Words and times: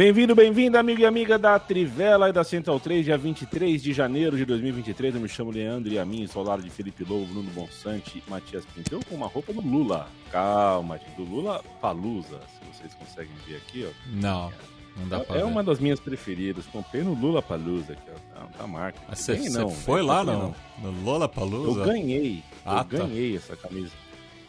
Bem-vindo, 0.00 0.34
bem-vinda, 0.34 0.80
amigo 0.80 1.02
e 1.02 1.04
amiga 1.04 1.38
da 1.38 1.58
Trivela 1.58 2.30
e 2.30 2.32
da 2.32 2.42
Central 2.42 2.80
3, 2.80 3.04
dia 3.04 3.18
23 3.18 3.82
de 3.82 3.92
janeiro 3.92 4.34
de 4.34 4.46
2023. 4.46 5.14
Eu 5.14 5.20
me 5.20 5.28
chamo 5.28 5.50
Leandro 5.50 5.92
e 5.92 5.98
a 5.98 6.06
mim, 6.06 6.26
sou 6.26 6.42
lado 6.42 6.62
de 6.62 6.70
Felipe 6.70 7.04
Lobo, 7.04 7.26
Bruno 7.26 7.50
Bonsante 7.50 8.24
e 8.26 8.30
Matias 8.30 8.64
Pinto. 8.64 8.94
Eu 8.94 9.00
com 9.06 9.14
uma 9.14 9.26
roupa 9.26 9.52
do 9.52 9.60
Lula. 9.60 10.08
Calma, 10.32 10.98
do 11.18 11.24
Lula 11.24 11.62
Palusa, 11.82 12.40
se 12.48 12.78
vocês 12.78 12.94
conseguem 12.94 13.34
ver 13.46 13.56
aqui, 13.56 13.86
ó. 13.86 13.92
Não, 14.14 14.50
não 14.96 15.06
dá 15.06 15.18
é, 15.18 15.20
pra 15.20 15.36
É 15.36 15.38
ver. 15.40 15.44
uma 15.44 15.62
das 15.62 15.78
minhas 15.78 16.00
preferidas. 16.00 16.64
Comprei 16.64 17.02
no 17.02 17.12
Lula 17.12 17.42
Palusa, 17.42 17.94
que 17.94 18.10
é 18.10 18.14
a 18.58 18.66
marca. 18.66 18.98
Mas 19.06 19.18
Você 19.18 19.50
não, 19.50 19.68
foi 19.68 20.00
não 20.00 20.06
lá 20.06 20.24
comprei, 20.24 20.54
no, 20.82 20.92
no 20.92 21.04
Lola 21.04 21.26
Eu 21.26 21.28
Palusa? 21.28 21.84
ganhei. 21.84 22.42
Ah, 22.64 22.86
eu 22.90 22.98
tá. 22.98 23.04
ganhei 23.04 23.36
essa 23.36 23.54
camisa. 23.54 23.92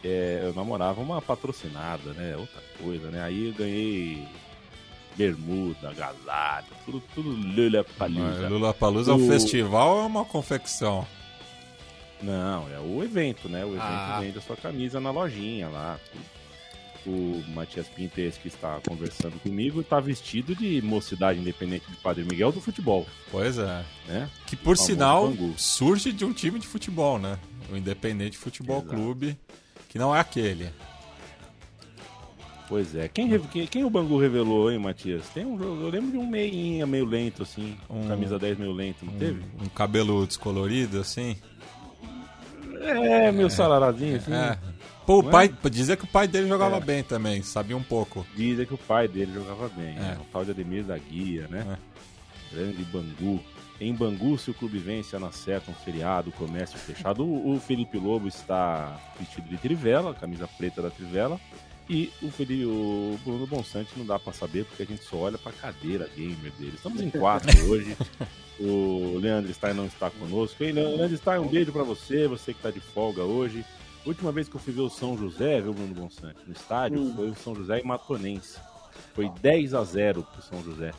É, 0.02 0.40
eu 0.44 0.54
namorava 0.54 1.02
uma 1.02 1.20
patrocinada, 1.20 2.14
né? 2.14 2.38
Outra 2.38 2.62
coisa, 2.82 3.10
né? 3.10 3.22
Aí 3.22 3.48
eu 3.48 3.52
ganhei 3.52 4.26
bermuda, 5.16 5.90
agasalho, 5.90 6.66
tudo, 6.84 7.02
tudo 7.14 7.30
Lula 7.30 7.84
Palusa. 7.98 8.48
Lula 8.48 8.74
Palusa 8.74 9.12
é 9.12 9.14
um 9.14 9.24
O- 9.24 9.28
festival 9.28 9.96
ou 9.96 10.02
é 10.02 10.06
uma 10.06 10.24
confecção? 10.24 11.06
Não, 12.22 12.68
é 12.72 12.78
o 12.78 13.02
evento, 13.02 13.48
né? 13.48 13.64
O 13.64 13.70
evento 13.70 13.82
Ah. 13.82 14.18
vende 14.20 14.38
a 14.38 14.40
sua 14.40 14.56
camisa 14.56 15.00
na 15.00 15.10
lojinha 15.10 15.68
lá. 15.68 15.98
O 17.04 17.42
Matias 17.48 17.88
Pintes, 17.88 18.38
que 18.38 18.46
está 18.46 18.78
conversando 18.86 19.36
comigo, 19.40 19.80
está 19.80 19.98
vestido 19.98 20.54
de 20.54 20.80
mocidade 20.82 21.40
independente 21.40 21.84
de 21.90 21.96
Padre 21.96 22.22
Miguel 22.22 22.52
do 22.52 22.60
futebol, 22.60 23.04
Pois 23.28 23.58
é. 23.58 23.84
né? 24.06 24.30
Que 24.46 24.54
por 24.54 24.76
sinal 24.76 25.26
Bangu. 25.28 25.52
surge 25.58 26.12
de 26.12 26.24
um 26.24 26.32
time 26.32 26.60
de 26.60 26.66
futebol, 26.68 27.18
né? 27.18 27.40
O 27.72 27.76
Independente 27.76 28.38
Futebol 28.38 28.78
Exato. 28.78 28.94
Clube, 28.94 29.36
que 29.88 29.98
não 29.98 30.14
é 30.14 30.20
aquele. 30.20 30.70
Pois 32.72 32.94
é. 32.96 33.06
Quem, 33.06 33.38
quem, 33.38 33.66
quem 33.66 33.84
o 33.84 33.90
Bangu 33.90 34.18
revelou, 34.18 34.72
hein, 34.72 34.78
Matias? 34.78 35.28
Tem 35.34 35.44
um 35.44 35.60
eu 35.62 35.90
lembro 35.90 36.10
de 36.10 36.16
um 36.16 36.26
meinha 36.26 36.86
meio 36.86 37.04
lento, 37.04 37.42
assim. 37.42 37.76
Um- 37.90 38.08
Camisa 38.08 38.38
10 38.38 38.56
meio 38.56 38.72
lento, 38.72 39.04
não 39.04 39.12
teve? 39.12 39.42
Um, 39.60 39.64
um 39.64 39.68
cabelo 39.68 40.26
descolorido, 40.26 40.98
assim. 40.98 41.36
É, 42.80 43.30
meio 43.30 43.50
salarazinho, 43.50 44.16
assim. 44.16 44.32
É. 44.32 44.56
Pô, 45.06 45.18
o 45.18 45.22
Não 45.22 45.28
é? 45.28 45.32
pai, 45.48 45.54
dizia 45.70 45.98
que 45.98 46.04
o 46.04 46.06
pai 46.06 46.26
dele 46.26 46.48
jogava 46.48 46.78
É. 46.78 46.80
bem 46.80 47.02
também, 47.02 47.42
sabia 47.42 47.76
um 47.76 47.82
pouco. 47.82 48.26
Dizem 48.34 48.64
que 48.64 48.72
o 48.72 48.78
pai 48.78 49.06
dele 49.06 49.34
jogava 49.34 49.68
bem, 49.68 49.94
É. 49.96 50.00
né? 50.00 50.18
O 50.18 50.24
tal 50.32 50.42
de 50.42 50.52
Ademir 50.52 50.82
da 50.84 50.96
Guia, 50.96 51.46
né? 51.50 51.76
Grande 52.50 52.82
Bangu. 52.84 53.38
Em 53.78 53.92
Bangu, 53.92 54.38
se 54.38 54.50
o 54.50 54.54
clube 54.54 54.78
vence, 54.78 55.14
ela 55.14 55.28
acerta 55.28 55.70
um 55.70 55.74
feriado, 55.74 56.32
comércio 56.32 56.78
fechado. 56.78 57.22
O, 57.22 57.54
o 57.54 57.60
Felipe 57.60 57.98
Lobo 57.98 58.28
está 58.28 58.98
vestido 59.18 59.46
de 59.50 59.58
trivela, 59.58 60.14
camisa 60.14 60.48
preta 60.56 60.80
da 60.80 60.88
trivela. 60.88 61.38
E 61.88 62.12
o, 62.22 62.30
Felipe, 62.30 62.64
o 62.64 63.18
Bruno 63.24 63.46
Bonsante 63.46 63.90
não 63.96 64.06
dá 64.06 64.18
pra 64.18 64.32
saber, 64.32 64.64
porque 64.64 64.82
a 64.82 64.86
gente 64.86 65.04
só 65.04 65.16
olha 65.16 65.36
pra 65.36 65.52
cadeira 65.52 66.08
gamer 66.16 66.52
dele. 66.58 66.72
Estamos 66.74 67.00
em 67.00 67.10
quatro 67.10 67.50
hoje. 67.68 67.96
O 68.58 69.18
Leandro 69.18 69.52
Stein 69.52 69.74
não 69.74 69.86
está 69.86 70.10
conosco. 70.10 70.62
Ei, 70.62 70.72
Leandro 70.72 71.16
Stein, 71.16 71.38
um 71.40 71.48
beijo 71.48 71.72
pra 71.72 71.82
você, 71.82 72.28
você 72.28 72.54
que 72.54 72.62
tá 72.62 72.70
de 72.70 72.80
folga 72.80 73.22
hoje. 73.22 73.64
Última 74.04 74.32
vez 74.32 74.48
que 74.48 74.56
eu 74.56 74.60
fui 74.60 74.72
ver 74.72 74.80
o 74.80 74.90
São 74.90 75.16
José, 75.16 75.60
viu, 75.60 75.72
Bruno 75.72 75.94
Bonsante, 75.94 76.38
no 76.46 76.52
estádio, 76.52 77.12
foi 77.14 77.30
o 77.30 77.34
São 77.36 77.54
José 77.54 77.80
e 77.80 77.84
Matonense. 77.84 78.58
Foi 79.14 79.28
10 79.40 79.74
a 79.74 79.84
0 79.84 80.22
pro 80.24 80.42
São 80.42 80.62
José. 80.62 80.92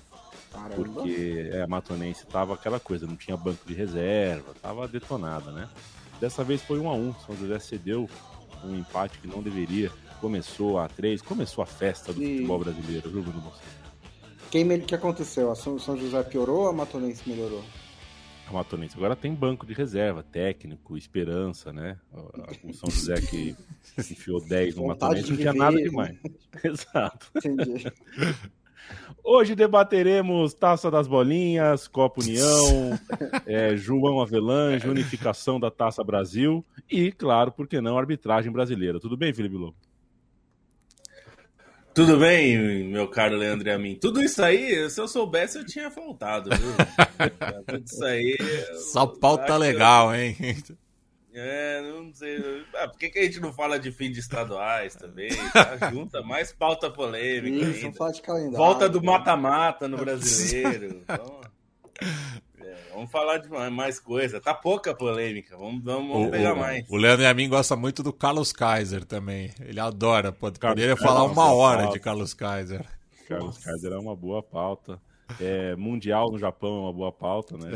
Caramba. 0.52 0.76
Porque 0.76 1.50
é, 1.52 1.64
a 1.64 1.68
Matonense 1.68 2.26
tava 2.28 2.54
aquela 2.54 2.80
coisa, 2.80 3.08
não 3.08 3.16
tinha 3.16 3.36
banco 3.36 3.66
de 3.66 3.74
reserva, 3.74 4.54
tava 4.62 4.88
detonada, 4.88 5.52
né? 5.52 5.68
Dessa 6.22 6.44
vez 6.44 6.62
foi 6.62 6.80
1 6.80 6.90
a 6.90 6.94
1 6.94 7.16
São 7.26 7.36
José 7.36 7.60
cedeu 7.60 8.10
um 8.64 8.78
empate 8.78 9.20
que 9.20 9.28
não 9.28 9.42
deveria. 9.42 9.92
Começou 10.24 10.80
a 10.80 10.88
3, 10.88 11.22
começou 11.22 11.62
a 11.62 11.66
festa 11.66 12.14
do 12.14 12.24
E- 12.24 12.36
futebol 12.38 12.58
brasileiro, 12.60 13.10
viu, 13.10 13.22
Bruno 13.22 13.42
Bonsante? 13.42 13.66
Quem 14.50 14.80
que 14.80 14.96
aconteceu? 14.96 15.52
A 15.52 15.56
São, 15.56 15.78
São 15.78 15.98
José 15.98 16.24
piorou 16.24 16.62
ou 16.62 16.68
a 16.70 16.72
Matonense 16.72 17.28
melhorou? 17.28 17.62
A 18.48 18.54
Matonense 18.54 18.96
agora 18.96 19.18
tem 19.18 19.34
banco 19.36 19.66
de 19.66 19.74
reserva, 19.74 20.24
técnico, 20.24 20.96
esperança, 20.96 21.74
né? 21.74 21.98
O 22.64 22.72
São 22.74 22.90
José 22.90 23.16
que 23.20 23.54
enfiou 24.00 24.40
10 24.40 24.78
no 24.78 24.88
Matonense 24.88 25.30
não 25.30 25.36
tinha 25.36 25.52
nada 25.54 25.76
demais. 25.76 26.18
Exato. 26.64 27.30
Entendi. 27.36 27.92
Hoje 29.22 29.56
debateremos 29.56 30.54
Taça 30.54 30.90
das 30.90 31.06
Bolinhas, 31.06 31.86
Copa 31.90 32.22
União, 32.22 32.98
é, 33.46 33.76
João 33.76 34.22
Avelange, 34.22 34.88
unificação 34.88 35.60
da 35.60 35.70
Taça 35.70 36.02
Brasil 36.02 36.66
e, 36.90 37.12
claro, 37.12 37.52
por 37.52 37.68
que 37.68 37.82
não, 37.82 37.98
arbitragem 37.98 38.54
brasileira. 38.54 39.02
Tudo 39.02 39.18
bem, 39.18 39.34
Felipe 39.34 39.56
Lobo? 39.58 39.76
Tudo 41.94 42.18
bem, 42.18 42.84
meu 42.86 43.08
caro 43.08 43.36
Leandro 43.36 43.68
e 43.68 43.72
a 43.72 43.78
mim. 43.78 43.96
Tudo 43.96 44.22
isso 44.24 44.44
aí, 44.44 44.90
se 44.90 45.00
eu 45.00 45.08
soubesse, 45.08 45.60
eu 45.60 45.66
tinha 45.66 45.92
faltado, 45.92 46.50
viu? 46.50 46.74
Tudo 47.68 47.84
isso 47.86 48.04
aí. 48.04 48.36
eu 48.40 48.76
Só 48.80 49.06
pauta 49.06 49.56
legal, 49.58 50.14
hein? 50.16 50.36
É, 51.36 51.82
não 51.82 52.14
sei. 52.14 52.64
Ah, 52.76 52.88
por 52.88 52.98
que, 52.98 53.10
que 53.10 53.20
a 53.20 53.24
gente 53.24 53.40
não 53.40 53.52
fala 53.52 53.80
de 53.80 53.92
fim 53.92 54.12
de 54.12 54.20
estaduais 54.20 54.96
também? 54.96 55.30
Tá? 55.54 55.92
Junta 55.92 56.22
mais 56.22 56.52
pauta 56.52 56.90
polêmica 56.90 57.66
Isso, 57.70 57.86
ainda. 57.86 57.98
falar 57.98 58.12
de 58.12 58.22
calendário. 58.22 58.58
Volta 58.58 58.90
do 58.90 59.04
mata-mata 59.04 59.88
no 59.88 59.98
brasileiro. 59.98 61.02
Então, 61.04 61.42
vamos 63.04 63.12
falar 63.12 63.38
de 63.38 63.50
mais- 63.72 64.00
coisa. 64.00 64.40
Tá 64.40 64.54
pouca 64.54 64.94
polêmica. 64.96 65.58
Vamos, 65.58 65.84
vamos, 65.84 66.08
vamos 66.12 66.28
O- 66.28 66.32
pegar 66.32 66.54
o, 66.54 66.60
mais. 66.60 66.86
o 66.90 66.96
Leandro 66.98 67.24
e 67.24 67.26
a 67.26 67.34
mim 67.34 67.50
gosta 67.50 67.76
muito 67.76 68.02
do 68.02 68.12
Carlos 68.14 68.52
Kaiser 68.52 69.04
também. 69.06 69.52
Ele 69.62 69.80
adora. 69.80 70.32
Pode, 70.32 70.60
Carlos 70.60 70.76
poderia 70.82 70.98
falar 70.98 71.22
é 71.22 71.32
uma 71.32 71.54
hora 71.54 71.84
pauta. 71.84 71.94
de 71.94 72.00
Carlos 72.00 72.34
Kaiser. 72.34 72.86
Carlos 73.28 73.58
Kaiser 73.58 73.92
é 73.92 73.98
uma 73.98 74.16
boa 74.16 74.42
pauta. 74.42 75.00
É, 75.40 75.76
mundial 75.76 76.32
no 76.32 76.38
Japão 76.38 76.78
é 76.78 76.82
uma 76.82 76.94
boa 76.94 77.12
pauta, 77.12 77.58
né? 77.58 77.72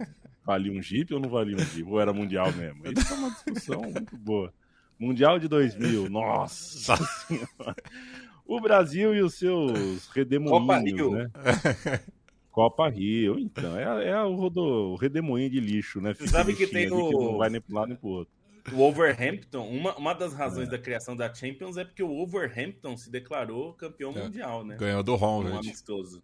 É, 0.00 0.06
valia 0.44 0.72
um 0.72 0.82
Jeep 0.82 1.12
ou 1.14 1.20
não 1.20 1.28
valia 1.28 1.56
um 1.56 1.60
Jeep? 1.60 1.88
Ou 1.88 2.00
era 2.00 2.12
mundial 2.12 2.50
mesmo? 2.52 2.80
Isso 2.86 3.12
é 3.12 3.16
uma 3.16 3.30
discussão 3.30 3.80
muito 3.82 4.16
boa. 4.16 4.52
Mundial 4.98 5.38
de 5.38 5.48
2000, 5.48 6.08
nossa 6.08 6.96
senhora. 7.26 7.76
O 8.46 8.60
Brasil 8.60 9.14
e 9.14 9.20
os 9.22 9.34
seus 9.34 10.06
redemoinhos, 10.08 11.12
né? 11.12 11.30
Copa 12.54 12.88
Rio, 12.88 13.36
então. 13.36 13.76
É, 13.76 14.10
é 14.10 14.22
o, 14.22 14.36
rodo, 14.36 14.62
o 14.62 14.94
redemoinho 14.96 15.50
de 15.50 15.58
lixo, 15.58 16.00
né? 16.00 16.14
Você 16.14 16.28
sabe 16.28 16.54
que 16.54 16.68
tem 16.68 16.82
ali 16.86 16.90
que 17.08 17.16
o- 17.16 17.32
não 17.32 17.36
vai 17.38 17.50
nem 17.50 17.60
pro 17.60 17.74
lado 17.74 17.88
nem 17.88 17.96
pro 17.96 18.08
outro. 18.08 18.32
O 18.72 18.76
Wolverhampton, 18.76 19.66
uma, 19.68 19.94
uma 19.96 20.14
das 20.14 20.32
É. 20.32 20.36
razões 20.36 20.68
da 20.70 20.78
criação 20.78 21.16
da 21.16 21.34
Champions 21.34 21.76
é 21.76 21.84
porque 21.84 22.02
o 22.02 22.08
Wolverhampton 22.08 22.96
se 22.96 23.10
declarou 23.10 23.74
campeão 23.74 24.12
É. 24.16 24.22
mundial, 24.22 24.64
né? 24.64 24.76
Ganhou 24.78 25.02
do 25.02 25.14
Um 25.14 25.22
Honved. 25.22 25.58
amistoso. 25.58 26.22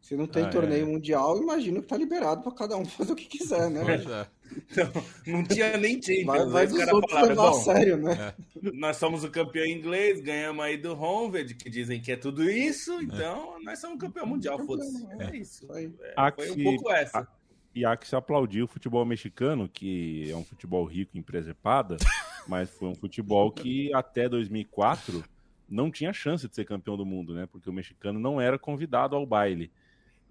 Se 0.00 0.16
não 0.16 0.26
tem 0.26 0.44
Ah, 0.44 0.48
torneio 0.50 0.82
é. 0.82 0.90
mundial, 0.90 1.36
imagino 1.40 1.82
que 1.82 1.88
tá 1.88 1.96
liberado 1.96 2.42
pra 2.42 2.52
cada 2.52 2.76
um 2.76 2.84
fazer 2.86 3.12
o 3.12 3.16
que 3.16 3.26
quiser, 3.26 3.70
né? 3.70 3.82
É. 3.94 4.26
Então, 4.52 4.90
não 5.26 5.44
tinha 5.44 5.76
nem 5.76 6.02
Champions. 6.02 6.28
Aí 6.28 6.48
vai 6.48 6.66
os 6.66 6.92
outros 6.92 7.12
falaram, 7.12 7.28
levar 7.28 7.50
a 7.50 7.52
sério, 7.52 7.96
né? 7.98 8.34
nós 8.74 8.96
somos 8.96 9.22
o 9.22 9.30
campeão 9.30 9.64
inglês, 9.64 10.20
ganhamos 10.20 10.64
aí 10.64 10.76
do 10.76 10.92
Honved, 10.92 11.54
que 11.54 11.70
dizem 11.70 12.00
que 12.00 12.10
é 12.10 12.16
tudo 12.16 12.50
isso, 12.50 13.00
então 13.00 13.62
nós 13.62 13.78
somos 13.78 14.00
campeão 14.00 14.26
mundial, 14.26 14.58
foda-se. 14.66 15.06
É 15.20 15.36
isso. 15.36 15.64
Isso 15.64 15.72
aí. 15.72 15.92
É, 16.00 16.14
Há 16.16 16.32
foi 16.32 16.50
um 16.50 16.64
pouco 16.64 16.90
essa. 16.90 17.28
E 17.72 17.84
há 17.84 17.96
que 17.96 18.08
se 18.08 18.16
aplaudir 18.16 18.62
o 18.62 18.66
futebol 18.66 19.04
mexicano, 19.04 19.68
que 19.68 20.28
é 20.28 20.34
um 20.34 20.44
futebol 20.44 20.84
rico 20.84 21.16
em 21.16 21.22
presepada, 21.22 21.96
mas 22.48 22.68
foi 22.70 22.88
um 22.88 22.94
futebol 22.96 23.52
que 23.52 23.94
até 23.94 24.28
2004 24.28 25.22
não 25.68 25.88
tinha 25.88 26.12
chance 26.12 26.48
de 26.48 26.54
ser 26.56 26.64
campeão 26.64 26.96
do 26.96 27.06
mundo, 27.06 27.32
né? 27.32 27.46
Porque 27.46 27.70
o 27.70 27.72
mexicano 27.72 28.18
não 28.18 28.40
era 28.40 28.58
convidado 28.58 29.14
ao 29.14 29.24
baile. 29.24 29.70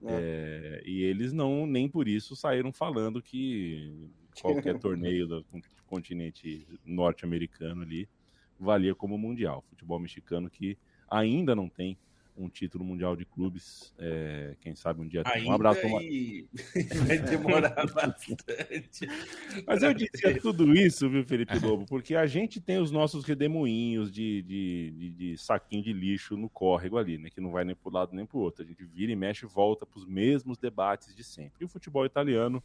É, 0.06 0.82
e 0.86 1.04
eles 1.04 1.34
não, 1.34 1.66
nem 1.66 1.90
por 1.90 2.08
isso, 2.08 2.36
saíram 2.36 2.72
falando 2.72 3.22
que 3.22 4.10
qualquer 4.42 4.78
torneio 4.80 5.28
do 5.28 5.46
continente 5.86 6.66
norte-americano 6.86 7.82
ali 7.82 8.08
valia 8.60 8.96
como 8.96 9.18
mundial. 9.18 9.64
Futebol 9.70 10.00
mexicano 10.00 10.50
que 10.50 10.78
ainda 11.10 11.56
não 11.56 11.68
tem 11.68 11.98
um 12.40 12.50
título 12.50 12.84
mundial 12.84 13.16
de 13.16 13.26
clubes. 13.26 13.94
É, 13.98 14.56
quem 14.62 14.76
sabe 14.76 15.02
um 15.02 15.08
dia 15.08 15.24
tem. 15.24 15.46
Um 15.46 15.52
abraço 15.52 15.82
e... 16.02 16.48
Vai 17.06 17.20
demorar 17.20 17.76
bastante. 17.94 19.08
Mas 19.68 19.84
eu 19.84 19.94
disse 19.94 20.40
tudo 20.40 20.74
isso, 20.74 21.10
viu, 21.10 21.24
Felipe 21.26 21.60
Lobo? 21.60 21.86
Porque 21.86 22.16
a 22.16 22.26
gente 22.26 22.62
tem 22.62 22.80
os 22.80 22.92
nossos 22.92 23.26
redemoinhos 23.26 24.12
de, 24.12 24.42
de, 24.44 24.92
de, 24.92 25.10
de 25.12 25.38
saquinho 25.38 25.84
de 25.84 25.92
lixo 25.92 26.38
no 26.38 26.50
córrego 26.50 26.98
ali, 26.98 27.18
né? 27.18 27.30
Que 27.30 27.42
não 27.42 27.52
vai 27.52 27.66
nem 27.66 27.76
para 27.76 27.90
um 27.90 27.94
lado 27.94 28.16
nem 28.16 28.26
para 28.26 28.38
o 28.38 28.42
outro. 28.42 28.64
A 28.64 28.66
gente 28.66 28.84
vira 28.86 29.12
e 29.12 29.16
mexe 29.16 29.46
e 29.46 29.50
volta 29.50 29.86
para 29.86 30.00
os 30.00 30.06
mesmos 30.06 30.58
debates 30.58 31.14
de 31.14 31.24
sempre. 31.24 31.62
E 31.62 31.66
o 31.66 31.70
futebol 31.70 32.06
italiano, 32.06 32.64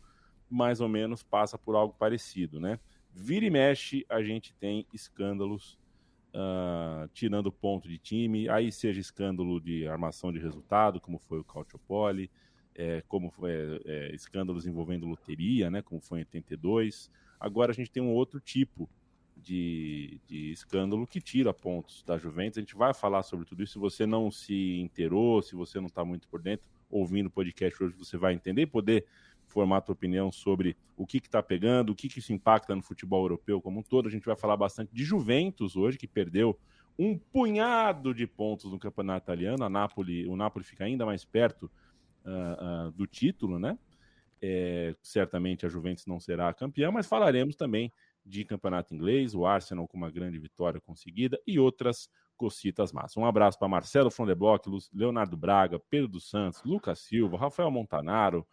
mais 0.48 0.80
ou 0.80 0.88
menos, 0.88 1.22
passa 1.22 1.58
por 1.58 1.74
algo 1.74 1.94
parecido, 1.98 2.60
né? 2.60 2.78
Vira 3.12 3.44
e 3.44 3.50
mexe, 3.50 4.04
a 4.08 4.22
gente 4.22 4.54
tem 4.54 4.86
escândalos 4.92 5.78
uh, 6.34 7.08
tirando 7.12 7.50
ponto 7.52 7.88
de 7.88 7.98
time, 7.98 8.48
aí 8.48 8.72
seja 8.72 9.00
escândalo 9.00 9.60
de 9.60 9.86
armação 9.86 10.32
de 10.32 10.38
resultado, 10.38 11.00
como 11.00 11.18
foi 11.18 11.38
o 11.38 11.44
Cautiopoli, 11.44 12.30
é, 12.74 13.02
como 13.06 13.30
foi 13.30 13.52
é, 13.52 13.80
é, 13.84 14.14
escândalos 14.14 14.66
envolvendo 14.66 15.06
loteria, 15.06 15.70
né, 15.70 15.80
como 15.80 16.00
foi 16.00 16.18
em 16.18 16.22
82. 16.22 17.10
Agora 17.38 17.70
a 17.70 17.74
gente 17.74 17.90
tem 17.90 18.02
um 18.02 18.12
outro 18.12 18.40
tipo 18.40 18.90
de, 19.36 20.20
de, 20.26 20.50
escândalo 20.50 21.06
que 21.06 21.20
tira 21.20 21.52
pontos 21.52 22.02
da 22.02 22.18
Juventus. 22.18 22.58
A 22.58 22.60
gente 22.60 22.74
vai 22.74 22.94
falar 22.94 23.22
sobre 23.22 23.44
tudo 23.44 23.62
isso. 23.62 23.74
Se 23.74 23.78
você 23.78 24.06
não 24.06 24.30
se 24.30 24.80
inteirou, 24.80 25.42
se 25.42 25.54
você 25.54 25.78
não 25.78 25.86
está 25.86 26.04
muito 26.04 26.26
por 26.28 26.40
dentro, 26.40 26.68
ouvindo 26.90 27.26
o 27.26 27.30
podcast 27.30 27.82
hoje, 27.82 27.94
você 27.96 28.16
vai 28.16 28.32
entender 28.32 28.62
e 28.62 28.66
poder 28.66 29.06
formar 29.46 29.78
a 29.78 29.80
tua 29.80 29.92
opinião 29.92 30.30
sobre 30.30 30.76
o 30.96 31.06
que 31.06 31.18
está 31.18 31.42
pegando, 31.42 31.90
o 31.90 31.94
que, 31.94 32.08
que 32.08 32.18
isso 32.18 32.32
impacta 32.32 32.74
no 32.74 32.82
futebol 32.82 33.22
europeu 33.24 33.60
como 33.60 33.80
um 33.80 33.82
todo. 33.82 34.08
A 34.08 34.10
gente 34.10 34.26
vai 34.26 34.36
falar 34.36 34.56
bastante 34.56 34.92
de 34.92 35.04
Juventus 35.04 35.76
hoje, 35.76 35.98
que 35.98 36.06
perdeu 36.06 36.58
um 36.98 37.18
punhado 37.18 38.14
de 38.14 38.26
pontos 38.26 38.70
no 38.70 38.78
campeonato 38.78 39.24
italiano. 39.24 39.64
A 39.64 39.68
Napoli, 39.68 40.26
o 40.26 40.36
Napoli 40.36 40.64
fica 40.64 40.84
ainda 40.84 41.04
mais 41.04 41.24
perto 41.24 41.70
uh, 42.24 42.88
uh, 42.88 42.92
do 42.92 43.06
título, 43.06 43.58
né? 43.58 43.78
É, 44.40 44.94
certamente 45.02 45.64
a 45.64 45.68
Juventus 45.68 46.06
não 46.06 46.20
será 46.20 46.48
a 46.48 46.54
campeã, 46.54 46.90
mas 46.90 47.06
falaremos 47.06 47.56
também 47.56 47.90
de 48.24 48.44
campeonato 48.44 48.94
inglês, 48.94 49.34
o 49.34 49.46
Arsenal 49.46 49.88
com 49.88 49.96
uma 49.96 50.10
grande 50.10 50.38
vitória 50.38 50.80
conseguida 50.80 51.38
e 51.46 51.58
outras 51.58 52.08
cocitas 52.36 52.92
massas. 52.92 53.16
Um 53.16 53.24
abraço 53.24 53.58
para 53.58 53.68
Marcelo 53.68 54.10
Frondeblock, 54.10 54.68
Leonardo 54.92 55.36
Braga, 55.36 55.78
Pedro 55.78 56.08
dos 56.08 56.28
Santos, 56.28 56.62
Lucas 56.64 57.00
Silva, 57.00 57.38
Rafael 57.38 57.70
Montanaro, 57.70 58.46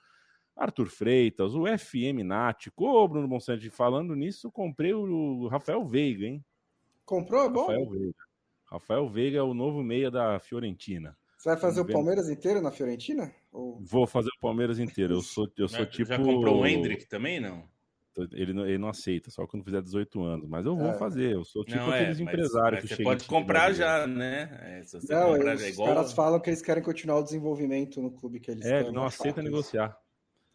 Arthur 0.56 0.88
Freitas, 0.88 1.56
o 1.56 1.66
FM 1.66 2.24
Nático, 2.24 2.86
ô 2.86 3.08
Bruno 3.08 3.28
Bonsante, 3.28 3.70
falando 3.70 4.16
nisso, 4.16 4.52
comprei 4.52 4.94
o 4.94 5.48
Rafael 5.48 5.84
Veiga, 5.86 6.26
hein? 6.26 6.44
Comprou? 7.06 7.46
É 7.46 7.50
bom? 7.50 7.62
Rafael 7.62 7.90
Veiga. 7.90 8.16
Rafael 8.66 9.10
Veiga 9.10 9.38
é 9.40 9.44
o 9.44 9.54
novo 9.54 9.84
meia 9.84 10.10
da 10.10 10.40
Fiorentina. 10.40 11.18
Você 11.38 11.50
vai 11.50 11.58
fazer 11.58 11.82
o 11.82 11.86
Palmeiras 11.86 12.30
inteiro 12.30 12.62
na 12.62 12.70
Fiorentina? 12.70 13.34
Ou... 13.52 13.80
Vou 13.82 14.06
fazer 14.06 14.30
o 14.30 14.40
Palmeiras 14.40 14.78
inteiro. 14.78 15.16
Eu 15.16 15.22
sou, 15.22 15.52
eu 15.58 15.68
sou 15.68 15.86
tipo. 15.88 16.08
Já 16.08 16.18
comprou 16.18 16.62
o 16.62 16.68
Hendrick 16.68 17.08
também, 17.08 17.40
não? 17.40 17.64
Ele, 18.32 18.52
ele 18.62 18.78
não 18.78 18.90
aceita, 18.90 19.32
só 19.32 19.48
quando 19.48 19.64
fizer 19.64 19.82
18 19.82 20.22
anos. 20.22 20.48
Mas 20.48 20.66
eu 20.66 20.76
vou 20.76 20.90
é. 20.90 20.94
fazer. 20.94 21.34
Eu 21.34 21.44
sou 21.44 21.64
tipo 21.64 21.80
não, 21.80 21.92
aqueles 21.92 22.20
é, 22.20 22.24
empresários 22.24 22.82
mas, 22.82 22.90
que 22.90 22.96
Você 22.96 23.04
pode 23.04 23.26
comprar 23.26 23.74
já, 23.74 24.06
né? 24.06 24.50
É, 24.62 24.84
não, 25.10 25.34
comprar, 25.34 25.56
os 25.56 25.68
igual... 25.68 25.88
caras 25.88 26.14
falam 26.14 26.40
que 26.40 26.50
eles 26.50 26.62
querem 26.62 26.84
continuar 26.84 27.20
o 27.20 27.24
desenvolvimento 27.24 28.02
no 28.02 28.12
clube 28.12 28.40
que 28.40 28.52
eles 28.52 28.66
É, 28.66 28.82
ele 28.82 28.92
não 28.92 29.06
aceita 29.06 29.42
negociar. 29.42 29.98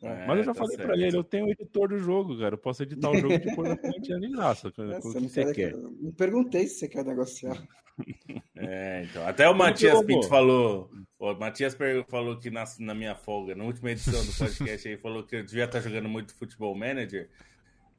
É, 0.06 0.26
Mas 0.26 0.38
eu 0.38 0.44
já 0.44 0.54
tá 0.54 0.60
falei 0.60 0.76
certo. 0.76 0.86
pra 0.88 0.96
ele, 0.96 1.16
eu 1.16 1.24
tenho 1.24 1.46
o 1.46 1.50
editor 1.50 1.88
do 1.88 1.98
jogo, 1.98 2.38
cara. 2.38 2.54
Eu 2.54 2.58
posso 2.58 2.82
editar 2.82 3.10
o 3.10 3.16
jogo 3.16 3.38
depois 3.38 3.68
da 3.68 3.76
correntinha 3.76 4.20
de 4.20 4.28
graça. 4.28 4.68
É, 4.68 5.00
você, 5.00 5.20
que 5.20 5.28
você 5.28 5.52
quer. 5.52 5.76
Não 5.76 6.12
perguntei 6.12 6.66
se 6.66 6.78
você 6.78 6.88
quer 6.88 7.04
negociar. 7.04 7.62
É, 8.58 9.04
então. 9.04 9.26
Até 9.26 9.48
o 9.48 9.54
Matias 9.54 10.02
Pinto 10.04 10.28
falou. 10.28 10.90
O 11.18 11.34
Matias 11.34 11.76
falou 12.08 12.38
que 12.38 12.50
na, 12.50 12.64
na 12.78 12.94
minha 12.94 13.14
folga, 13.14 13.54
na 13.54 13.64
última 13.64 13.90
edição 13.90 14.22
do 14.24 14.32
podcast, 14.32 14.88
aí 14.88 14.96
falou 14.96 15.22
que 15.22 15.36
eu 15.36 15.44
devia 15.44 15.64
estar 15.64 15.80
jogando 15.80 16.08
muito 16.08 16.34
futebol 16.34 16.74
manager. 16.74 17.28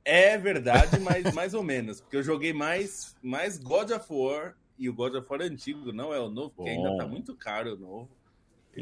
É 0.04 0.38
verdade, 0.38 1.00
mas 1.00 1.24
mais 1.34 1.54
ou 1.54 1.64
menos. 1.64 2.00
Porque 2.00 2.16
eu 2.16 2.24
joguei 2.24 2.54
mais, 2.54 3.16
mais 3.22 3.58
God 3.58 3.92
of 3.92 4.06
War 4.10 4.56
e 4.78 4.90
o 4.90 4.94
God 4.94 5.16
of 5.16 5.28
War 5.30 5.42
antigo, 5.42 5.92
não 5.92 6.14
é 6.14 6.20
o 6.20 6.30
novo, 6.30 6.52
porque 6.56 6.74
Bom. 6.74 6.86
ainda 6.86 6.98
tá 7.04 7.08
muito 7.08 7.36
caro 7.36 7.76
o 7.76 7.78
novo. 7.78 8.17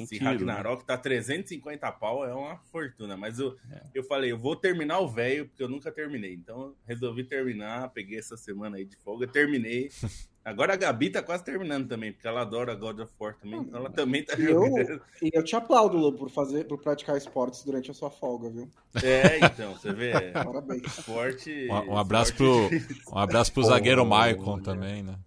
Esse 0.04 0.18
tiro, 0.18 0.26
Ragnarok 0.26 0.80
né? 0.82 0.86
tá 0.88 0.98
350 0.98 1.92
pau, 1.94 2.26
é 2.26 2.34
uma 2.34 2.58
fortuna. 2.72 3.16
Mas 3.16 3.40
eu, 3.40 3.56
é. 3.72 3.82
eu 3.94 4.04
falei, 4.04 4.32
eu 4.32 4.38
vou 4.38 4.56
terminar 4.56 5.00
o 5.00 5.08
velho, 5.08 5.48
porque 5.48 5.64
eu 5.64 5.70
nunca 5.70 5.92
terminei. 5.92 6.34
Então 6.34 6.76
resolvi 6.86 7.24
terminar, 7.24 7.90
peguei 7.90 8.20
essa 8.20 8.38
semana 8.38 8.78
aí 8.78 8.86
de 8.86 8.96
folga, 8.98 9.28
terminei. 9.28 9.90
Agora 10.46 10.74
a 10.74 10.76
Gabi 10.76 11.10
tá 11.10 11.24
quase 11.24 11.44
terminando 11.44 11.88
também, 11.88 12.12
porque 12.14 12.28
ela 12.28 12.42
adora 12.42 12.76
God 12.76 13.00
of 13.00 13.12
War 13.20 13.36
também, 13.36 13.62
então 13.62 13.80
ela 13.80 13.90
também 13.90 14.24
tá 14.24 14.36
jogando. 14.36 14.78
Eu, 14.78 15.02
e 15.24 15.32
eu 15.34 15.44
te 15.44 15.56
aplaudo, 15.56 15.98
Lu, 15.98 16.14
por 16.14 16.30
fazer, 16.30 16.66
por 16.66 16.78
praticar 16.78 17.18
esportes 17.18 17.64
durante 17.64 17.90
a 17.90 17.96
sua 17.96 18.12
folga, 18.12 18.48
viu? 18.52 18.70
É, 19.04 19.44
então, 19.44 19.74
você 19.74 19.92
vê. 19.92 20.12
Parabéns. 20.32 20.84
Esporte. 20.84 21.68
Um, 21.68 21.94
um 21.94 21.98
abraço 21.98 22.32
esporte... 22.32 22.80
pro, 22.80 23.16
um 23.16 23.18
abraço 23.18 23.52
pro 23.54 23.64
zagueiro 23.66 24.06
Maicon 24.06 24.60
também, 24.60 25.02
né? 25.02 25.18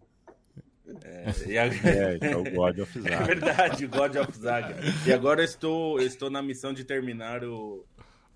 É, 1.04 1.58
a... 1.58 1.64
é, 1.88 2.16
então 2.16 2.42
God 2.44 2.78
of 2.78 3.00
Zaga. 3.00 3.16
É 3.22 3.24
verdade, 3.24 3.84
o 3.84 3.88
God 3.88 4.16
of 4.16 4.38
Zaga. 4.38 4.76
E 5.06 5.12
agora 5.12 5.40
eu 5.40 5.44
estou, 5.44 6.00
eu 6.00 6.06
estou 6.06 6.30
na 6.30 6.42
missão 6.42 6.72
de 6.72 6.84
terminar 6.84 7.44
o 7.44 7.84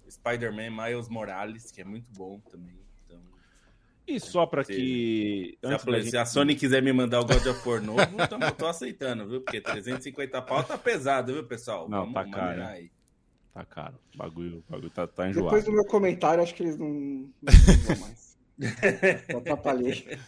Spider-Man 0.09 0.71
Miles 0.71 1.09
Morales, 1.09 1.71
que 1.71 1.81
é 1.81 1.85
muito 1.85 2.07
bom 2.13 2.41
também. 2.51 2.79
Então, 3.07 3.21
e 4.07 4.21
só 4.21 4.47
para 4.47 4.65
que. 4.65 5.59
Se, 5.61 5.67
a, 5.67 5.71
gente... 5.79 6.11
se, 6.11 6.17
a, 6.17 6.27
Sony 6.27 6.55
quiser 6.55 6.83
me 6.83 6.93
mandar 6.93 7.21
o 7.21 7.25
God 7.25 7.47
of 7.47 7.69
War 7.69 7.83
novo, 7.83 8.01
eu 8.01 8.53
tô 8.53 8.67
aceitando, 8.67 9.29
viu? 9.29 9.41
Porque 9.41 9.61
350 9.61 10.43
pau 10.43 10.63
tá 10.63 10.77
pesado, 10.77 11.33
viu, 11.33 11.45
pessoal? 11.45 11.89
Não, 11.89 12.01
Vamos 12.01 12.15
tá 12.15 12.25
caro. 12.27 12.63
Aí. 12.65 12.91
Tá 13.53 13.65
caro. 13.65 13.99
O 14.15 14.19
bagulho, 14.19 14.65
o 14.67 14.73
bagulho 14.73 14.91
tá, 14.91 15.07
tá 15.07 15.29
enjoado. 15.29 15.49
Depois 15.49 15.65
do 15.65 15.73
meu 15.73 15.85
comentário, 15.85 16.43
acho 16.43 16.55
que 16.55 16.63
eles 16.63 16.79
não, 16.79 16.89
não 16.89 17.53
vão 17.87 17.99
mais. 17.99 18.33
Só 19.31 19.39
atrapalhei. 19.39 20.19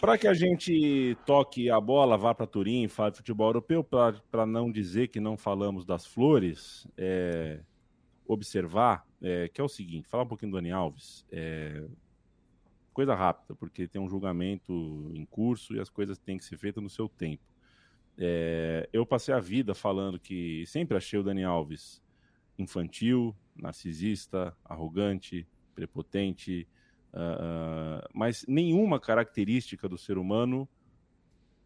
Para 0.00 0.16
que 0.16 0.26
a 0.26 0.32
gente 0.32 1.14
toque 1.26 1.70
a 1.70 1.78
bola, 1.78 2.16
vá 2.16 2.34
para 2.34 2.46
Turim, 2.46 2.88
fale 2.88 3.10
de 3.10 3.18
futebol 3.18 3.48
europeu, 3.48 3.84
para 3.84 4.46
não 4.46 4.72
dizer 4.72 5.08
que 5.08 5.20
não 5.20 5.36
falamos 5.36 5.84
das 5.84 6.06
flores, 6.06 6.88
é, 6.96 7.60
observar 8.26 9.06
é, 9.20 9.48
que 9.48 9.60
é 9.60 9.64
o 9.64 9.68
seguinte: 9.68 10.08
falar 10.08 10.22
um 10.22 10.26
pouquinho 10.26 10.52
do 10.52 10.56
Dani 10.56 10.70
Alves. 10.72 11.26
É, 11.30 11.86
coisa 12.94 13.14
rápida, 13.14 13.54
porque 13.54 13.86
tem 13.86 14.00
um 14.00 14.08
julgamento 14.08 15.10
em 15.14 15.26
curso 15.26 15.76
e 15.76 15.80
as 15.80 15.90
coisas 15.90 16.16
têm 16.16 16.38
que 16.38 16.46
ser 16.46 16.56
feitas 16.56 16.82
no 16.82 16.88
seu 16.88 17.06
tempo. 17.06 17.44
É, 18.16 18.88
eu 18.94 19.04
passei 19.04 19.34
a 19.34 19.40
vida 19.40 19.74
falando 19.74 20.18
que 20.18 20.64
sempre 20.66 20.96
achei 20.96 21.18
o 21.18 21.22
Dani 21.22 21.44
Alves 21.44 22.02
infantil, 22.58 23.36
narcisista, 23.54 24.56
arrogante, 24.64 25.46
prepotente, 25.74 26.66
Uh, 27.12 28.06
mas 28.14 28.44
nenhuma 28.46 29.00
característica 29.00 29.88
do 29.88 29.98
ser 29.98 30.16
humano 30.16 30.68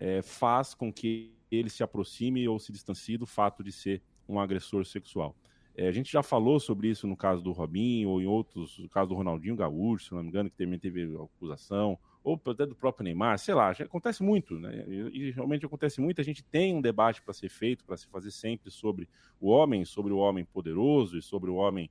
é, 0.01 0.23
faz 0.23 0.75
com 0.75 0.93
que 0.93 1.35
ele 1.51 1.69
se 1.69 1.83
aproxime 1.83 2.49
ou 2.49 2.59
se 2.59 2.73
distancie 2.73 3.17
do 3.17 3.27
fato 3.27 3.63
de 3.63 3.71
ser 3.71 4.03
um 4.29 4.41
agressor 4.41 4.85
sexual. 4.85 5.37
É, 5.77 5.89
a 5.89 5.93
gente 5.93 6.11
já 6.11 6.23
falou 6.23 6.61
sobre 6.61 6.89
isso 6.89 7.07
no 7.07 7.17
caso 7.17 7.43
do 7.43 7.53
Robinho, 7.53 8.09
ou 8.09 8.23
em 8.23 8.27
outros, 8.27 8.79
no 8.79 8.89
caso 8.89 9.09
do 9.09 9.15
Ronaldinho 9.15 9.57
Gaúcho, 9.57 10.07
se 10.07 10.15
não 10.15 10.23
me 10.23 10.29
engano, 10.29 10.49
que 10.49 10.57
também 10.57 10.79
teve 10.79 11.05
acusação, 11.17 11.99
ou 12.23 12.41
até 12.47 12.65
do 12.65 12.75
próprio 12.75 13.05
Neymar, 13.05 13.39
sei 13.39 13.55
lá, 13.55 13.71
acontece 13.71 14.23
muito, 14.23 14.59
né? 14.59 14.85
E, 14.89 15.29
e 15.29 15.31
realmente 15.33 15.67
acontece 15.67 16.01
muito. 16.01 16.21
A 16.21 16.25
gente 16.25 16.43
tem 16.45 16.75
um 16.75 16.81
debate 16.81 17.21
para 17.21 17.35
ser 17.35 17.51
feito, 17.51 17.85
para 17.85 17.97
se 17.97 18.07
fazer 18.07 18.31
sempre 18.31 18.71
sobre 18.71 19.09
o 19.41 19.51
homem, 19.51 19.85
sobre 19.85 20.13
o 20.13 20.19
homem 20.19 20.45
poderoso 20.45 21.19
e 21.19 21.23
sobre 21.23 21.51
o 21.51 21.57
homem 21.57 21.91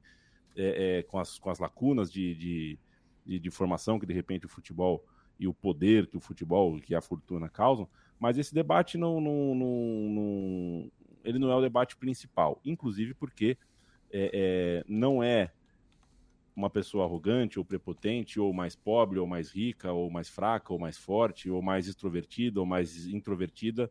é, 0.56 1.00
é, 1.00 1.04
com, 1.04 1.20
as, 1.20 1.38
com 1.38 1.50
as 1.50 1.60
lacunas 1.60 2.12
de, 2.12 2.34
de 2.36 2.80
de, 3.26 3.40
de 3.40 3.52
formação 3.52 4.00
que 4.00 4.06
de 4.06 4.14
repente 4.14 4.46
o 4.46 4.50
futebol 4.50 5.06
e 5.40 5.48
o 5.48 5.54
poder 5.54 6.08
que 6.08 6.18
o 6.18 6.20
futebol, 6.20 6.80
que 6.80 6.94
a 6.96 7.02
fortuna 7.02 7.50
causam, 7.50 7.88
mas 8.20 8.38
esse 8.38 8.54
debate 8.54 8.98
não, 8.98 9.20
não, 9.20 9.56
não, 9.56 10.10
não 10.10 10.92
ele 11.24 11.40
não 11.40 11.52
é 11.52 11.56
o 11.56 11.62
debate 11.62 11.96
principal, 11.98 12.60
inclusive 12.64 13.14
porque 13.14 13.58
é, 14.12 14.30
é, 14.34 14.86
não 14.88 15.24
é 15.24 15.52
uma 16.56 16.70
pessoa 16.70 17.06
arrogante 17.06 17.58
ou 17.58 17.66
prepotente, 17.66 18.40
ou 18.40 18.54
mais 18.54 18.76
pobre, 18.76 19.18
ou 19.18 19.26
mais 19.26 19.50
rica, 19.50 19.92
ou 19.92 20.10
mais 20.10 20.30
fraca, 20.30 20.72
ou 20.72 20.80
mais 20.80 20.98
forte, 20.98 21.50
ou 21.50 21.62
mais 21.62 21.88
extrovertida, 21.88 22.60
ou 22.60 22.66
mais 22.66 23.08
introvertida, 23.08 23.90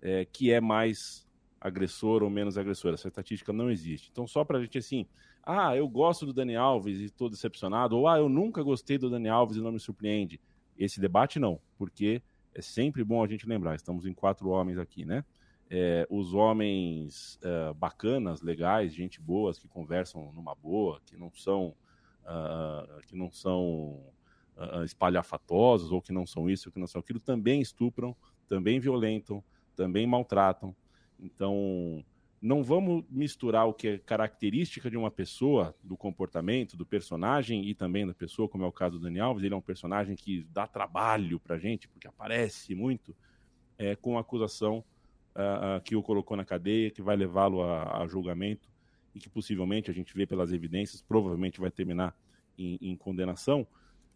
é, 0.00 0.24
que 0.24 0.52
é 0.52 0.60
mais 0.60 1.26
agressor 1.60 2.22
ou 2.22 2.30
menos 2.30 2.56
agressor. 2.56 2.94
Essa 2.94 3.08
estatística 3.08 3.52
não 3.52 3.70
existe. 3.70 4.10
Então, 4.12 4.26
só 4.26 4.44
para 4.44 4.58
a 4.58 4.62
gente, 4.62 4.78
assim, 4.78 5.06
ah, 5.46 5.76
eu 5.76 5.88
gosto 5.88 6.26
do 6.26 6.32
Dani 6.32 6.56
Alves 6.56 6.98
e 6.98 7.04
estou 7.04 7.28
decepcionado, 7.28 7.96
ou 7.96 8.08
ah, 8.08 8.18
eu 8.18 8.28
nunca 8.28 8.62
gostei 8.62 8.98
do 8.98 9.10
Dani 9.10 9.28
Alves 9.28 9.56
e 9.56 9.60
não 9.60 9.72
me 9.72 9.80
surpreende. 9.80 10.40
Esse 10.76 11.00
debate 11.00 11.38
não, 11.38 11.60
porque 11.76 12.22
é 12.54 12.62
sempre 12.62 13.04
bom 13.04 13.22
a 13.22 13.26
gente 13.26 13.46
lembrar, 13.46 13.74
estamos 13.74 14.06
em 14.06 14.12
quatro 14.12 14.48
homens 14.48 14.78
aqui, 14.78 15.04
né? 15.04 15.24
É, 15.70 16.06
os 16.10 16.34
homens 16.34 17.38
é, 17.42 17.72
bacanas, 17.74 18.42
legais, 18.42 18.94
gente 18.94 19.20
boas, 19.20 19.58
que 19.58 19.66
conversam 19.66 20.32
numa 20.32 20.54
boa, 20.54 21.00
que 21.04 21.16
não 21.16 21.32
são, 21.34 21.74
uh, 22.24 23.02
que 23.06 23.16
não 23.16 23.30
são 23.30 24.02
uh, 24.56 24.84
espalhafatosos, 24.84 25.90
ou 25.90 26.00
que 26.00 26.12
não 26.12 26.26
são 26.26 26.48
isso, 26.48 26.68
ou 26.68 26.72
que 26.72 26.78
não 26.78 26.86
são 26.86 27.00
aquilo, 27.00 27.18
também 27.18 27.60
estupram, 27.60 28.14
também 28.46 28.78
violentam, 28.78 29.42
também 29.74 30.06
maltratam. 30.06 30.76
Então, 31.18 32.04
não 32.44 32.62
vamos 32.62 33.02
misturar 33.08 33.66
o 33.66 33.72
que 33.72 33.88
é 33.88 33.98
característica 33.98 34.90
de 34.90 34.98
uma 34.98 35.10
pessoa, 35.10 35.74
do 35.82 35.96
comportamento, 35.96 36.76
do 36.76 36.84
personagem 36.84 37.64
e 37.64 37.74
também 37.74 38.06
da 38.06 38.12
pessoa, 38.12 38.46
como 38.46 38.64
é 38.64 38.66
o 38.66 38.72
caso 38.72 38.98
do 38.98 39.04
Dani 39.04 39.18
Alves. 39.18 39.42
Ele 39.42 39.54
é 39.54 39.56
um 39.56 39.62
personagem 39.62 40.14
que 40.14 40.46
dá 40.52 40.66
trabalho 40.66 41.40
pra 41.40 41.58
gente, 41.58 41.88
porque 41.88 42.06
aparece 42.06 42.74
muito, 42.74 43.16
é, 43.78 43.96
com 43.96 44.18
a 44.18 44.20
acusação 44.20 44.84
uh, 45.34 45.78
uh, 45.78 45.80
que 45.82 45.96
o 45.96 46.02
colocou 46.02 46.36
na 46.36 46.44
cadeia, 46.44 46.90
que 46.90 47.00
vai 47.00 47.16
levá-lo 47.16 47.62
a, 47.62 48.02
a, 48.02 48.06
julgamento 48.06 48.68
e 49.14 49.20
que 49.20 49.30
possivelmente 49.30 49.90
a 49.90 49.94
gente 49.94 50.14
vê 50.14 50.26
pelas 50.26 50.52
evidências, 50.52 51.00
provavelmente 51.00 51.58
vai 51.58 51.70
terminar 51.70 52.14
em, 52.58 52.78
em 52.78 52.94
condenação. 52.94 53.66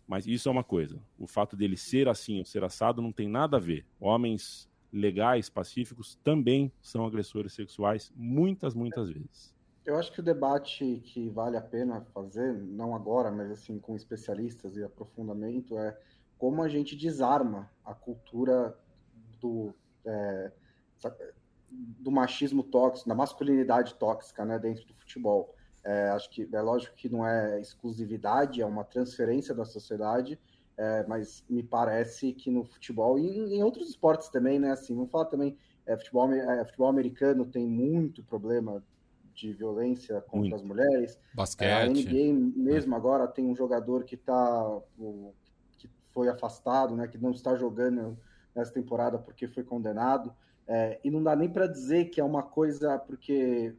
Mas 0.07 0.27
isso 0.27 0.51
é 0.51 0.53
uma 0.53 0.65
coisa. 0.65 1.01
O 1.19 1.27
fato 1.27 1.57
dele 1.57 1.79
ser 1.79 2.07
assim 2.09 2.41
ou 2.41 2.45
ser 2.45 2.63
assado 2.63 3.01
não 3.01 3.11
tem 3.11 3.27
nada 3.27 3.57
a 3.57 3.61
ver. 3.61 3.87
Homens 3.99 4.69
legais, 4.93 5.49
pacíficos, 5.49 6.17
também 6.23 6.73
são 6.81 7.05
agressores 7.05 7.53
sexuais, 7.53 8.13
muitas, 8.17 8.75
muitas 8.75 9.11
vezes. 9.11 9.55
Eu 9.85 9.97
acho 9.97 10.13
que 10.13 10.21
o 10.21 10.23
debate 10.23 11.01
que 11.05 11.29
vale 11.31 11.57
a 11.57 11.63
pena 11.63 12.03
fazer, 12.13 12.53
não 12.53 12.95
agora, 12.95 13.31
mas 13.31 13.51
assim 13.51 13.79
com 13.79 13.97
especialistas 13.97 14.77
e 14.77 14.85
aprofundamento, 14.85 15.79
é 15.79 15.99
como 16.37 16.63
a 16.63 16.69
gente 16.69 16.95
desarma 16.95 17.71
a 17.85 17.95
cultura 17.95 18.79
do, 19.41 19.75
é, 20.05 20.53
do 21.99 22.11
machismo 22.11 22.63
tóxico, 22.63 23.09
da 23.09 23.15
masculinidade 23.15 23.95
tóxica 23.95 24.45
né, 24.45 24.59
dentro 24.59 24.87
do 24.87 24.95
futebol. 24.95 25.55
É, 25.85 26.11
acho 26.11 26.29
que 26.31 26.49
é 26.53 26.61
lógico 26.61 26.95
que 26.95 27.09
não 27.09 27.27
é 27.27 27.61
exclusividade, 27.61 28.61
é 28.61 28.67
uma 28.67 28.85
transferência 28.85 29.55
da 29.55 29.65
sociedade, 29.65 30.39
é, 30.79 31.05
mas 31.09 31.45
me 31.51 31.61
parece 31.61 32.33
que 32.33 32.53
no 32.53 32.65
futebol 32.65 33.19
e 33.19 33.57
em, 33.57 33.63
outros 33.65 33.91
esportes 33.91 34.29
também, 34.29 34.61
né? 34.61 34.71
Assim, 34.71 34.95
vamos 34.95 35.11
falar 35.11 35.25
também, 35.25 35.59
é, 35.85 35.97
futebol, 35.97 36.33
é, 36.33 36.65
futebol 36.65 36.89
americano 36.89 37.45
tem 37.45 37.67
muito 37.67 38.23
problema 38.23 38.81
de 39.35 39.53
violência 39.53 40.21
contra 40.21 40.39
muito. 40.39 40.55
as 40.55 40.63
mulheres. 40.63 41.19
Basquete. 41.35 41.69
É, 41.69 41.75
a 41.83 41.87
NBA 41.89 42.33
mesmo 42.57 42.95
agora 42.95 43.27
tem 43.27 43.45
um 43.45 43.57
jogador 43.57 44.05
que 44.05 44.17
tá 44.17 44.81
que 45.77 45.91
foi 46.13 46.29
afastado, 46.29 46.95
né? 46.95 47.09
Que 47.09 47.19
não 47.19 47.33
está 47.33 47.57
jogando 47.57 48.17
nessa 48.55 48.73
temporada 48.73 49.19
porque 49.19 49.49
foi 49.49 49.65
condenado. 49.65 50.33
É, 50.67 51.01
e 51.03 51.11
não 51.11 51.23
dá 51.23 51.35
nem 51.35 51.49
para 51.49 51.67
dizer 51.67 52.05
que 52.07 52.21
é 52.21 52.25
uma 52.25 52.43
coisa 52.43 52.99
porque 53.01 53.75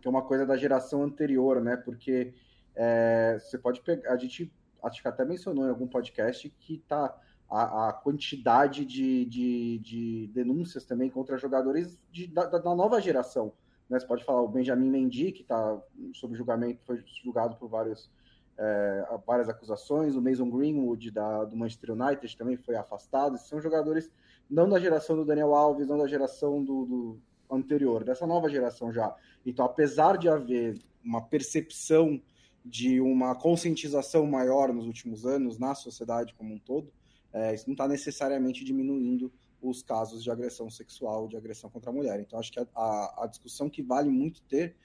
que 0.00 0.06
é 0.08 0.10
uma 0.10 0.22
coisa 0.22 0.46
da 0.46 0.56
geração 0.56 1.02
anterior, 1.02 1.60
né? 1.60 1.76
Porque 1.76 2.32
é, 2.76 3.36
você 3.40 3.58
pode 3.58 3.80
pegar, 3.80 4.12
a 4.12 4.16
gente 4.16 4.50
acho 4.82 5.02
que 5.02 5.08
até 5.08 5.24
mencionou 5.24 5.66
em 5.66 5.70
algum 5.70 5.86
podcast 5.86 6.48
que 6.58 6.78
tá 6.78 7.16
a, 7.50 7.88
a 7.88 7.92
quantidade 7.92 8.84
de, 8.84 9.24
de, 9.24 9.78
de, 9.78 10.30
denúncias 10.32 10.84
também 10.84 11.10
contra 11.10 11.36
jogadores 11.36 12.00
de, 12.12 12.28
da, 12.28 12.46
da, 12.46 12.74
nova 12.74 13.00
geração. 13.00 13.52
Né? 13.88 13.98
Você 13.98 14.06
pode 14.06 14.24
falar 14.24 14.40
o 14.42 14.48
Benjamin 14.48 14.88
Mendy, 14.88 15.32
que 15.32 15.42
está 15.42 15.80
sob 16.14 16.36
julgamento, 16.36 16.80
foi 16.84 17.02
julgado 17.22 17.56
por 17.56 17.68
vários, 17.68 18.08
é, 18.56 19.04
várias 19.26 19.48
acusações, 19.48 20.14
o 20.14 20.22
Mason 20.22 20.48
Greenwood 20.48 21.10
da, 21.10 21.44
do 21.44 21.56
Manchester 21.56 21.90
United 21.90 22.36
também 22.36 22.56
foi 22.56 22.76
afastado. 22.76 23.34
Esses 23.34 23.48
são 23.48 23.60
jogadores 23.60 24.10
não 24.48 24.68
da 24.68 24.78
geração 24.78 25.16
do 25.16 25.24
Daniel 25.24 25.54
Alves, 25.54 25.88
não 25.88 25.98
da 25.98 26.06
geração 26.06 26.62
do, 26.62 26.84
do 26.84 27.20
anterior, 27.50 28.04
dessa 28.04 28.26
nova 28.26 28.48
geração 28.48 28.92
já. 28.92 29.14
Então, 29.44 29.64
apesar 29.64 30.16
de 30.16 30.28
haver 30.28 30.78
uma 31.04 31.22
percepção 31.22 32.20
de 32.64 33.00
uma 33.00 33.34
conscientização 33.34 34.26
maior 34.26 34.72
nos 34.72 34.86
últimos 34.86 35.24
anos 35.24 35.58
na 35.58 35.74
sociedade 35.74 36.34
como 36.34 36.54
um 36.54 36.58
todo, 36.58 36.92
é, 37.32 37.54
isso 37.54 37.66
não 37.66 37.74
está 37.74 37.86
necessariamente 37.88 38.64
diminuindo 38.64 39.32
os 39.62 39.82
casos 39.82 40.22
de 40.22 40.30
agressão 40.30 40.70
sexual, 40.70 41.28
de 41.28 41.36
agressão 41.36 41.70
contra 41.70 41.90
a 41.90 41.92
mulher. 41.92 42.20
Então, 42.20 42.38
acho 42.38 42.50
que 42.50 42.60
a, 42.60 42.66
a, 42.74 43.24
a 43.24 43.26
discussão 43.26 43.68
que 43.68 43.82
vale 43.82 44.08
muito 44.08 44.42
ter 44.42 44.76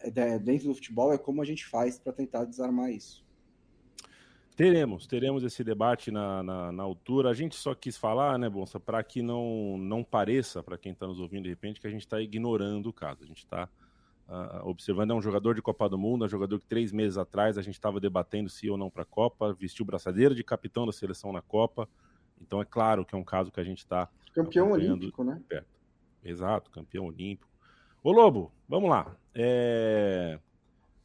é, 0.00 0.38
dentro 0.38 0.68
do 0.68 0.74
futebol 0.74 1.12
é 1.12 1.18
como 1.18 1.40
a 1.40 1.44
gente 1.44 1.64
faz 1.66 1.98
para 1.98 2.12
tentar 2.12 2.44
desarmar 2.44 2.90
isso. 2.90 3.24
Teremos, 4.56 5.06
teremos 5.06 5.42
esse 5.42 5.64
debate 5.64 6.12
na, 6.12 6.42
na, 6.42 6.70
na, 6.70 6.82
altura. 6.82 7.30
A 7.30 7.34
gente 7.34 7.56
só 7.56 7.74
quis 7.74 7.96
falar, 7.96 8.38
né, 8.38 8.48
Bonsa, 8.48 8.78
para 8.78 9.02
que 9.02 9.20
não, 9.20 9.76
não 9.76 10.04
pareça, 10.04 10.62
para 10.62 10.78
quem 10.78 10.92
está 10.92 11.08
nos 11.08 11.18
ouvindo 11.18 11.44
de 11.44 11.48
repente, 11.48 11.80
que 11.80 11.86
a 11.88 11.90
gente 11.90 12.02
está 12.02 12.20
ignorando 12.20 12.88
o 12.88 12.92
caso. 12.92 13.24
A 13.24 13.26
gente 13.26 13.38
está 13.38 13.68
Uh, 14.26 14.66
observando, 14.66 15.10
é 15.10 15.14
um 15.14 15.20
jogador 15.20 15.54
de 15.54 15.60
Copa 15.60 15.86
do 15.86 15.98
Mundo, 15.98 16.24
é 16.24 16.26
um 16.26 16.30
jogador 16.30 16.58
que 16.58 16.66
três 16.66 16.92
meses 16.92 17.18
atrás 17.18 17.58
a 17.58 17.62
gente 17.62 17.74
estava 17.74 18.00
debatendo 18.00 18.48
se 18.48 18.70
ou 18.70 18.78
não 18.78 18.90
para 18.90 19.02
a 19.02 19.06
Copa, 19.06 19.52
vestiu 19.52 19.84
braçadeira 19.84 20.34
de 20.34 20.42
capitão 20.42 20.86
da 20.86 20.92
seleção 20.92 21.30
na 21.30 21.42
Copa. 21.42 21.86
Então 22.40 22.60
é 22.60 22.64
claro 22.64 23.04
que 23.04 23.14
é 23.14 23.18
um 23.18 23.24
caso 23.24 23.52
que 23.52 23.60
a 23.60 23.64
gente 23.64 23.78
está. 23.78 24.08
Campeão 24.32 24.72
olímpico, 24.72 25.22
né? 25.22 25.42
Perto. 25.46 25.68
Exato, 26.24 26.70
campeão 26.70 27.06
olímpico. 27.06 27.52
Ô 28.02 28.12
Lobo, 28.12 28.50
vamos 28.66 28.88
lá. 28.88 29.14
É... 29.34 30.38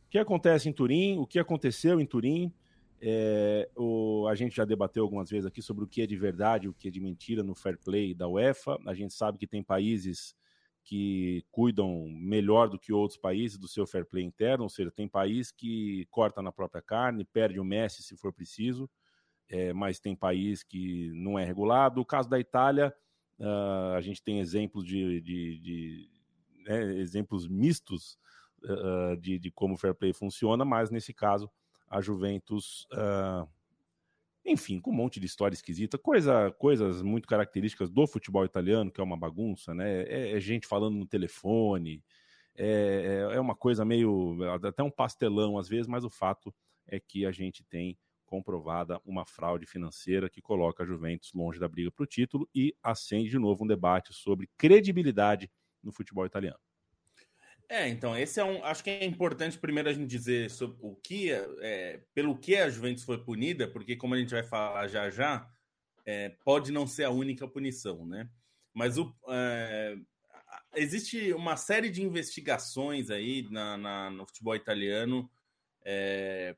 O 0.06 0.10
que 0.10 0.18
acontece 0.18 0.70
em 0.70 0.74
Turim? 0.74 1.18
O 1.18 1.28
que 1.28 1.40
aconteceu 1.40 2.00
em 2.00 2.06
Turim? 2.06 2.54
É... 3.02 3.70
O... 3.76 4.28
A 4.28 4.36
gente 4.36 4.56
já 4.56 4.64
debateu 4.64 5.04
algumas 5.04 5.30
vezes 5.30 5.46
aqui 5.46 5.62
sobre 5.62 5.84
o 5.84 5.88
que 5.88 6.02
é 6.02 6.08
de 6.08 6.16
verdade 6.16 6.70
o 6.70 6.74
que 6.74 6.88
é 6.88 6.92
de 6.92 7.02
mentira 7.02 7.44
no 7.44 7.54
fair 7.54 7.78
play 7.78 8.14
da 8.14 8.30
UEFA. 8.30 8.78
A 8.86 8.94
gente 8.94 9.14
sabe 9.14 9.38
que 9.38 9.46
tem 9.46 9.62
países 9.62 10.36
que 10.90 11.46
cuidam 11.52 12.08
melhor 12.10 12.68
do 12.68 12.80
que 12.80 12.92
outros 12.92 13.16
países 13.16 13.60
do 13.60 13.68
seu 13.68 13.86
fair 13.86 14.04
play 14.04 14.24
interno, 14.24 14.64
ou 14.64 14.70
seja, 14.70 14.90
tem 14.90 15.08
país 15.08 15.52
que 15.52 16.08
corta 16.10 16.42
na 16.42 16.52
própria 16.52 16.82
carne, 16.82 17.24
perde 17.24 17.60
o 17.60 17.64
Messi 17.64 18.02
se 18.02 18.18
for 18.18 18.34
preciso, 18.34 18.90
é, 19.48 19.72
mas 19.72 20.00
tem 20.00 20.16
país 20.16 20.64
que 20.64 21.12
não 21.14 21.38
é 21.38 21.46
regulado. 21.46 22.02
O 22.02 22.06
caso 22.06 22.28
da 22.28 22.40
Itália, 22.40 22.92
uh, 23.38 23.94
a 23.96 24.02
gente 24.02 24.24
tem 24.24 24.40
exemplos 24.40 24.84
de, 24.84 25.22
de, 25.22 25.60
de 25.60 26.10
né, 26.66 26.96
exemplos 26.96 27.48
mistos 27.48 28.18
uh, 28.64 29.16
de, 29.18 29.38
de, 29.38 29.52
como 29.52 29.76
o 29.76 29.78
fair 29.78 29.94
play 29.94 30.12
funciona, 30.12 30.66
mas 30.66 30.90
nesse 30.90 31.14
caso 31.14 31.52
a 31.88 32.02
Juventus 32.02 32.88
uh, 32.94 33.48
enfim, 34.46 34.80
com 34.80 34.92
um 34.92 34.96
monte 34.96 35.20
de 35.20 35.26
história 35.26 35.54
esquisita, 35.54 35.98
coisa, 35.98 36.52
coisas 36.58 37.02
muito 37.02 37.28
características 37.28 37.90
do 37.90 38.08
futebol 38.08 38.46
italiano, 38.46 38.92
que 38.92 39.02
é 39.02 39.04
uma 39.04 39.18
bagunça, 39.18 39.74
né? 39.74 40.04
É, 40.04 40.32
é 40.36 40.40
gente 40.40 40.68
falando 40.68 40.96
no 40.96 41.06
telefone, 41.06 42.04
é, 42.56 43.30
é, 43.32 43.36
é 43.36 43.40
uma 43.40 43.56
coisa 43.56 43.86
meio. 43.86 44.38
até 44.66 44.84
um 44.84 44.92
pastelão 44.92 45.58
às 45.58 45.68
vezes, 45.68 45.88
mas 45.88 46.04
o 46.04 46.10
fato 46.10 46.54
é 46.88 47.00
que 47.00 47.26
a 47.26 47.32
gente 47.32 47.64
tem 47.64 47.98
comprovada 48.26 49.02
uma 49.04 49.26
fraude 49.26 49.66
financeira 49.66 50.30
que 50.30 50.42
coloca 50.42 50.84
a 50.84 50.86
Juventus 50.86 51.32
longe 51.34 51.60
da 51.60 51.68
briga 51.68 51.92
para 51.92 52.04
o 52.04 52.08
título 52.08 52.48
e 52.54 52.76
acende 52.84 53.30
de 53.30 53.40
novo 53.40 53.64
um 53.64 53.68
debate 53.68 54.14
sobre 54.14 54.48
credibilidade 54.58 55.50
no 55.82 55.92
futebol 55.92 56.26
italiano. 56.26 56.60
É, 57.72 57.88
então, 57.88 58.18
esse 58.18 58.40
é 58.40 58.44
um. 58.44 58.66
Acho 58.66 58.84
que 58.84 58.90
é 58.90 59.06
importante 59.06 59.58
primeiro 59.58 59.90
a 59.90 59.94
gente 59.94 60.08
dizer 60.08 60.50
sobre 60.50 60.78
o 60.82 60.96
que, 60.96 61.32
é, 61.32 62.02
pelo 62.16 62.36
que 62.36 62.56
a 62.56 62.68
Juventus 62.68 63.04
foi 63.04 63.24
punida, 63.24 63.68
porque, 63.68 63.96
como 63.96 64.16
a 64.16 64.18
gente 64.18 64.32
vai 64.32 64.44
falar 64.44 64.88
já 64.88 65.08
já, 65.12 65.48
é, 66.04 66.30
pode 66.44 66.72
não 66.72 66.88
ser 66.88 67.04
a 67.04 67.12
única 67.12 67.48
punição, 67.48 68.08
né? 68.08 68.28
Mas 68.74 68.98
o, 68.98 69.16
é, 69.28 69.96
existe 70.76 71.32
uma 71.34 71.56
série 71.56 71.92
de 71.92 72.02
investigações 72.02 73.12
aí 73.12 73.48
na, 73.52 73.78
na 73.78 74.10
no 74.10 74.26
futebol 74.26 74.56
italiano, 74.56 75.30
é, 75.86 76.56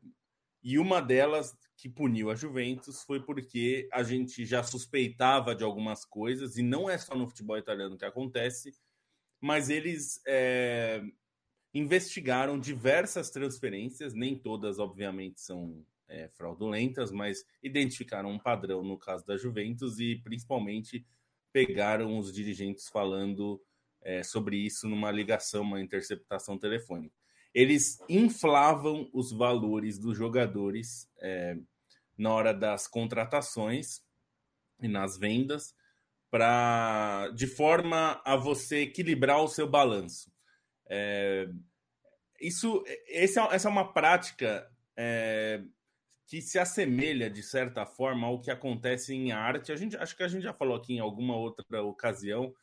e 0.63 0.79
uma 0.79 1.01
delas 1.01 1.53
que 1.75 1.89
puniu 1.89 2.29
a 2.29 2.35
Juventus 2.35 3.03
foi 3.03 3.21
porque 3.21 3.89
a 3.91 4.01
gente 4.01 4.45
já 4.45 4.63
suspeitava 4.63 5.53
de 5.53 5.63
algumas 5.65 6.05
coisas, 6.05 6.57
e 6.57 6.63
não 6.63 6.89
é 6.89 6.97
só 6.97 7.15
no 7.15 7.27
futebol 7.27 7.57
italiano 7.57 7.97
que 7.97 8.05
acontece 8.05 8.71
mas 9.41 9.69
eles 9.69 10.21
é, 10.27 11.01
investigaram 11.73 12.59
diversas 12.59 13.31
transferências, 13.31 14.13
nem 14.13 14.37
todas, 14.37 14.77
obviamente, 14.77 15.41
são 15.41 15.83
é, 16.07 16.29
fraudulentas, 16.29 17.11
mas 17.11 17.43
identificaram 17.63 18.29
um 18.29 18.39
padrão 18.39 18.83
no 18.83 18.97
caso 18.97 19.25
da 19.25 19.35
Juventus 19.35 19.99
e 19.99 20.17
principalmente 20.17 21.05
pegaram 21.51 22.19
os 22.19 22.31
dirigentes 22.31 22.87
falando 22.87 23.61
é, 24.01 24.21
sobre 24.21 24.57
isso 24.57 24.87
numa 24.87 25.09
ligação, 25.09 25.63
uma 25.63 25.81
interceptação 25.81 26.57
telefônica. 26.57 27.15
Eles 27.53 27.99
inflavam 28.07 29.09
os 29.13 29.31
valores 29.31 29.97
dos 29.97 30.17
jogadores 30.17 31.09
é, 31.19 31.57
na 32.17 32.31
hora 32.31 32.53
das 32.53 32.87
contratações 32.87 34.01
e 34.81 34.87
nas 34.87 35.17
vendas 35.17 35.73
para 36.31 37.29
de 37.35 37.45
forma 37.45 38.21
a 38.23 38.37
você 38.37 38.83
equilibrar 38.83 39.43
o 39.43 39.49
seu 39.49 39.69
balanço. 39.69 40.31
É, 40.89 41.47
isso, 42.39 42.83
esse 43.07 43.37
é, 43.37 43.47
essa 43.51 43.67
é 43.67 43.71
uma 43.71 43.93
prática 43.93 44.67
é, 44.95 45.61
que 46.25 46.41
se 46.41 46.57
assemelha 46.57 47.29
de 47.29 47.43
certa 47.43 47.85
forma 47.85 48.25
ao 48.25 48.39
que 48.39 48.49
acontece 48.49 49.13
em 49.13 49.33
arte. 49.33 49.73
A 49.73 49.75
gente 49.75 49.97
acho 49.97 50.15
que 50.15 50.23
a 50.23 50.27
gente 50.29 50.43
já 50.43 50.53
falou 50.53 50.77
aqui 50.77 50.93
em 50.93 50.99
alguma 50.99 51.35
outra 51.35 51.83
ocasião. 51.83 52.55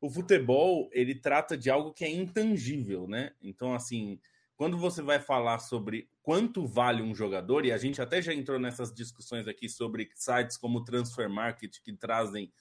O 0.00 0.10
futebol 0.10 0.90
ele 0.92 1.14
trata 1.14 1.56
de 1.56 1.70
algo 1.70 1.92
que 1.92 2.04
é 2.04 2.10
intangível, 2.10 3.06
né? 3.06 3.32
Então 3.40 3.72
assim, 3.72 4.18
quando 4.56 4.76
você 4.76 5.00
vai 5.00 5.20
falar 5.20 5.60
sobre 5.60 6.10
quanto 6.22 6.66
vale 6.66 7.02
um 7.02 7.14
jogador 7.14 7.64
e 7.64 7.70
a 7.70 7.78
gente 7.78 8.02
até 8.02 8.20
já 8.20 8.34
entrou 8.34 8.58
nessas 8.58 8.92
discussões 8.92 9.46
aqui 9.46 9.68
sobre 9.68 10.10
sites 10.16 10.56
como 10.56 10.82
Transfer 10.82 11.30
Market 11.30 11.78
que 11.84 11.92
trazem 11.92 12.52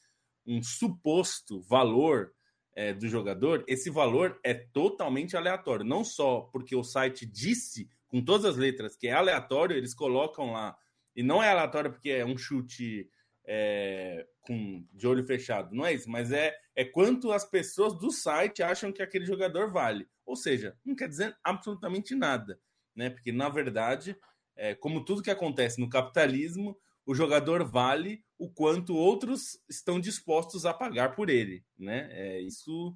um 0.45 0.61
suposto 0.61 1.61
valor 1.61 2.33
é, 2.73 2.93
do 2.93 3.07
jogador, 3.07 3.63
esse 3.67 3.89
valor 3.89 4.39
é 4.43 4.53
totalmente 4.53 5.35
aleatório. 5.35 5.85
Não 5.85 6.03
só 6.03 6.41
porque 6.51 6.75
o 6.75 6.83
site 6.83 7.25
disse 7.25 7.89
com 8.07 8.23
todas 8.23 8.45
as 8.45 8.57
letras 8.57 8.95
que 8.95 9.07
é 9.07 9.13
aleatório, 9.13 9.75
eles 9.75 9.93
colocam 9.93 10.51
lá. 10.51 10.75
E 11.15 11.23
não 11.23 11.41
é 11.41 11.49
aleatório 11.49 11.91
porque 11.91 12.09
é 12.09 12.25
um 12.25 12.37
chute 12.37 13.09
é, 13.45 14.25
com 14.41 14.85
de 14.93 15.07
olho 15.07 15.25
fechado. 15.25 15.73
Não 15.73 15.85
é 15.85 15.93
isso, 15.93 16.09
mas 16.09 16.31
é, 16.31 16.55
é 16.75 16.85
quanto 16.85 17.31
as 17.31 17.43
pessoas 17.43 17.97
do 17.97 18.11
site 18.11 18.63
acham 18.63 18.91
que 18.91 19.01
aquele 19.01 19.25
jogador 19.25 19.71
vale. 19.71 20.07
Ou 20.25 20.35
seja, 20.35 20.77
não 20.85 20.95
quer 20.95 21.07
dizer 21.07 21.35
absolutamente 21.43 22.15
nada. 22.15 22.59
Né? 22.95 23.09
Porque, 23.09 23.31
na 23.31 23.49
verdade, 23.49 24.15
é, 24.55 24.75
como 24.75 25.03
tudo 25.03 25.23
que 25.23 25.31
acontece 25.31 25.79
no 25.79 25.89
capitalismo, 25.89 26.77
o 27.11 27.15
jogador 27.15 27.65
vale 27.65 28.23
o 28.39 28.49
quanto 28.49 28.95
outros 28.95 29.59
estão 29.69 29.99
dispostos 29.99 30.65
a 30.65 30.73
pagar 30.73 31.13
por 31.13 31.29
ele, 31.29 31.61
né? 31.77 32.07
É, 32.09 32.39
isso 32.39 32.95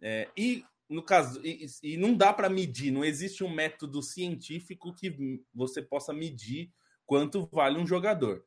é, 0.00 0.30
e 0.34 0.64
no 0.88 1.02
caso 1.02 1.38
e, 1.44 1.66
e 1.82 1.96
não 1.98 2.16
dá 2.16 2.32
para 2.32 2.48
medir, 2.48 2.90
não 2.90 3.04
existe 3.04 3.44
um 3.44 3.54
método 3.54 4.02
científico 4.02 4.94
que 4.94 5.14
você 5.52 5.82
possa 5.82 6.10
medir 6.10 6.72
quanto 7.04 7.46
vale 7.52 7.78
um 7.78 7.86
jogador. 7.86 8.42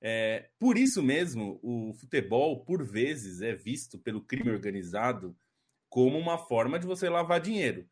É, 0.00 0.48
por 0.60 0.78
isso 0.78 1.02
mesmo, 1.02 1.58
o 1.60 1.92
futebol, 1.94 2.64
por 2.64 2.84
vezes, 2.84 3.40
é 3.42 3.54
visto 3.54 3.98
pelo 3.98 4.22
crime 4.22 4.50
organizado 4.50 5.36
como 5.88 6.16
uma 6.16 6.38
forma 6.38 6.78
de 6.78 6.86
você 6.86 7.08
lavar 7.08 7.40
dinheiro 7.40 7.88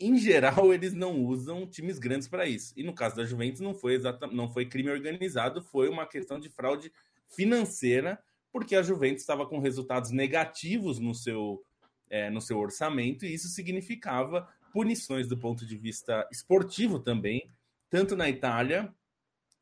em 0.00 0.16
geral, 0.16 0.72
eles 0.74 0.94
não 0.94 1.24
usam 1.24 1.66
times 1.66 1.98
grandes 1.98 2.26
para 2.26 2.46
isso. 2.46 2.72
E 2.76 2.82
no 2.82 2.94
caso 2.94 3.16
da 3.16 3.24
Juventus, 3.24 3.60
não 3.60 3.74
foi 3.74 3.94
exatamente, 3.94 4.36
não 4.36 4.48
foi 4.48 4.66
crime 4.66 4.90
organizado, 4.90 5.62
foi 5.62 5.88
uma 5.88 6.06
questão 6.06 6.40
de 6.40 6.48
fraude 6.48 6.90
financeira, 7.28 8.18
porque 8.50 8.74
a 8.74 8.82
Juventus 8.82 9.20
estava 9.20 9.46
com 9.46 9.60
resultados 9.60 10.10
negativos 10.10 10.98
no 10.98 11.14
seu, 11.14 11.62
é, 12.08 12.30
no 12.30 12.40
seu 12.40 12.58
orçamento, 12.58 13.24
e 13.24 13.32
isso 13.32 13.48
significava 13.48 14.48
punições 14.72 15.28
do 15.28 15.36
ponto 15.36 15.66
de 15.66 15.76
vista 15.76 16.26
esportivo 16.32 16.98
também, 16.98 17.50
tanto 17.88 18.16
na 18.16 18.28
Itália, 18.28 18.92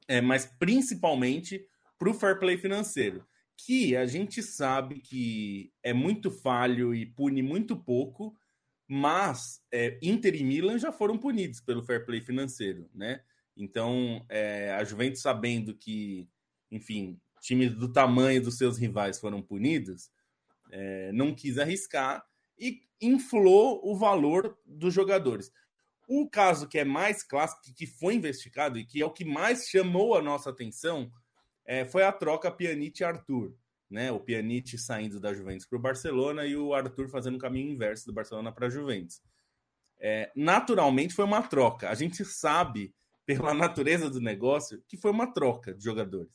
é, 0.07 0.21
mas 0.21 0.47
principalmente 0.47 1.66
para 1.99 2.11
o 2.11 2.14
fair 2.14 2.38
play 2.38 2.57
financeiro, 2.57 3.26
que 3.57 3.97
a 3.97 4.07
gente 4.07 4.42
sabe 4.42 5.00
que 5.00 5.73
é 5.83 5.92
muito 5.92 6.30
falho 6.30 6.95
e 6.95 7.04
pune 7.04 7.42
muito 7.42 7.76
pouco 7.76 8.35
mas 8.88 9.61
é, 9.71 9.99
Inter 10.02 10.35
e 10.35 10.42
Milan 10.42 10.78
já 10.78 10.90
foram 10.90 11.18
punidos 11.18 11.61
pelo 11.61 11.83
fair 11.83 12.07
play 12.07 12.23
financeiro, 12.23 12.88
né? 12.95 13.21
Então, 13.54 14.25
é, 14.30 14.73
a 14.73 14.83
Juventus 14.83 15.21
sabendo 15.21 15.75
que, 15.75 16.26
enfim, 16.71 17.21
times 17.42 17.75
do 17.75 17.92
tamanho 17.92 18.42
dos 18.42 18.57
seus 18.57 18.78
rivais 18.78 19.21
foram 19.21 19.42
punidos, 19.42 20.11
é, 20.71 21.12
não 21.12 21.35
quis 21.35 21.59
arriscar 21.59 22.25
e 22.59 22.80
inflou 23.00 23.80
o 23.85 23.95
valor 23.95 24.57
dos 24.64 24.95
jogadores. 24.95 25.52
O 26.09 26.28
caso 26.28 26.66
que 26.66 26.78
é 26.78 26.85
mais 26.85 27.23
clássico, 27.23 27.75
que 27.75 27.87
foi 27.87 28.14
investigado 28.14 28.78
e 28.78 28.87
que 28.87 29.02
é 29.02 29.04
o 29.04 29.12
que 29.12 29.25
mais 29.25 29.68
chamou 29.68 30.14
a 30.14 30.23
nossa 30.23 30.49
atenção, 30.49 31.12
é, 31.66 31.85
foi 31.85 32.04
a 32.04 32.12
troca 32.12 32.50
Pjanic-Arthur 32.50 33.54
né? 33.90 34.12
O 34.12 34.21
Pjanic 34.21 34.76
saindo 34.78 35.21
da 35.21 35.33
Juventus 35.33 35.66
para 35.66 35.78
o 35.78 35.83
Barcelona 35.83 36.45
e 36.47 36.57
o 36.57 36.75
Arthur 36.75 37.09
fazendo 37.09 37.37
o 37.37 37.40
caminho 37.40 37.71
inverso 37.71 38.07
do 38.07 38.12
Barcelona 38.12 38.52
para 38.52 38.66
a 38.66 38.71
Juventus. 38.71 39.23
É, 39.99 40.30
naturalmente 40.37 41.14
foi 41.14 41.25
uma 41.25 41.42
troca. 41.42 41.90
A 41.90 41.95
gente 41.95 42.25
sabe, 42.25 42.95
pela 43.26 43.52
natureza 43.54 44.09
do 44.11 44.21
negócio, 44.21 44.83
que 44.87 44.97
foi 44.97 45.11
uma 45.11 45.33
troca 45.33 45.75
de 45.75 45.83
jogadores. 45.83 46.33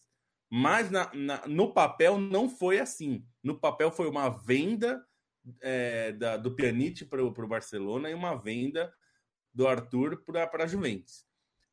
Mas 0.49 0.91
na, 0.91 1.11
na, 1.13 1.47
no 1.47 1.73
papel 1.73 2.19
não 2.19 2.49
foi 2.49 2.79
assim. 2.79 3.25
No 3.41 3.59
papel 3.59 3.91
foi 3.91 4.07
uma 4.07 4.29
venda 4.29 5.03
é, 5.61 6.11
da, 6.11 6.37
do 6.37 6.55
Pjanic 6.55 7.05
para 7.05 7.23
o 7.23 7.47
Barcelona 7.47 8.09
e 8.09 8.13
uma 8.13 8.35
venda 8.35 8.93
do 9.53 9.67
Arthur 9.67 10.23
para 10.23 10.63
a 10.63 10.67
Juventus. 10.67 11.25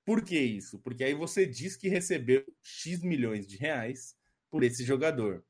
Por 0.04 0.24
que 0.24 0.38
isso? 0.38 0.78
Porque 0.80 1.04
aí 1.04 1.14
você 1.14 1.46
diz 1.46 1.76
que 1.76 1.88
recebeu 1.88 2.44
X 2.62 3.02
milhões 3.02 3.46
de 3.46 3.56
reais 3.56 4.16
por 4.50 4.64
esse 4.64 4.84
jogador. 4.84 5.44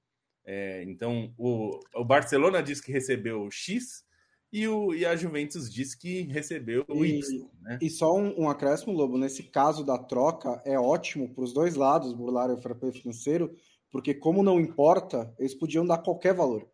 É, 0.44 0.82
então, 0.84 1.32
o, 1.36 1.78
o 1.94 2.04
Barcelona 2.04 2.62
diz 2.62 2.80
que 2.80 2.92
recebeu 2.92 3.48
X 3.50 4.04
e, 4.52 4.66
o, 4.66 4.92
e 4.92 5.06
a 5.06 5.14
Juventus 5.14 5.72
diz 5.72 5.94
que 5.94 6.22
recebeu 6.22 6.84
o 6.88 7.04
Y. 7.04 7.48
Né? 7.62 7.78
E 7.80 7.88
só 7.88 8.16
um, 8.16 8.42
um, 8.42 8.48
acréscimo, 8.48 8.92
Lobo, 8.92 9.16
nesse 9.16 9.44
caso 9.44 9.84
da 9.84 9.96
troca, 9.96 10.60
é 10.64 10.78
ótimo 10.78 11.32
para 11.32 11.44
os 11.44 11.52
dois 11.52 11.76
lados 11.76 12.12
burlarem 12.12 12.56
o 12.56 12.58
fair 12.58 12.74
play 12.74 12.92
financeiro, 12.92 13.54
porque 13.90 14.14
como 14.14 14.42
não 14.42 14.60
importa, 14.60 15.34
eles 15.38 15.54
podiam 15.54 15.84
dar 15.84 15.98
qualquer 15.98 16.32
valor. 16.32 16.68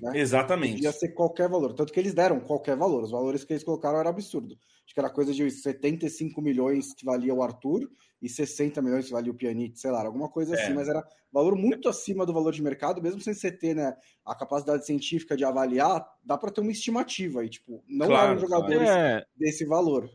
Né? 0.00 0.12
Exatamente. 0.18 0.74
Podia 0.74 0.92
ser 0.92 1.08
qualquer 1.10 1.48
valor. 1.48 1.74
Tanto 1.74 1.92
que 1.92 2.00
eles 2.00 2.14
deram 2.14 2.40
qualquer 2.40 2.76
valor. 2.76 3.02
Os 3.02 3.10
valores 3.10 3.44
que 3.44 3.52
eles 3.52 3.64
colocaram 3.64 3.98
era 3.98 4.08
absurdo. 4.08 4.56
Acho 4.84 4.94
que 4.94 5.00
era 5.00 5.10
coisa 5.10 5.32
de 5.32 5.50
75 5.50 6.40
milhões 6.40 6.94
que 6.94 7.04
valia 7.04 7.34
o 7.34 7.42
Arthur 7.42 7.88
e 8.20 8.28
60 8.28 8.80
milhões 8.82 9.06
que 9.06 9.12
valia 9.12 9.30
o 9.32 9.34
Pjanic, 9.34 9.78
sei 9.78 9.90
lá, 9.90 10.04
alguma 10.04 10.28
coisa 10.28 10.54
é. 10.54 10.62
assim, 10.62 10.74
mas 10.74 10.88
era 10.88 11.02
valor 11.32 11.56
muito 11.56 11.88
acima 11.88 12.26
do 12.26 12.32
valor 12.32 12.52
de 12.52 12.62
mercado, 12.62 13.02
mesmo 13.02 13.20
sem 13.20 13.34
você 13.34 13.50
ter 13.50 13.74
né, 13.74 13.96
a 14.24 14.34
capacidade 14.34 14.84
científica 14.86 15.36
de 15.36 15.44
avaliar, 15.44 16.06
dá 16.24 16.36
para 16.36 16.50
ter 16.50 16.60
uma 16.60 16.70
estimativa 16.70 17.40
aí, 17.40 17.48
tipo, 17.48 17.82
não 17.88 18.06
claro, 18.06 18.32
eram 18.32 18.40
jogadores 18.40 18.88
é. 18.88 19.24
desse 19.36 19.64
valor. 19.64 20.08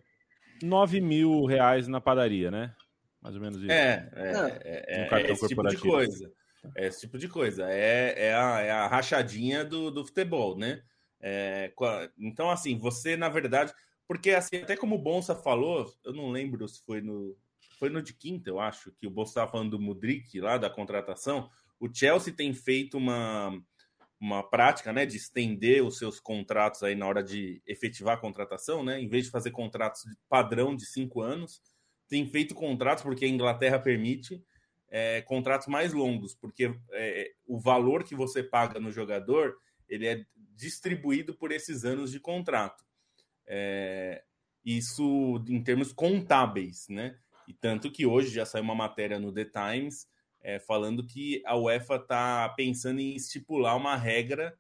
9 0.62 1.02
mil 1.02 1.46
reais 1.46 1.88
na 1.88 2.00
padaria, 2.00 2.50
né? 2.50 2.74
Mais 3.22 3.36
ou 3.36 3.42
menos 3.42 3.62
isso. 3.62 3.72
É, 3.72 4.10
é, 4.16 4.32
é, 4.64 5.08
é, 5.10 5.22
é 5.22 5.32
esse 5.32 5.48
tipo 5.48 5.68
de 5.68 5.78
coisa. 5.78 6.32
É 6.76 6.88
esse 6.88 7.02
tipo 7.02 7.18
de 7.18 7.28
coisa. 7.28 7.70
É, 7.70 8.28
é, 8.28 8.34
a, 8.36 8.62
é 8.62 8.72
a 8.72 8.88
rachadinha 8.88 9.64
do, 9.64 9.92
do 9.92 10.06
futebol, 10.06 10.58
né? 10.58 10.82
É, 11.20 11.74
então, 12.18 12.50
assim, 12.50 12.78
você, 12.78 13.16
na 13.18 13.30
verdade, 13.30 13.74
porque 14.08 14.32
assim, 14.32 14.58
até 14.58 14.76
como 14.78 14.96
o 14.96 15.02
Bonsa 15.02 15.36
falou, 15.36 15.86
eu 16.04 16.14
não 16.14 16.32
lembro 16.32 16.68
se 16.68 16.82
foi 16.86 17.02
no, 17.02 17.36
foi 17.78 17.90
no 17.90 18.02
de 18.02 18.14
quinta, 18.14 18.50
eu 18.50 18.60
acho, 18.60 18.92
que 18.94 19.06
o 19.06 19.12
Bolso 19.12 19.32
estava 19.32 19.52
falando 19.52 19.72
do 19.72 19.80
Mudrik 19.80 20.40
lá, 20.40 20.58
da 20.58 20.70
contratação. 20.70 21.50
O 21.80 21.94
Chelsea 21.94 22.34
tem 22.34 22.54
feito 22.54 22.98
uma, 22.98 23.52
uma 24.20 24.44
prática 24.44 24.92
né, 24.94 25.06
de 25.06 25.18
estender 25.18 25.84
os 25.84 25.98
seus 25.98 26.20
contratos 26.20 26.84
aí 26.84 26.96
na 26.96 27.06
hora 27.06 27.24
de 27.24 27.62
efetivar 27.68 28.16
a 28.16 28.20
contratação, 28.20 28.84
né? 28.84 29.00
Em 29.00 29.08
vez 29.08 29.26
de 29.26 29.32
fazer 29.32 29.52
contratos 29.52 30.02
de 30.04 30.16
padrão 30.30 30.76
de 30.76 30.86
cinco 30.86 31.22
anos, 31.22 31.62
tem 32.08 32.26
feito 32.26 32.56
contratos, 32.56 33.04
porque 33.04 33.26
a 33.26 33.30
Inglaterra 33.30 33.78
permite, 33.78 34.42
é, 34.90 35.22
contratos 35.22 35.68
mais 35.68 35.94
longos, 35.94 36.34
porque 36.36 36.74
é, 36.94 37.32
o 37.46 37.60
valor 37.60 38.04
que 38.04 38.16
você 38.16 38.42
paga 38.42 38.80
no 38.80 38.92
jogador 38.92 39.56
ele 39.88 40.08
é 40.08 40.26
distribuído 40.56 41.34
por 41.34 41.52
esses 41.52 41.86
anos 41.86 42.12
de 42.12 42.20
contrato. 42.20 42.84
É, 43.46 44.24
isso 44.64 45.44
em 45.48 45.64
termos 45.64 45.94
contábeis, 45.94 46.88
né? 46.90 47.18
E 47.48 47.54
tanto 47.54 47.90
que 47.92 48.06
hoje 48.06 48.34
já 48.34 48.46
saiu 48.46 48.64
uma 48.64 48.76
matéria 48.76 49.20
no 49.20 49.32
The 49.32 49.46
Times 49.46 50.08
é, 50.42 50.60
falando 50.60 51.06
que 51.06 51.42
a 51.46 51.56
UEFA 51.56 51.96
está 51.96 52.50
pensando 52.50 53.00
em 53.00 53.16
estipular 53.16 53.78
uma 53.78 53.96
regra 53.96 54.58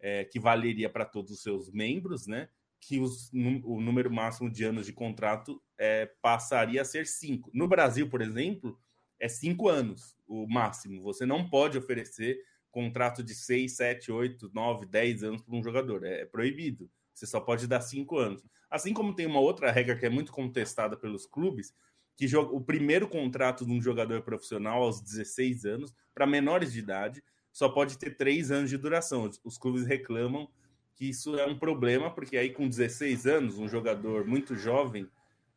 é, 0.00 0.24
que 0.24 0.38
valeria 0.38 0.90
para 0.90 1.04
todos 1.04 1.32
os 1.32 1.42
seus 1.42 1.72
membros, 1.72 2.26
né? 2.26 2.48
Que 2.80 3.00
os, 3.00 3.32
o 3.64 3.80
número 3.80 4.10
máximo 4.12 4.50
de 4.50 4.64
anos 4.64 4.86
de 4.86 4.92
contrato 4.92 5.60
é, 5.78 6.06
passaria 6.20 6.82
a 6.82 6.84
ser 6.84 7.06
cinco. 7.06 7.50
No 7.54 7.66
Brasil, 7.66 8.08
por 8.08 8.20
exemplo, 8.20 8.78
é 9.20 9.28
cinco 9.28 9.68
anos 9.68 10.16
o 10.26 10.46
máximo. 10.46 11.02
Você 11.02 11.24
não 11.26 11.48
pode 11.48 11.78
oferecer 11.78 12.38
contrato 12.70 13.22
de 13.22 13.34
seis, 13.34 13.76
sete, 13.76 14.12
oito, 14.12 14.50
nove, 14.54 14.86
dez 14.86 15.22
anos 15.22 15.42
para 15.42 15.56
um 15.56 15.62
jogador. 15.62 16.04
É, 16.04 16.22
é 16.22 16.24
proibido. 16.24 16.90
Você 17.12 17.26
só 17.26 17.40
pode 17.40 17.66
dar 17.66 17.80
cinco 17.80 18.18
anos. 18.18 18.44
Assim 18.70 18.92
como 18.92 19.14
tem 19.14 19.26
uma 19.26 19.40
outra 19.40 19.70
regra 19.72 19.96
que 19.96 20.06
é 20.06 20.10
muito 20.10 20.30
contestada 20.30 20.96
pelos 20.96 21.26
clubes, 21.26 21.74
que 22.16 22.36
o 22.36 22.60
primeiro 22.60 23.08
contrato 23.08 23.64
de 23.64 23.72
um 23.72 23.80
jogador 23.80 24.22
profissional 24.22 24.82
aos 24.82 25.00
16 25.00 25.64
anos, 25.64 25.94
para 26.14 26.26
menores 26.26 26.72
de 26.72 26.80
idade, 26.80 27.22
só 27.52 27.68
pode 27.68 27.96
ter 27.96 28.16
três 28.16 28.50
anos 28.50 28.70
de 28.70 28.76
duração. 28.76 29.28
Os, 29.44 29.56
clubes 29.56 29.86
reclamam 29.86 30.48
que 30.94 31.08
isso 31.08 31.38
é 31.38 31.46
um 31.46 31.58
problema, 31.58 32.12
porque 32.12 32.36
aí 32.36 32.50
com 32.50 32.68
16 32.68 33.26
anos, 33.26 33.58
um 33.58 33.68
jogador 33.68 34.26
muito 34.26 34.56
jovem, 34.56 35.08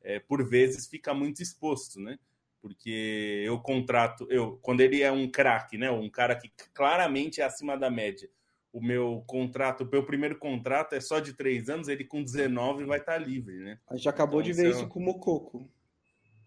é, 0.04 0.20
por 0.20 0.48
vezes 0.48 0.88
fica 0.88 1.14
muito 1.14 1.42
exposto, 1.42 2.00
né? 2.00 2.18
Porque 2.62 3.44
eu 3.46 3.60
contrato, 3.60 4.28
eu 4.30 4.60
quando 4.62 4.82
ele 4.82 5.02
é 5.02 5.12
um 5.12 5.30
craque, 5.30 5.78
né? 5.78 5.90
Um 5.90 6.10
cara 6.10 6.36
que 6.36 6.52
claramente 6.74 7.42
é 7.42 7.44
acima 7.44 7.78
da 7.78 7.90
média. 7.90 8.30
O 8.72 8.82
meu 8.82 9.24
contrato, 9.28 9.84
o 9.84 9.90
meu 9.90 10.06
primeiro 10.06 10.38
contrato 10.38 10.94
é 10.94 11.02
só 11.02 11.20
de 11.20 11.34
três 11.34 11.68
anos, 11.70 11.88
ele 11.88 12.06
com 12.06 12.24
19 12.24 12.86
vai 12.86 13.00
estar 13.00 13.18
livre, 13.18 13.58
né? 13.58 13.80
A 13.90 13.96
gente 13.96 14.08
acabou 14.08 14.42
então, 14.42 14.52
de 14.54 14.62
ver 14.62 14.70
isso 14.70 14.88
com 14.88 15.00
o 15.00 15.04
Mococo. 15.04 15.70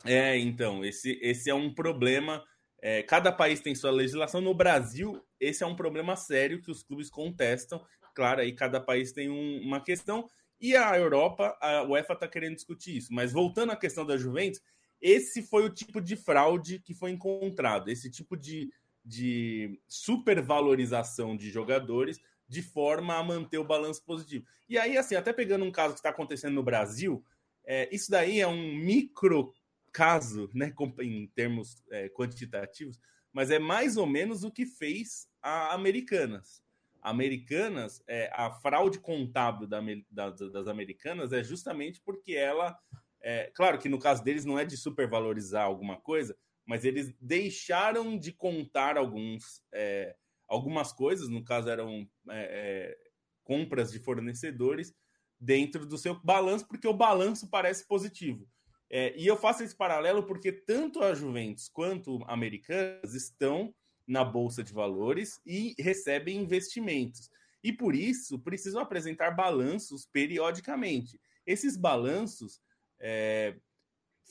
É, 0.05 0.38
então, 0.38 0.85
esse, 0.85 1.18
esse 1.20 1.50
é 1.50 1.55
um 1.55 1.72
problema. 1.72 2.42
É, 2.81 3.03
cada 3.03 3.33
país 3.33 3.61
tem 3.61 3.74
sua 3.74 3.90
legislação. 3.90 4.40
No 4.40 4.55
Brasil, 4.55 5.22
esse 5.40 5.64
é 5.64 5.66
um 5.66 5.77
problema 5.77 6.14
sério 6.16 6.62
que 6.62 6.70
os 6.70 6.83
clubes 6.83 7.11
contestam. 7.11 7.85
Claro, 8.14 8.40
aí 8.40 8.53
cada 8.53 8.81
país 8.81 9.12
tem 9.12 9.29
um, 9.29 9.61
uma 9.62 9.83
questão. 9.83 10.29
E 10.61 10.77
a 10.77 10.96
Europa, 10.96 11.57
a 11.61 11.83
UEFA 11.83 12.12
está 12.12 12.29
querendo 12.29 12.55
discutir 12.55 12.96
isso. 12.96 13.12
Mas 13.12 13.33
voltando 13.33 13.72
à 13.72 13.77
questão 13.77 14.07
da 14.07 14.16
Juventus, 14.16 14.61
esse 15.05 15.43
foi 15.43 15.67
o 15.67 15.71
tipo 15.71 16.01
de 16.01 16.17
fraude 16.17 16.79
que 16.79 16.95
foi 16.95 17.11
encontrado. 17.11 17.90
Esse 17.90 18.11
tipo 18.11 18.38
de, 18.38 18.73
de 19.05 19.79
supervalorização 19.87 21.37
de 21.37 21.51
jogadores 21.51 22.19
de 22.49 22.62
forma 22.62 23.14
a 23.14 23.23
manter 23.23 23.59
o 23.59 23.67
balanço 23.67 24.03
positivo. 24.03 24.47
E 24.67 24.79
aí, 24.79 24.97
assim, 24.97 25.14
até 25.14 25.31
pegando 25.31 25.62
um 25.62 25.71
caso 25.71 25.93
que 25.93 26.01
está 26.01 26.09
acontecendo 26.09 26.55
no 26.55 26.62
Brasil, 26.62 27.23
é, 27.67 27.87
isso 27.95 28.11
daí 28.11 28.40
é 28.40 28.49
um 28.49 28.75
micro 28.77 29.53
caso, 29.93 30.51
né, 30.55 30.73
em 31.01 31.27
termos 31.29 31.85
é, 31.90 32.09
quantitativos, 32.09 32.99
mas 33.31 33.51
é 33.51 33.59
mais 33.59 33.99
ou 33.99 34.07
menos 34.07 34.43
o 34.43 34.51
que 34.51 34.64
fez 34.64 35.29
a 35.43 35.75
Americanas. 35.75 36.64
Americanas, 37.03 38.03
é, 38.09 38.31
a 38.33 38.51
fraude 38.51 38.99
contábil 38.99 39.67
da, 39.67 39.83
da, 40.11 40.31
das 40.31 40.67
Americanas 40.67 41.31
é 41.31 41.45
justamente 41.45 42.01
porque 42.01 42.33
ela, 42.33 42.79
é, 43.25 43.51
claro 43.55 43.79
que 43.79 43.89
no 43.89 43.99
caso 43.99 44.23
deles 44.23 44.45
não 44.45 44.59
é 44.59 44.67
de 44.67 44.77
supervalorizar 44.77 45.65
alguma 45.65 45.99
coisa, 45.99 46.37
mas 46.67 46.85
eles 46.85 47.15
deixaram 47.19 48.19
de 48.19 48.33
contar 48.33 48.99
alguns, 48.99 49.63
é, 49.73 50.15
algumas 50.47 50.93
coisas, 50.93 51.31
no 51.31 51.43
caso 51.43 51.71
eram 51.71 52.07
é, 52.29 52.93
é, 52.93 52.99
compras 53.43 53.91
de 53.91 53.99
fornecedores, 53.99 54.95
dentro 55.41 55.87
do 55.87 55.97
seu 55.97 56.21
balanço, 56.23 56.69
porque 56.69 56.87
o 56.87 56.93
balanço 56.93 57.49
parece 57.49 57.87
positivo. 57.89 58.47
É, 58.91 59.17
e 59.17 59.27
eu 59.27 59.39
faço 59.39 59.63
esse 59.63 59.75
paralelo 59.75 60.23
porque 60.25 60.53
tanto 60.53 61.03
a 61.03 61.15
Juventus 61.15 61.69
quanto 61.69 62.23
a 62.25 62.35
Americanas 62.35 63.15
estão 63.15 63.75
na 64.07 64.23
Bolsa 64.23 64.63
de 64.63 64.73
Valores 64.73 65.41
e 65.47 65.75
recebem 65.79 66.37
investimentos. 66.37 67.31
E 67.63 67.73
por 67.73 67.95
isso 67.95 68.39
precisam 68.39 68.83
apresentar 68.83 69.31
balanços 69.31 70.07
periodicamente. 70.13 71.19
Esses 71.47 71.77
balanços 71.77 72.61
é, 73.07 73.55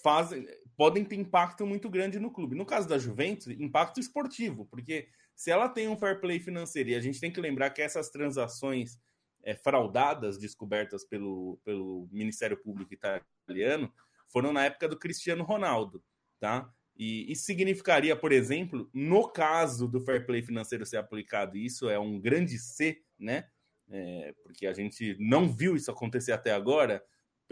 fazem, 0.02 0.48
podem 0.76 1.06
ter 1.06 1.16
impacto 1.16 1.64
muito 1.66 1.88
grande 1.90 2.20
no 2.20 2.32
clube. 2.32 2.56
No 2.56 2.66
caso 2.66 2.90
da 2.90 2.98
Juventus, 2.98 3.48
impacto 3.48 4.00
esportivo, 4.00 4.66
porque 4.66 5.08
se 5.36 5.52
ela 5.52 5.70
tem 5.70 5.88
um 5.88 5.96
fair 5.96 6.20
play 6.20 6.40
financeiro, 6.40 6.90
e 6.90 6.96
a 6.96 7.00
gente 7.00 7.20
tem 7.20 7.32
que 7.32 7.40
lembrar 7.40 7.70
que 7.70 7.84
essas 7.84 8.10
transações 8.10 9.00
é, 9.44 9.54
fraudadas 9.54 10.40
descobertas 10.40 11.06
pelo, 11.06 11.60
pelo 11.64 12.10
Ministério 12.12 12.58
Público 12.58 12.94
italiano 12.94 13.94
foram 14.28 14.52
na 14.52 14.66
época 14.66 14.88
do 14.88 14.98
Cristiano 14.98 15.44
Ronaldo, 15.44 16.04
tá? 16.40 16.68
E 16.96 17.32
isso 17.32 17.44
significaria, 17.44 18.16
por 18.16 18.32
exemplo, 18.32 18.90
no 18.94 19.28
caso 19.28 19.88
do 19.88 20.02
fair 20.02 20.26
play 20.26 20.42
financeiro 20.42 20.86
ser 20.86 20.98
aplicado, 20.98 21.58
isso 21.58 21.90
é 21.90 22.00
um 22.00 22.20
grande 22.20 22.58
C, 22.58 23.02
né? 23.20 23.48
É, 23.90 24.34
porque 24.44 24.66
a 24.66 24.74
gente 24.74 25.16
não 25.20 25.52
viu 25.52 25.76
isso 25.76 25.92
acontecer 25.92 26.32
até 26.32 26.52
agora, 26.52 27.04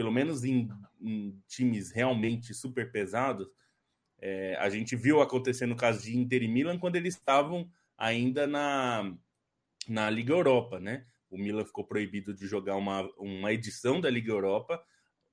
pelo 0.01 0.11
menos 0.11 0.43
em, 0.43 0.67
em 0.99 1.39
times 1.47 1.91
realmente 1.91 2.55
super 2.55 2.91
pesados. 2.91 3.47
É, 4.19 4.55
a 4.55 4.67
gente 4.67 4.95
viu 4.95 5.21
acontecer 5.21 5.67
no 5.67 5.75
caso 5.75 6.01
de 6.01 6.17
Inter 6.17 6.41
e 6.41 6.47
Milan 6.47 6.79
quando 6.79 6.95
eles 6.95 7.13
estavam 7.13 7.69
ainda 7.95 8.47
na, 8.47 9.15
na 9.87 10.09
Liga 10.09 10.33
Europa, 10.33 10.79
né? 10.79 11.05
O 11.29 11.37
Milan 11.37 11.63
ficou 11.63 11.85
proibido 11.85 12.33
de 12.33 12.47
jogar 12.47 12.77
uma, 12.77 13.03
uma 13.15 13.53
edição 13.53 14.01
da 14.01 14.09
Liga 14.09 14.31
Europa. 14.31 14.83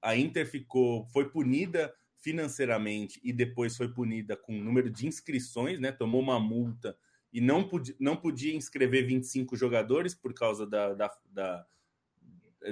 A 0.02 0.14
Inter 0.14 0.46
ficou, 0.46 1.06
foi 1.06 1.30
punida 1.30 1.90
financeiramente 2.18 3.18
e 3.24 3.32
depois 3.32 3.74
foi 3.74 3.88
punida 3.88 4.36
com 4.36 4.52
o 4.52 4.62
número 4.62 4.90
de 4.90 5.06
inscrições, 5.06 5.80
né? 5.80 5.92
Tomou 5.92 6.20
uma 6.20 6.38
multa 6.38 6.94
e 7.32 7.40
não 7.40 7.66
podia, 7.66 7.96
não 7.98 8.18
podia 8.18 8.54
inscrever 8.54 9.06
25 9.06 9.56
jogadores 9.56 10.14
por 10.14 10.34
causa 10.34 10.66
da, 10.66 10.92
da, 10.92 11.10
da 11.30 11.66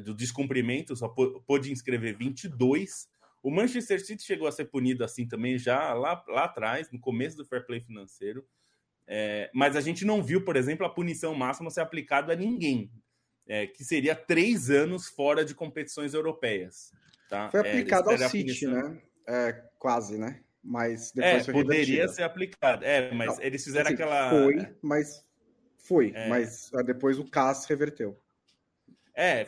do 0.03 0.14
descumprimento, 0.14 0.96
só 0.96 1.09
pôde 1.09 1.72
inscrever 1.72 2.16
22. 2.16 3.09
O 3.42 3.51
Manchester 3.51 4.05
City 4.05 4.25
chegou 4.25 4.49
a 4.49 4.53
ser 4.53 4.66
punido 4.66 5.05
assim 5.05 5.27
também 5.27 5.57
já 5.59 5.94
lá, 5.94 6.22
lá 6.29 6.44
atrás, 6.44 6.90
no 6.90 6.99
começo 6.99 7.37
do 7.37 7.44
fair 7.44 7.64
play 7.64 7.81
financeiro. 7.81 8.44
É, 9.07 9.51
mas 9.55 9.77
a 9.77 9.81
gente 9.81 10.05
não 10.05 10.22
viu, 10.22 10.44
por 10.44 10.57
exemplo, 10.57 10.85
a 10.85 10.90
punição 10.90 11.35
máxima 11.35 11.70
ser 11.70 11.81
aplicada 11.81 12.33
a 12.33 12.37
ninguém, 12.37 12.90
é, 13.46 13.66
que 13.66 13.85
seria 13.85 14.16
três 14.16 14.68
anos 14.68 15.07
fora 15.07 15.44
de 15.44 15.55
competições 15.55 16.12
europeias. 16.12 16.92
Tá? 17.29 17.49
Foi 17.51 17.61
é, 17.61 17.70
aplicado 17.70 18.11
ao 18.11 18.18
City, 18.18 18.66
né? 18.66 19.01
É, 19.29 19.53
quase, 19.79 20.18
né? 20.18 20.40
Mas 20.62 21.12
depois 21.12 21.49
é, 21.49 21.53
poderia 21.53 22.09
ser 22.09 22.25
aplicado. 22.25 22.85
É, 22.85 23.12
mas 23.14 23.37
não, 23.37 23.44
eles 23.44 23.62
fizeram 23.62 23.87
assim, 23.87 23.94
aquela. 23.94 24.31
Foi, 24.31 24.77
mas 24.83 25.25
foi. 25.79 26.12
É. 26.12 26.29
Mas 26.29 26.72
ah, 26.75 26.83
depois 26.83 27.18
o 27.18 27.25
CAS 27.25 27.66
reverteu. 27.66 28.20
É, 29.16 29.46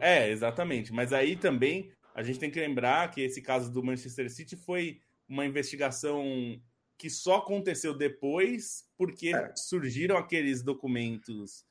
é, 0.00 0.30
exatamente. 0.30 0.92
Mas 0.92 1.12
aí 1.12 1.36
também 1.36 1.92
a 2.14 2.22
gente 2.22 2.38
tem 2.38 2.50
que 2.50 2.58
lembrar 2.58 3.10
que 3.10 3.20
esse 3.20 3.42
caso 3.42 3.70
do 3.70 3.82
Manchester 3.82 4.30
City 4.30 4.56
foi 4.56 5.00
uma 5.28 5.44
investigação 5.44 6.24
que 6.96 7.10
só 7.10 7.36
aconteceu 7.36 7.92
depois 7.92 8.84
porque 8.96 9.34
é. 9.34 9.52
surgiram 9.54 10.16
aqueles 10.16 10.62
documentos 10.62 11.64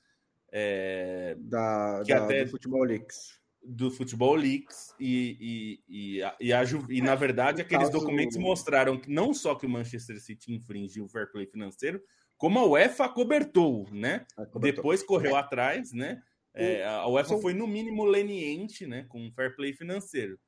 é, 0.52 1.36
da, 1.40 2.04
que 2.06 2.14
da, 2.14 2.24
até, 2.24 2.46
do 2.46 2.52
Futebol 2.52 2.84
Leaks 2.84 3.42
do 3.64 3.90
Futebol 3.90 4.36
Leaks 4.36 4.94
e, 5.00 5.80
e, 5.88 6.18
e, 6.18 6.24
a, 6.24 6.36
e, 6.40 6.54
a, 6.54 6.64
e 6.90 7.02
na 7.02 7.16
verdade 7.16 7.62
aqueles 7.62 7.90
documentos 7.90 8.36
mostraram 8.38 9.00
que 9.00 9.10
não 9.10 9.34
só 9.34 9.56
que 9.56 9.66
o 9.66 9.70
Manchester 9.70 10.22
City 10.22 10.54
infringiu 10.54 11.06
o 11.06 11.08
fair 11.08 11.32
play 11.32 11.46
financeiro, 11.46 12.02
como 12.38 12.60
a 12.60 12.66
UEFA 12.66 13.08
cobertou, 13.08 13.88
né? 13.92 14.26
Cobertou. 14.36 14.62
Depois 14.62 15.02
correu 15.02 15.38
é. 15.38 15.40
atrás, 15.40 15.94
né? 15.94 16.22
É, 16.54 16.86
a 16.86 17.08
UEFA 17.08 17.30
São... 17.30 17.42
foi 17.42 17.54
no 17.54 17.68
mínimo 17.68 18.04
leniente, 18.04 18.86
né? 18.86 19.06
Com 19.10 19.28
o 19.28 19.32
fair 19.32 19.56
play 19.56 19.74
financeiro. 19.74 20.40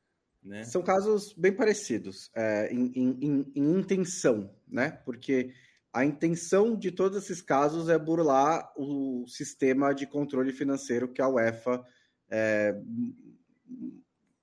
Né? 0.44 0.63
São 0.63 0.84
casos 0.84 1.34
bem 1.34 1.52
parecidos 1.52 2.30
é, 2.36 2.72
em, 2.72 2.91
em, 2.96 3.52
em 3.56 3.80
intenção, 3.80 4.54
né? 4.68 4.91
Porque 5.04 5.52
a 5.91 6.06
intenção 6.06 6.76
de 6.76 6.91
todos 6.91 7.24
esses 7.24 7.41
casos 7.41 7.89
é 7.89 7.98
burlar 7.98 8.72
o 8.76 9.26
sistema 9.28 9.94
de 9.94 10.06
controle 10.06 10.52
financeiro 10.52 11.08
que 11.08 11.22
a 11.22 11.28
UEFA 11.30 11.84
é, 12.30 12.76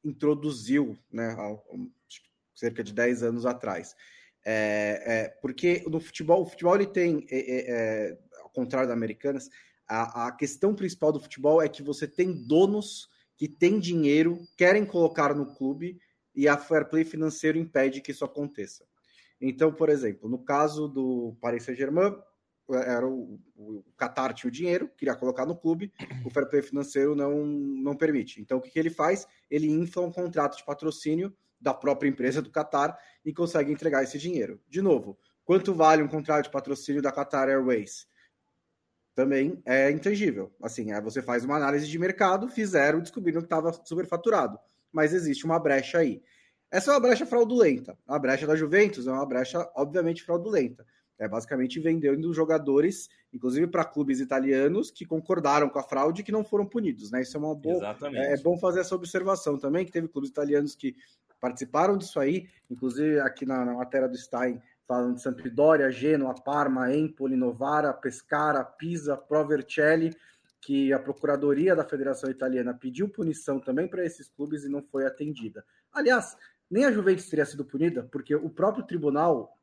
introduziu 0.03 0.99
né, 1.11 1.37
há 1.39 1.57
cerca 2.55 2.83
de 2.83 2.93
10 2.93 3.23
anos 3.23 3.47
atrás. 3.47 3.95
É, 4.45 5.03
é, 5.07 5.29
porque 5.41 5.85
no 5.87 6.01
futebol, 6.01 6.43
o 6.43 6.47
futebol 6.47 6.75
ele 6.75 6.87
tem, 6.87 7.27
é, 7.31 7.39
é, 7.39 7.71
é, 7.71 8.19
ao 8.41 8.51
contrário 8.51 8.89
da 8.89 8.95
Americanas, 8.95 9.49
a, 9.89 10.27
a, 10.27 10.33
questão 10.33 10.75
principal 10.75 11.13
do 11.13 11.21
futebol 11.21 11.61
é 11.61 11.69
que 11.69 11.83
você 11.83 12.07
tem 12.07 12.33
donos 12.33 13.09
que 13.37 13.49
têm 13.49 13.79
dinheiro, 13.79 14.41
querem 14.57 14.87
colocar 14.87 15.35
no 15.35 15.55
clube 15.55 15.99
e 16.35 16.49
a 16.49 16.57
fair 16.57 16.89
play 16.89 17.05
financeiro 17.05 17.59
impede 17.59 18.01
que 18.01 18.11
isso 18.11 18.25
aconteça. 18.25 18.85
Então, 19.41 19.73
por 19.73 19.89
exemplo, 19.89 20.29
no 20.29 20.39
caso 20.39 20.87
do 20.87 21.37
Paris 21.41 21.65
Saint-Germain, 21.65 22.17
era 22.71 23.07
o, 23.07 23.41
o 23.57 23.85
Qatar 23.99 24.33
tinha 24.33 24.49
o 24.49 24.53
dinheiro, 24.53 24.89
queria 24.97 25.17
colocar 25.17 25.45
no 25.45 25.57
clube, 25.57 25.93
o 26.25 26.31
fair 26.31 26.49
play 26.49 26.63
financeiro 26.63 27.15
não, 27.15 27.45
não 27.45 27.97
permite. 27.97 28.41
Então, 28.41 28.59
o 28.59 28.61
que, 28.61 28.71
que 28.71 28.79
ele 28.79 28.91
faz? 28.91 29.27
Ele 29.51 29.69
infla 29.69 30.03
um 30.03 30.13
contrato 30.13 30.57
de 30.57 30.65
patrocínio 30.65 31.37
da 31.61 31.75
própria 31.75 32.09
empresa 32.09 32.41
do 32.41 32.51
Qatar 32.51 32.97
e 33.25 33.33
consegue 33.33 33.73
entregar 33.73 34.03
esse 34.03 34.19
dinheiro. 34.19 34.61
De 34.69 34.81
novo, 34.81 35.19
quanto 35.45 35.75
vale 35.75 36.03
um 36.03 36.09
contrato 36.09 36.45
de 36.45 36.51
patrocínio 36.51 37.03
da 37.03 37.13
Qatar 37.13 37.49
Airways? 37.49 38.07
Também 39.15 39.61
é 39.65 39.91
intangível. 39.91 40.51
Assim, 40.63 40.93
aí 40.93 41.01
você 41.01 41.21
faz 41.21 41.45
uma 41.45 41.57
análise 41.57 41.87
de 41.87 41.99
mercado, 41.99 42.49
fizeram, 42.49 43.01
descobriram 43.01 43.41
que 43.41 43.47
estava 43.47 43.73
superfaturado. 43.85 44.59
Mas 44.91 45.13
existe 45.13 45.45
uma 45.45 45.59
brecha 45.59 45.99
aí. 45.99 46.23
Essa 46.71 46.91
é 46.91 46.95
uma 46.95 47.01
brecha 47.01 47.27
fraudulenta. 47.27 47.99
A 48.07 48.19
brecha 48.19 48.47
da 48.47 48.57
Juventus 48.57 49.07
é 49.07 49.13
uma 49.13 49.27
brecha, 49.27 49.71
obviamente, 49.75 50.23
fraudulenta. 50.23 50.87
É 51.19 51.29
basicamente 51.29 51.79
vendendo 51.79 52.33
jogadores, 52.33 53.09
inclusive 53.33 53.67
para 53.67 53.85
clubes 53.85 54.19
italianos 54.19 54.91
que 54.91 55.05
concordaram 55.05 55.69
com 55.69 55.79
a 55.79 55.83
fraude 55.83 56.23
e 56.23 56.25
que 56.25 56.33
não 56.33 56.43
foram 56.43 56.67
punidos, 56.67 57.11
né? 57.11 57.21
Isso 57.21 57.37
é 57.37 57.41
uma 57.41 57.55
boa. 57.55 57.97
É, 58.15 58.33
é, 58.33 58.37
bom 58.39 58.59
fazer 58.59 58.81
essa 58.81 58.95
observação 58.95 59.59
também, 59.59 59.85
que 59.85 59.93
teve 59.93 60.09
clubes 60.09 60.31
italianos 60.31 60.75
que 60.75 60.97
participaram 61.39 61.99
disso 61.99 62.19
aí, 62.19 62.49
inclusive 62.71 63.21
aqui 63.21 63.45
na, 63.45 63.65
na 63.65 63.75
matéria 63.75 64.09
do 64.09 64.17
Stein, 64.17 64.61
falando 64.93 65.15
de 65.15 65.23
Sampdoria, 65.23 65.91
Genoa, 65.91 66.35
Parma, 66.35 66.95
Empoli, 66.95 67.35
Novara, 67.35 67.95
Pescara, 67.95 68.63
Pisa, 68.63 69.17
Provercelli, 69.17 70.15
que 70.61 70.93
a 70.93 70.99
Procuradoria 70.99 71.75
da 71.75 71.83
Federação 71.83 72.31
Italiana 72.31 72.75
pediu 72.75 73.09
punição 73.09 73.59
também 73.59 73.89
para 73.89 74.05
esses 74.05 74.29
clubes 74.29 74.65
e 74.65 74.69
não 74.69 74.83
foi 74.83 75.07
atendida. 75.07 75.65
Aliás, 75.91 76.37
nem 76.71 76.85
a 76.85 76.93
Juventus 76.93 77.27
teria 77.31 77.47
sido 77.47 77.65
punida, 77.65 78.07
porque 78.13 78.35
o 78.35 78.51
próprio 78.51 78.85
tribunal 78.85 79.59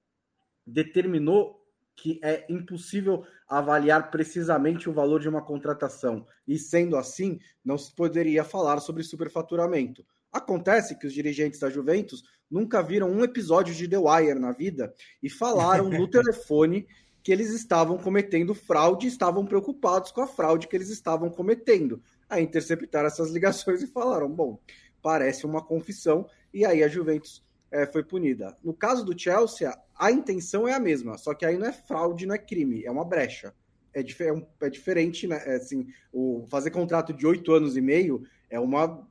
determinou 0.65 1.63
que 1.95 2.19
é 2.23 2.47
impossível 2.49 3.23
avaliar 3.47 4.09
precisamente 4.09 4.89
o 4.89 4.93
valor 4.93 5.19
de 5.19 5.29
uma 5.29 5.43
contratação. 5.43 6.25
E 6.47 6.57
sendo 6.57 6.97
assim, 6.97 7.39
não 7.63 7.77
se 7.77 7.93
poderia 7.93 8.43
falar 8.43 8.79
sobre 8.79 9.03
superfaturamento. 9.03 10.03
Acontece 10.31 10.97
que 10.97 11.07
os 11.07 11.13
dirigentes 11.13 11.59
da 11.59 11.69
Juventus 11.69 12.23
nunca 12.49 12.81
viram 12.81 13.09
um 13.09 13.23
episódio 13.23 13.73
de 13.73 13.87
The 13.87 13.97
Wire 13.97 14.39
na 14.39 14.51
vida 14.51 14.93
e 15.21 15.29
falaram 15.29 15.89
no 15.89 16.07
telefone 16.09 16.87
que 17.21 17.31
eles 17.31 17.53
estavam 17.53 17.97
cometendo 17.97 18.55
fraude 18.55 19.05
e 19.05 19.09
estavam 19.09 19.45
preocupados 19.45 20.11
com 20.11 20.21
a 20.21 20.27
fraude 20.27 20.67
que 20.67 20.75
eles 20.75 20.89
estavam 20.89 21.29
cometendo. 21.29 22.01
Aí 22.29 22.43
interceptaram 22.43 23.07
essas 23.07 23.29
ligações 23.31 23.81
e 23.81 23.87
falaram: 23.87 24.29
bom, 24.29 24.59
parece 25.01 25.45
uma 25.45 25.63
confissão, 25.63 26.27
e 26.53 26.65
aí 26.65 26.83
a 26.83 26.87
Juventus 26.87 27.43
é, 27.71 27.85
foi 27.85 28.03
punida. 28.03 28.57
No 28.63 28.73
caso 28.73 29.05
do 29.05 29.17
Chelsea, 29.17 29.71
a 29.95 30.11
intenção 30.11 30.67
é 30.67 30.73
a 30.73 30.79
mesma, 30.79 31.17
só 31.17 31.33
que 31.33 31.45
aí 31.45 31.57
não 31.57 31.67
é 31.67 31.73
fraude, 31.73 32.25
não 32.25 32.35
é 32.35 32.39
crime, 32.39 32.85
é 32.85 32.91
uma 32.91 33.05
brecha. 33.05 33.53
é, 33.93 33.99
é, 34.01 34.65
é 34.65 34.69
diferente, 34.69 35.27
né? 35.27 35.41
É, 35.45 35.55
assim, 35.55 35.87
o 36.11 36.45
fazer 36.49 36.71
contrato 36.71 37.13
de 37.13 37.25
oito 37.27 37.51
anos 37.53 37.75
e 37.75 37.81
meio 37.81 38.23
é 38.49 38.59
uma 38.59 39.07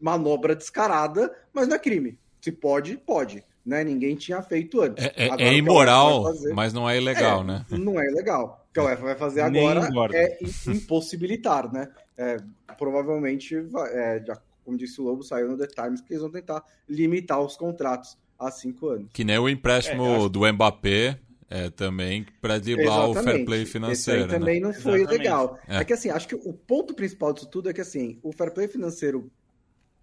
manobra 0.00 0.56
descarada, 0.56 1.32
mas 1.52 1.68
não 1.68 1.76
é 1.76 1.78
crime. 1.78 2.18
Se 2.40 2.50
pode, 2.50 2.96
pode. 2.96 3.44
Né? 3.64 3.84
Ninguém 3.84 4.16
tinha 4.16 4.42
feito 4.42 4.80
antes. 4.80 5.04
É, 5.04 5.12
é, 5.16 5.48
é 5.48 5.54
imoral, 5.54 6.24
fazer... 6.24 6.54
mas 6.54 6.72
não 6.72 6.88
é 6.88 6.96
ilegal, 6.96 7.42
é, 7.42 7.44
né? 7.44 7.66
Não 7.70 8.00
é 8.00 8.06
ilegal. 8.06 8.66
O 8.70 8.72
que 8.72 8.80
a 8.80 8.84
UEFA 8.84 9.02
vai 9.02 9.16
fazer 9.16 9.40
agora 9.42 9.90
é 10.14 10.38
impossibilitar, 10.66 11.72
né? 11.72 11.88
É, 12.16 12.38
provavelmente, 12.78 13.60
vai, 13.60 14.24
já, 14.24 14.40
como 14.64 14.76
disse 14.76 15.00
o 15.00 15.04
Lobo, 15.04 15.22
saiu 15.22 15.48
no 15.48 15.58
The 15.58 15.66
Times 15.66 16.00
que 16.00 16.12
eles 16.12 16.22
vão 16.22 16.30
tentar 16.30 16.64
limitar 16.88 17.40
os 17.40 17.56
contratos 17.56 18.16
a 18.38 18.50
cinco 18.50 18.88
anos. 18.88 19.08
Que 19.12 19.24
nem 19.24 19.38
o 19.38 19.48
empréstimo 19.48 20.28
do 20.28 20.40
Mbappé, 20.50 21.18
é, 21.50 21.68
também 21.68 22.24
para 22.40 22.58
driblar 22.58 23.10
o 23.10 23.14
fair 23.14 23.44
play 23.44 23.66
financeiro. 23.66 24.22
Esse 24.22 24.34
aí 24.34 24.38
também 24.38 24.60
né? 24.60 24.68
não 24.68 24.72
foi 24.72 25.00
Exatamente. 25.00 25.18
legal. 25.18 25.58
É. 25.66 25.78
é. 25.78 25.84
que 25.84 25.92
assim, 25.92 26.08
acho 26.08 26.28
que 26.28 26.36
o 26.36 26.52
ponto 26.52 26.94
principal 26.94 27.32
disso 27.32 27.48
tudo 27.50 27.68
é 27.68 27.72
que 27.72 27.80
assim, 27.80 28.18
o 28.22 28.32
fair 28.32 28.52
play 28.52 28.68
financeiro, 28.68 29.30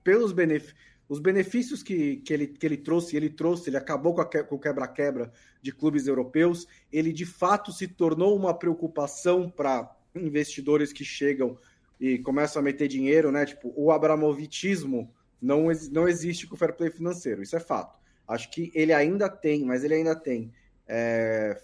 pelos 0.07 0.31
benefícios. 0.31 0.73
Os 1.09 1.19
benefícios 1.19 1.83
que, 1.83 2.17
que, 2.17 2.33
ele, 2.33 2.47
que 2.47 2.65
ele 2.65 2.77
trouxe, 2.77 3.17
ele 3.17 3.29
trouxe, 3.29 3.69
ele 3.69 3.75
acabou 3.75 4.15
com, 4.15 4.23
com 4.23 4.55
o 4.55 4.59
quebra-quebra 4.59 5.33
de 5.61 5.73
clubes 5.73 6.07
europeus, 6.07 6.65
ele 6.89 7.11
de 7.11 7.25
fato 7.25 7.73
se 7.73 7.89
tornou 7.89 8.33
uma 8.33 8.53
preocupação 8.53 9.49
para 9.49 9.93
investidores 10.15 10.93
que 10.93 11.03
chegam 11.03 11.57
e 11.99 12.19
começam 12.19 12.61
a 12.61 12.63
meter 12.63 12.87
dinheiro, 12.87 13.33
né? 13.33 13.45
Tipo, 13.45 13.73
o 13.75 13.91
abramovitismo 13.91 15.13
não, 15.41 15.65
não 15.91 16.07
existe 16.07 16.47
com 16.47 16.55
o 16.55 16.57
fair 16.57 16.73
play 16.73 16.89
financeiro, 16.89 17.41
isso 17.41 17.57
é 17.57 17.59
fato. 17.59 17.99
Acho 18.25 18.49
que 18.49 18.71
ele 18.73 18.93
ainda 18.93 19.29
tem, 19.29 19.65
mas 19.65 19.83
ele 19.83 19.95
ainda 19.95 20.15
tem 20.15 20.53
é, 20.87 21.61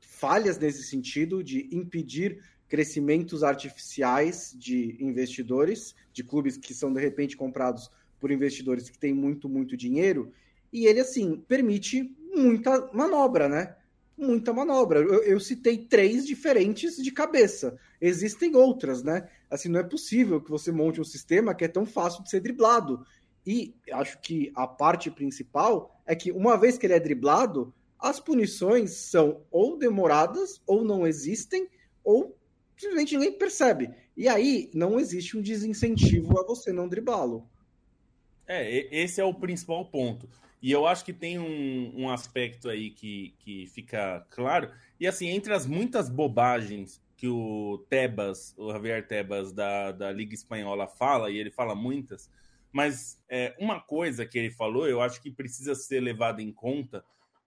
falhas 0.00 0.58
nesse 0.58 0.82
sentido 0.82 1.42
de 1.42 1.70
impedir 1.72 2.38
crescimentos 2.68 3.42
artificiais 3.42 4.54
de 4.58 4.96
investidores, 5.00 5.94
de 6.12 6.24
clubes 6.24 6.56
que 6.56 6.74
são 6.74 6.92
de 6.92 7.00
repente 7.00 7.36
comprados 7.36 7.90
por 8.18 8.30
investidores 8.30 8.90
que 8.90 8.98
têm 8.98 9.14
muito, 9.14 9.48
muito 9.48 9.76
dinheiro, 9.76 10.32
e 10.72 10.86
ele, 10.86 11.00
assim, 11.00 11.36
permite 11.48 12.14
muita 12.34 12.90
manobra, 12.92 13.48
né? 13.48 13.76
Muita 14.16 14.52
manobra. 14.52 15.00
Eu, 15.00 15.22
eu, 15.22 15.40
citei 15.40 15.78
três 15.78 16.26
diferentes 16.26 16.96
de 16.96 17.10
cabeça. 17.10 17.78
Existem 18.00 18.56
outras, 18.56 19.02
né? 19.02 19.28
Assim, 19.50 19.68
não 19.68 19.80
é 19.80 19.82
possível 19.82 20.40
que 20.40 20.50
você 20.50 20.72
monte 20.72 21.00
um 21.00 21.04
sistema 21.04 21.54
que 21.54 21.64
é 21.64 21.68
tão 21.68 21.86
fácil 21.86 22.22
de 22.22 22.30
ser 22.30 22.40
driblado. 22.40 23.06
E 23.46 23.74
acho 23.92 24.20
que 24.20 24.50
a 24.54 24.66
parte 24.66 25.10
principal 25.10 26.00
é 26.04 26.16
que, 26.16 26.32
uma 26.32 26.56
vez 26.56 26.76
que 26.76 26.86
ele 26.86 26.94
é 26.94 27.00
driblado, 27.00 27.72
as 27.98 28.18
punições 28.18 28.90
são 28.92 29.42
ou 29.50 29.78
demoradas, 29.78 30.60
ou 30.66 30.84
não 30.84 31.06
existem, 31.06 31.68
ou 32.02 32.36
simplesmente 32.76 33.16
ninguém 33.16 33.32
percebe. 33.32 33.90
E 34.16 34.28
aí 34.28 34.70
não 34.74 35.00
existe 35.00 35.36
um 35.36 35.42
desincentivo 35.42 36.38
a 36.38 36.46
você 36.46 36.72
não 36.72 36.88
driblá-lo. 36.88 37.48
É, 38.46 38.94
esse 38.94 39.20
é 39.20 39.24
o 39.24 39.34
principal 39.34 39.84
ponto. 39.86 40.28
E 40.62 40.70
eu 40.70 40.86
acho 40.86 41.04
que 41.04 41.12
tem 41.12 41.38
um, 41.38 41.92
um 41.94 42.10
aspecto 42.10 42.68
aí 42.68 42.90
que, 42.90 43.34
que 43.38 43.66
fica 43.66 44.26
claro. 44.30 44.70
E 44.98 45.06
assim, 45.06 45.28
entre 45.28 45.52
as 45.52 45.66
muitas 45.66 46.08
bobagens 46.08 47.00
que 47.16 47.28
o 47.28 47.84
Tebas, 47.88 48.54
o 48.58 48.70
Javier 48.70 49.06
Tebas 49.06 49.52
da, 49.52 49.90
da 49.90 50.12
Liga 50.12 50.34
Espanhola 50.34 50.86
fala, 50.86 51.30
e 51.30 51.38
ele 51.38 51.50
fala 51.50 51.74
muitas, 51.74 52.30
mas 52.70 53.18
é, 53.28 53.54
uma 53.58 53.80
coisa 53.80 54.26
que 54.26 54.38
ele 54.38 54.50
falou, 54.50 54.86
eu 54.86 55.00
acho 55.00 55.20
que 55.22 55.30
precisa 55.30 55.74
ser 55.74 56.00
levada 56.00 56.42
em 56.42 56.52
conta, 56.52 57.02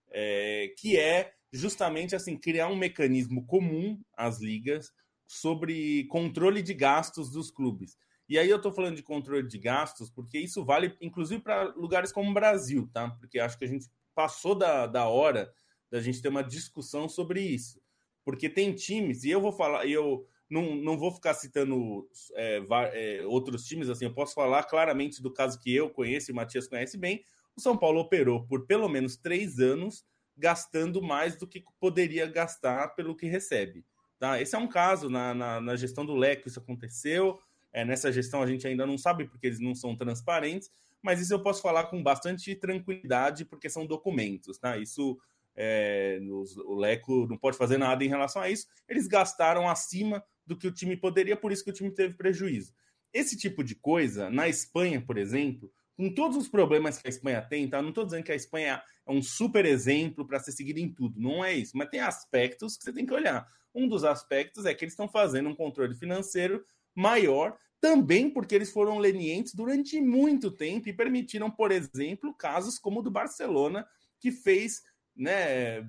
é, 0.10 0.74
que 0.76 0.98
é 0.98 1.34
justamente 1.54 2.16
assim 2.16 2.36
criar 2.36 2.68
um 2.68 2.76
mecanismo 2.76 3.46
comum 3.46 4.00
às 4.18 4.40
ligas 4.40 4.92
sobre 5.30 6.06
controle 6.06 6.64
de 6.64 6.74
gastos 6.74 7.30
dos 7.30 7.52
clubes. 7.52 7.96
E 8.28 8.40
aí 8.40 8.50
eu 8.50 8.58
estou 8.58 8.72
falando 8.72 8.96
de 8.96 9.04
controle 9.04 9.48
de 9.48 9.60
gastos 9.60 10.10
porque 10.10 10.40
isso 10.40 10.66
vale 10.66 10.98
inclusive 11.00 11.40
para 11.40 11.66
lugares 11.76 12.12
como 12.12 12.32
o 12.32 12.34
Brasil, 12.34 12.90
tá? 12.92 13.12
Porque 13.12 13.40
acho 13.40 13.56
que 13.56 13.64
a 13.64 13.68
gente 13.68 13.88
passou 14.16 14.56
da, 14.56 14.88
da 14.88 15.08
hora 15.08 15.54
da 15.92 16.02
gente 16.02 16.20
ter 16.20 16.30
uma 16.30 16.44
discussão 16.44 17.08
sobre 17.08 17.42
isso. 17.42 17.80
Porque 18.26 18.50
tem 18.50 18.74
times, 18.74 19.24
e 19.24 19.30
eu 19.30 19.40
vou 19.40 19.52
falar, 19.52 19.86
eu 19.86 20.28
não, 20.50 20.76
não 20.76 20.98
vou 20.98 21.12
ficar 21.12 21.36
citando 21.36 22.10
é, 22.34 22.64
é, 22.94 23.26
outros 23.28 23.66
times, 23.66 23.88
assim, 23.88 24.06
eu 24.06 24.14
posso 24.14 24.34
falar 24.34 24.64
claramente 24.64 25.22
do 25.22 25.32
caso 25.32 25.60
que 25.60 25.76
eu 25.76 25.92
conheço 25.92 26.32
e 26.32 26.34
o 26.34 26.36
Matias 26.36 26.68
conhece 26.68 26.98
bem, 26.98 27.24
o 27.56 27.62
São 27.62 27.78
Paulo 27.78 28.00
operou 28.00 28.48
por 28.48 28.66
pelo 28.66 28.90
menos 28.90 29.16
três 29.16 29.60
anos 29.60 30.04
gastando 30.36 31.04
mais 31.04 31.38
do 31.38 31.48
que 31.48 31.64
poderia 31.80 32.26
gastar 32.26 32.96
pelo 32.96 33.16
que 33.16 33.28
recebe. 33.28 33.86
Tá? 34.20 34.42
Esse 34.42 34.56
é 34.56 34.60
um 34.60 34.68
caso 34.68 35.10
na, 35.10 35.34
na, 35.34 35.62
na 35.62 35.76
gestão 35.76 36.06
do 36.06 36.14
Leco, 36.14 36.48
isso 36.48 36.60
aconteceu. 36.60 37.40
É, 37.72 37.86
nessa 37.86 38.12
gestão 38.12 38.42
a 38.42 38.48
gente 38.48 38.68
ainda 38.68 38.86
não 38.86 38.98
sabe 38.98 39.26
porque 39.26 39.48
eles 39.48 39.60
não 39.60 39.74
são 39.74 39.96
transparentes, 39.96 40.70
mas 41.02 41.22
isso 41.22 41.34
eu 41.34 41.42
posso 41.42 41.62
falar 41.62 41.86
com 41.86 42.04
bastante 42.04 42.54
tranquilidade 42.56 43.46
porque 43.46 43.70
são 43.70 43.86
documentos. 43.86 44.58
Tá? 44.58 44.78
Isso 44.78 45.18
é, 45.56 46.20
os, 46.30 46.58
o 46.58 46.76
Leco 46.76 47.28
não 47.28 47.38
pode 47.38 47.58
fazer 47.58 47.78
nada 47.78 48.04
em 48.04 48.10
relação 48.10 48.42
a 48.42 48.50
isso. 48.50 48.68
Eles 48.88 49.08
gastaram 49.08 49.70
acima 49.70 50.24
do 50.46 50.58
que 50.58 50.68
o 50.68 50.72
time 50.72 50.98
poderia, 50.98 51.38
por 51.38 51.52
isso 51.52 51.64
que 51.64 51.70
o 51.70 51.74
time 51.74 51.92
teve 51.92 52.16
prejuízo. 52.16 52.74
Esse 53.14 53.38
tipo 53.38 53.64
de 53.64 53.76
coisa, 53.76 54.30
na 54.30 54.50
Espanha, 54.50 55.02
por 55.02 55.18
exemplo, 55.18 55.72
com 56.00 56.10
todos 56.10 56.38
os 56.38 56.48
problemas 56.48 56.98
que 56.98 57.06
a 57.06 57.10
Espanha 57.10 57.42
tem, 57.42 57.70
tá? 57.70 57.82
Não 57.82 57.90
estou 57.90 58.06
dizendo 58.06 58.24
que 58.24 58.32
a 58.32 58.36
Espanha 58.36 58.82
é 59.06 59.12
um 59.12 59.22
super 59.22 59.66
exemplo 59.66 60.26
para 60.26 60.40
ser 60.40 60.54
seguido 60.54 60.80
em 60.80 60.88
tudo, 60.88 61.20
não 61.20 61.44
é 61.44 61.54
isso, 61.54 61.76
mas 61.76 61.90
tem 61.90 62.00
aspectos 62.00 62.78
que 62.78 62.86
você 62.86 62.94
tem 62.94 63.06
que 63.06 63.14
olhar. 63.14 63.46
Um 63.76 63.86
dos 63.86 64.06
aspectos 64.06 64.66
é 64.66 64.74
que 64.74 64.86
eles 64.86 64.94
estão 64.94 65.10
fazendo 65.10 65.50
um 65.50 65.56
controle 65.56 65.94
financeiro 65.94 66.64
maior, 66.96 67.58
também 67.82 68.30
porque 68.30 68.56
eles 68.56 68.72
foram 68.72 68.98
lenientes 68.98 69.54
durante 69.54 70.00
muito 70.00 70.50
tempo 70.50 70.88
e 70.88 70.94
permitiram, 70.94 71.52
por 71.52 71.70
exemplo, 71.70 72.34
casos 72.34 72.80
como 72.80 73.02
o 73.02 73.04
do 73.04 73.12
Barcelona, 73.12 73.86
que 74.22 74.32
fez 74.32 74.82
né, 75.14 75.82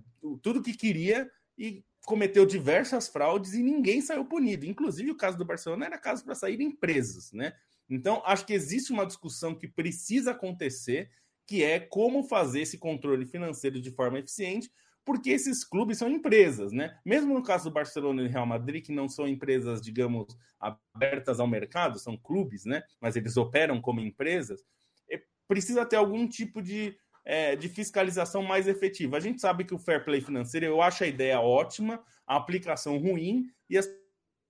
tudo 0.42 0.58
o 0.58 0.62
que 0.62 0.76
queria 0.76 1.30
e 1.56 1.84
cometeu 2.04 2.44
diversas 2.44 3.06
fraudes 3.06 3.52
e 3.52 3.62
ninguém 3.62 4.00
saiu 4.00 4.24
punido. 4.24 4.66
Inclusive, 4.66 5.12
o 5.12 5.16
caso 5.16 5.38
do 5.38 5.44
Barcelona 5.44 5.86
era 5.86 5.98
caso 5.98 6.24
para 6.24 6.34
sair 6.34 6.60
empresas, 6.60 7.30
né? 7.30 7.52
Então, 7.90 8.22
acho 8.24 8.46
que 8.46 8.52
existe 8.52 8.92
uma 8.92 9.04
discussão 9.04 9.54
que 9.54 9.66
precisa 9.66 10.30
acontecer, 10.30 11.10
que 11.46 11.64
é 11.64 11.80
como 11.80 12.22
fazer 12.22 12.60
esse 12.60 12.78
controle 12.78 13.26
financeiro 13.26 13.80
de 13.80 13.90
forma 13.90 14.20
eficiente, 14.20 14.70
porque 15.04 15.30
esses 15.30 15.64
clubes 15.64 15.98
são 15.98 16.08
empresas, 16.08 16.72
né? 16.72 16.96
Mesmo 17.04 17.34
no 17.34 17.42
caso 17.42 17.64
do 17.64 17.72
Barcelona 17.72 18.22
e 18.22 18.28
Real 18.28 18.46
Madrid, 18.46 18.84
que 18.84 18.92
não 18.92 19.08
são 19.08 19.26
empresas, 19.26 19.80
digamos, 19.80 20.36
abertas 20.60 21.40
ao 21.40 21.48
mercado, 21.48 21.98
são 21.98 22.16
clubes, 22.16 22.64
né? 22.64 22.82
Mas 23.00 23.16
eles 23.16 23.36
operam 23.36 23.80
como 23.80 24.00
empresas, 24.00 24.62
é, 25.10 25.20
precisa 25.48 25.84
ter 25.84 25.96
algum 25.96 26.28
tipo 26.28 26.62
de, 26.62 26.96
é, 27.24 27.56
de 27.56 27.68
fiscalização 27.68 28.42
mais 28.42 28.68
efetiva. 28.68 29.16
A 29.16 29.20
gente 29.20 29.40
sabe 29.40 29.64
que 29.64 29.74
o 29.74 29.78
fair 29.78 30.04
play 30.04 30.20
financeiro, 30.20 30.66
eu 30.66 30.80
acho 30.80 31.02
a 31.02 31.08
ideia 31.08 31.40
ótima, 31.40 32.00
a 32.26 32.36
aplicação 32.36 32.96
ruim 32.98 33.46
e 33.68 33.76
as 33.76 33.88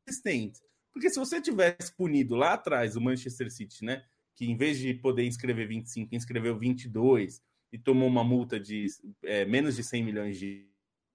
existentes. 0.07 0.61
Porque 0.93 1.11
se 1.11 1.19
você 1.19 1.41
tivesse 1.41 1.95
punido 1.95 2.35
lá 2.35 2.55
atrás 2.55 2.97
o 2.97 3.01
Manchester 3.01 3.51
City, 3.51 3.85
né? 3.85 4.05
Que 4.35 4.45
em 4.45 4.57
vez 4.57 4.79
de 4.79 4.95
poder 4.95 5.25
inscrever 5.25 5.69
25, 5.69 6.15
inscreveu 6.15 6.59
22 6.59 7.43
e 7.73 7.79
tomou 7.79 8.09
uma 8.09 8.25
multa 8.25 8.59
de 8.59 8.87
é, 9.23 9.45
menos 9.45 9.77
de 9.77 9.85
100 9.85 10.03
milhões 10.03 10.39
de. 10.39 10.69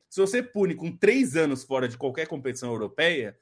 Se 0.09 0.21
você 0.21 0.41
pune 0.41 0.75
com 0.75 0.95
três 0.95 1.35
anos 1.35 1.63
fora 1.63 1.87
de 1.87 1.97
qualquer 1.97 2.27
competição 2.27 2.69
europeia, 2.71 3.37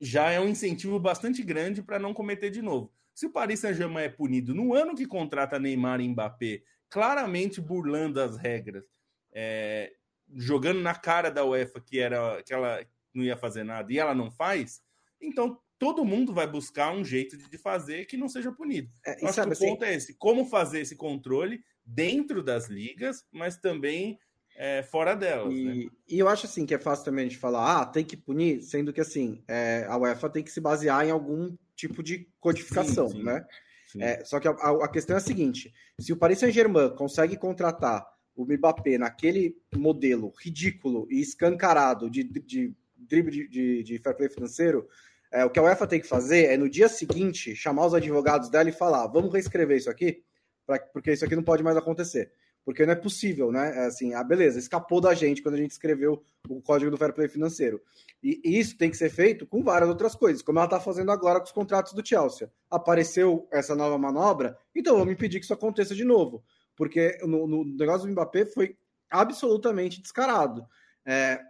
já 0.00 0.30
é 0.30 0.40
um 0.40 0.48
incentivo 0.48 0.98
bastante 0.98 1.42
grande 1.42 1.82
para 1.82 1.98
não 1.98 2.12
cometer 2.12 2.50
de 2.50 2.60
novo. 2.60 2.92
Se 3.14 3.26
o 3.26 3.30
Paris 3.30 3.60
Saint-Germain 3.60 4.04
é 4.04 4.08
punido 4.08 4.54
no 4.54 4.74
ano 4.74 4.96
que 4.96 5.06
contrata 5.06 5.58
Neymar 5.58 6.00
e 6.00 6.08
Mbappé, 6.08 6.62
claramente 6.88 7.60
burlando 7.60 8.20
as 8.20 8.36
regras, 8.36 8.84
é, 9.32 9.92
jogando 10.34 10.80
na 10.80 10.94
cara 10.94 11.30
da 11.30 11.44
UEFA 11.44 11.80
que 11.80 11.98
era 12.00 12.42
que 12.42 12.52
ela 12.52 12.84
não 13.14 13.22
ia 13.22 13.36
fazer 13.36 13.62
nada 13.62 13.92
e 13.92 13.98
ela 13.98 14.14
não 14.14 14.30
faz, 14.30 14.82
então 15.22 15.58
todo 15.78 16.04
mundo 16.04 16.32
vai 16.32 16.46
buscar 16.46 16.92
um 16.92 17.04
jeito 17.04 17.36
de 17.36 17.58
fazer 17.58 18.06
que 18.06 18.16
não 18.16 18.28
seja 18.28 18.52
punido. 18.52 18.90
É, 19.04 19.12
Acho 19.24 19.34
sabe, 19.34 19.54
o 19.54 19.58
ponto 19.58 19.84
assim... 19.84 19.92
é 19.92 19.96
esse: 19.96 20.14
como 20.14 20.44
fazer 20.44 20.80
esse 20.80 20.96
controle 20.96 21.62
dentro 21.84 22.42
das 22.42 22.68
ligas, 22.68 23.24
mas 23.32 23.56
também 23.56 24.18
é, 24.56 24.82
fora 24.82 25.14
delas. 25.14 25.52
E, 25.52 25.64
né? 25.64 25.86
e, 26.08 26.18
eu 26.18 26.28
acho 26.28 26.46
assim 26.46 26.66
que 26.66 26.74
é 26.74 26.78
fácil 26.78 27.04
também 27.04 27.28
de 27.28 27.36
falar, 27.36 27.80
ah, 27.80 27.86
tem 27.86 28.04
que 28.04 28.16
punir, 28.16 28.62
sendo 28.62 28.92
que 28.92 29.00
assim, 29.00 29.42
é, 29.48 29.84
a 29.88 29.96
UEFA 29.96 30.30
tem 30.30 30.42
que 30.42 30.52
se 30.52 30.60
basear 30.60 31.06
em 31.06 31.10
algum 31.10 31.56
tipo 31.74 32.02
de 32.02 32.28
codificação, 32.38 33.08
sim, 33.08 33.18
sim, 33.18 33.22
né? 33.24 33.44
Sim. 33.88 34.02
É, 34.02 34.24
só 34.24 34.40
que 34.40 34.48
a, 34.48 34.52
a, 34.52 34.88
questão 34.88 35.16
é 35.16 35.18
a 35.18 35.22
seguinte: 35.22 35.72
se 35.98 36.12
o 36.12 36.16
Paris 36.16 36.38
Saint-Germain 36.38 36.94
consegue 36.94 37.36
contratar 37.36 38.06
o 38.34 38.44
Mbappé 38.44 38.98
naquele 38.98 39.56
modelo 39.74 40.32
ridículo 40.40 41.06
e 41.10 41.20
escancarado 41.20 42.08
de, 42.08 42.24
de, 42.24 42.40
de 42.40 42.76
drible 42.96 43.30
de, 43.30 43.48
de, 43.48 43.82
de 43.82 43.98
fair 43.98 44.16
play 44.16 44.30
financeiro, 44.30 44.88
é, 45.32 45.44
o 45.44 45.50
que 45.50 45.58
a 45.58 45.62
UEFA 45.62 45.86
tem 45.86 46.00
que 46.00 46.06
fazer 46.06 46.46
é 46.46 46.56
no 46.56 46.68
dia 46.68 46.88
seguinte 46.88 47.56
chamar 47.56 47.86
os 47.86 47.94
advogados 47.94 48.50
dela 48.50 48.68
e 48.68 48.72
falar: 48.72 49.06
vamos 49.06 49.32
reescrever 49.32 49.78
isso 49.78 49.90
aqui, 49.90 50.22
pra, 50.66 50.78
porque 50.78 51.12
isso 51.12 51.24
aqui 51.24 51.34
não 51.34 51.42
pode 51.42 51.62
mais 51.62 51.76
acontecer. 51.76 52.30
Porque 52.64 52.86
não 52.86 52.92
é 52.92 52.96
possível, 52.96 53.50
né? 53.50 53.76
É 53.76 53.86
assim, 53.86 54.14
ah, 54.14 54.22
beleza, 54.22 54.58
escapou 54.58 55.00
da 55.00 55.14
gente 55.14 55.42
quando 55.42 55.56
a 55.56 55.58
gente 55.58 55.72
escreveu 55.72 56.22
o 56.48 56.62
código 56.62 56.92
do 56.92 56.96
fair 56.96 57.12
play 57.12 57.28
financeiro. 57.28 57.80
E, 58.22 58.40
e 58.44 58.56
isso 58.56 58.76
tem 58.76 58.88
que 58.88 58.96
ser 58.96 59.10
feito 59.10 59.44
com 59.44 59.64
várias 59.64 59.88
outras 59.88 60.14
coisas, 60.14 60.42
como 60.42 60.60
ela 60.60 60.66
está 60.66 60.78
fazendo 60.78 61.10
agora 61.10 61.40
com 61.40 61.46
os 61.46 61.52
contratos 61.52 61.92
do 61.92 62.06
Chelsea. 62.06 62.52
Apareceu 62.70 63.48
essa 63.50 63.74
nova 63.74 63.98
manobra, 63.98 64.56
então 64.72 64.96
vamos 64.96 65.12
impedir 65.12 65.40
que 65.40 65.44
isso 65.44 65.54
aconteça 65.54 65.92
de 65.92 66.04
novo. 66.04 66.44
Porque 66.76 67.18
no, 67.22 67.48
no 67.48 67.64
negócio 67.64 68.06
do 68.06 68.12
Mbappé 68.12 68.46
foi 68.46 68.76
absolutamente 69.10 70.00
descarado. 70.00 70.64
É, 71.04 71.40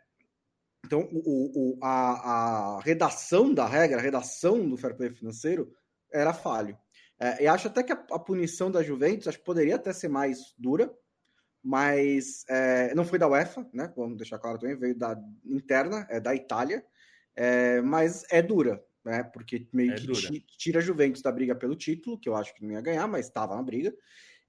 então, 0.85 1.09
o, 1.13 1.77
o, 1.77 1.79
a, 1.83 2.77
a, 2.77 2.81
redação 2.81 3.55
da 3.55 3.67
regra, 3.67 3.99
a 3.99 4.03
redação 4.03 4.69
do 4.69 4.77
fair 4.77 4.97
play 4.97 5.11
financeiro 5.11 5.73
era 6.13 6.35
falho. 6.35 6.77
É, 7.19 7.45
e 7.45 7.47
acho 7.47 7.69
até 7.69 7.83
que 7.83 7.93
a, 7.93 8.07
a, 8.11 8.19
punição 8.19 8.71
da 8.71 8.83
Juventus 8.83 9.29
acho 9.29 9.39
que 9.39 9.45
poderia 9.45 9.77
até 9.77 9.93
ser 9.93 10.09
mais 10.09 10.55
dura, 10.59 10.93
mas 11.63 12.45
é, 12.49 12.93
não 12.95 13.05
foi 13.05 13.19
da 13.19 13.29
UEFA, 13.29 13.69
né? 13.73 13.93
Vamos 13.97 14.17
deixar 14.17 14.39
claro 14.39 14.59
também, 14.59 14.77
veio 14.77 14.99
da 14.99 15.17
interna, 15.45 16.05
é 16.11 16.19
da 16.19 16.35
Itália, 16.35 16.85
é, 17.37 17.81
mas 17.81 18.25
é 18.29 18.43
dura, 18.43 18.85
né? 19.05 19.23
Porque 19.23 19.69
meio 19.73 19.93
é 19.93 19.95
que 19.95 20.07
dura. 20.07 20.21
tira 20.59 20.81
a 20.81 20.83
Juventus 20.83 21.23
da 21.23 21.31
briga 21.31 21.55
pelo 21.55 21.77
título, 21.77 22.19
que 22.19 22.29
eu 22.29 22.35
acho 22.35 22.53
que 22.55 22.65
não 22.65 22.73
ia 22.73 22.81
ganhar, 22.81 23.07
mas 23.07 23.27
estava 23.27 23.55
na 23.55 23.63
briga, 23.63 23.95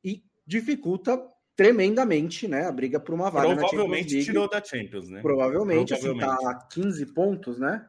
e 0.03 0.25
dificulta 0.47 1.21
tremendamente, 1.55 2.47
né? 2.47 2.65
A 2.65 2.71
briga 2.71 2.99
por 2.99 3.13
uma 3.13 3.29
vaga 3.29 3.55
Provavelmente 3.55 4.23
tirou 4.23 4.49
da 4.49 4.63
Champions, 4.63 5.09
né? 5.09 5.21
Provavelmente, 5.21 5.93
Provavelmente. 5.95 6.25
assim, 6.25 6.43
tá 6.43 6.49
a 6.49 6.55
15 6.55 7.05
pontos, 7.07 7.59
né? 7.59 7.87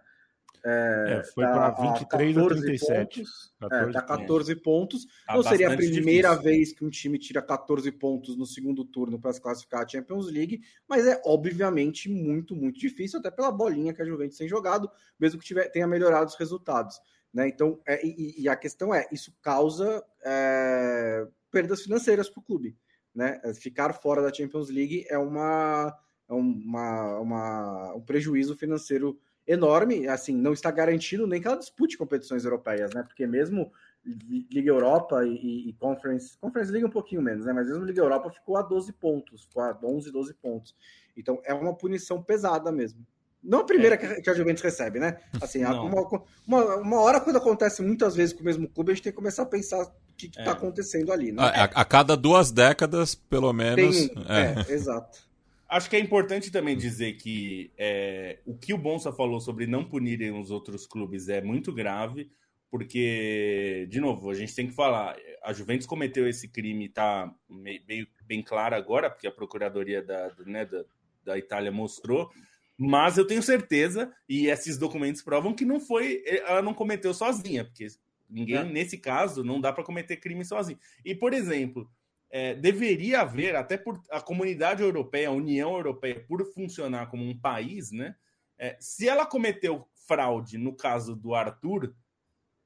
É, 0.66 1.18
é, 1.18 1.24
foi 1.24 1.44
tá 1.44 1.52
para 1.52 1.92
23 1.92 2.36
ou 2.38 2.48
37. 2.48 3.18
Pontos. 3.18 3.52
14 3.60 3.90
é, 3.90 3.92
tá 3.92 4.02
14 4.02 4.56
pontos. 4.56 5.06
Tá 5.26 5.34
Não 5.34 5.42
seria 5.42 5.70
a 5.70 5.76
primeira 5.76 6.30
difícil. 6.30 6.42
vez 6.42 6.72
que 6.72 6.84
um 6.84 6.88
time 6.88 7.18
tira 7.18 7.42
14 7.42 7.92
pontos 7.92 8.34
no 8.34 8.46
segundo 8.46 8.82
turno 8.82 9.20
para 9.20 9.32
se 9.34 9.42
classificar 9.42 9.82
à 9.82 9.88
Champions 9.88 10.30
League, 10.30 10.62
mas 10.88 11.06
é 11.06 11.20
obviamente 11.26 12.08
muito, 12.08 12.56
muito 12.56 12.80
difícil, 12.80 13.18
até 13.18 13.30
pela 13.30 13.52
bolinha 13.52 13.92
que 13.92 14.00
a 14.00 14.06
Juventus 14.06 14.38
tem 14.38 14.48
jogado, 14.48 14.90
mesmo 15.20 15.38
que 15.38 15.46
tiver, 15.46 15.68
tenha 15.68 15.86
melhorado 15.86 16.30
os 16.30 16.36
resultados. 16.36 16.98
Né? 17.32 17.48
Então, 17.48 17.78
é, 17.86 18.04
e, 18.06 18.42
e, 18.42 18.48
a 18.48 18.56
questão 18.56 18.94
é, 18.94 19.06
isso 19.12 19.34
causa 19.42 20.02
é, 20.24 21.26
perdas 21.50 21.82
financeiras 21.82 22.30
para 22.30 22.40
o 22.40 22.44
clube. 22.44 22.74
Né? 23.14 23.40
Ficar 23.54 23.92
fora 23.92 24.20
da 24.20 24.32
Champions 24.32 24.68
League 24.70 25.06
é, 25.08 25.16
uma, 25.16 25.96
é 26.28 26.34
uma, 26.34 27.18
uma, 27.20 27.94
um 27.94 28.00
prejuízo 28.00 28.56
financeiro 28.56 29.18
enorme, 29.46 30.08
assim, 30.08 30.34
não 30.34 30.52
está 30.52 30.70
garantido 30.70 31.26
nem 31.26 31.40
que 31.40 31.46
ela 31.46 31.58
dispute 31.58 31.98
competições 31.98 32.44
europeias, 32.44 32.92
né? 32.94 33.02
Porque 33.02 33.26
mesmo 33.26 33.70
Liga 34.04 34.70
Europa 34.70 35.24
e, 35.24 35.68
e, 35.68 35.72
Conference, 35.74 36.36
Conference 36.38 36.70
League 36.70 36.86
um 36.86 36.90
pouquinho 36.90 37.22
menos, 37.22 37.46
né? 37.46 37.52
Mas 37.52 37.68
mesmo 37.68 37.84
Liga 37.84 38.00
Europa 38.00 38.30
ficou 38.30 38.56
a 38.56 38.62
12 38.62 38.92
pontos, 38.94 39.44
ficou 39.44 39.62
a 39.62 39.78
11, 39.82 40.10
12 40.10 40.34
pontos. 40.34 40.74
Então 41.16 41.40
é 41.44 41.54
uma 41.54 41.74
punição 41.74 42.22
pesada 42.22 42.72
mesmo. 42.72 43.06
Não 43.42 43.60
a 43.60 43.64
primeira 43.64 43.94
é. 43.96 44.20
que 44.20 44.30
a 44.30 44.34
Juventus 44.34 44.62
recebe, 44.62 44.98
né? 44.98 45.18
Assim, 45.40 45.62
uma, 45.64 46.08
uma, 46.46 46.76
uma, 46.76 47.00
hora 47.00 47.20
quando 47.20 47.36
acontece 47.36 47.82
muitas 47.82 48.16
vezes 48.16 48.34
com 48.34 48.40
o 48.40 48.44
mesmo 48.44 48.66
clube, 48.66 48.92
a 48.92 48.94
gente 48.94 49.04
tem 49.04 49.12
que 49.12 49.16
começar 49.18 49.42
a 49.42 49.46
pensar 49.46 49.86
que 50.16 50.26
está 50.26 50.42
é. 50.42 50.48
acontecendo 50.50 51.12
ali, 51.12 51.32
né? 51.32 51.42
A, 51.42 51.64
a, 51.64 51.84
cada 51.84 52.16
duas 52.16 52.50
décadas, 52.50 53.14
pelo 53.14 53.52
menos. 53.52 54.08
Tem, 54.08 54.24
é. 54.28 54.70
é 54.70 54.72
exato. 54.72 55.24
Acho 55.68 55.90
que 55.90 55.96
é 55.96 55.98
importante 55.98 56.50
também 56.52 56.76
dizer 56.76 57.14
que 57.14 57.72
é, 57.76 58.38
o 58.46 58.56
que 58.56 58.72
o 58.72 58.78
Bonsa 58.78 59.12
falou 59.12 59.40
sobre 59.40 59.66
não 59.66 59.84
punirem 59.84 60.30
os 60.30 60.50
outros 60.50 60.86
clubes 60.86 61.28
é 61.28 61.40
muito 61.42 61.72
grave, 61.72 62.30
porque, 62.70 63.86
de 63.88 64.00
novo, 64.00 64.30
a 64.30 64.34
gente 64.34 64.54
tem 64.54 64.66
que 64.66 64.74
falar, 64.74 65.16
a 65.42 65.52
Juventus 65.52 65.86
cometeu 65.86 66.28
esse 66.28 66.48
crime, 66.48 66.88
tá 66.88 67.32
meio 67.48 68.06
bem 68.26 68.42
claro 68.42 68.74
agora, 68.74 69.08
porque 69.08 69.26
a 69.26 69.32
Procuradoria 69.32 70.02
da, 70.02 70.30
né, 70.44 70.66
da, 70.66 70.84
da 71.24 71.38
Itália 71.38 71.72
mostrou, 71.72 72.30
mas 72.76 73.16
eu 73.16 73.26
tenho 73.26 73.42
certeza, 73.42 74.12
e 74.28 74.48
esses 74.48 74.76
documentos 74.76 75.22
provam 75.22 75.54
que 75.54 75.64
não 75.64 75.78
foi, 75.78 76.22
ela 76.26 76.62
não 76.62 76.74
cometeu 76.74 77.14
sozinha, 77.14 77.64
porque 77.64 77.86
ninguém, 78.34 78.56
é. 78.56 78.64
nesse 78.64 78.98
caso, 78.98 79.44
não 79.44 79.60
dá 79.60 79.72
para 79.72 79.84
cometer 79.84 80.16
crime 80.16 80.44
sozinho. 80.44 80.78
E, 81.04 81.14
por 81.14 81.32
exemplo, 81.32 81.88
é, 82.30 82.54
deveria 82.54 83.20
haver, 83.20 83.54
até 83.54 83.76
por 83.76 84.02
a 84.10 84.20
comunidade 84.20 84.82
europeia, 84.82 85.28
a 85.28 85.32
União 85.32 85.74
Europeia, 85.76 86.24
por 86.26 86.44
funcionar 86.52 87.06
como 87.06 87.24
um 87.24 87.38
país, 87.38 87.92
né? 87.92 88.16
É, 88.58 88.76
se 88.80 89.08
ela 89.08 89.24
cometeu 89.24 89.88
fraude 90.06 90.58
no 90.58 90.74
caso 90.74 91.14
do 91.14 91.34
Arthur, 91.34 91.94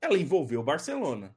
ela 0.00 0.18
envolveu 0.18 0.62
Barcelona. 0.62 1.36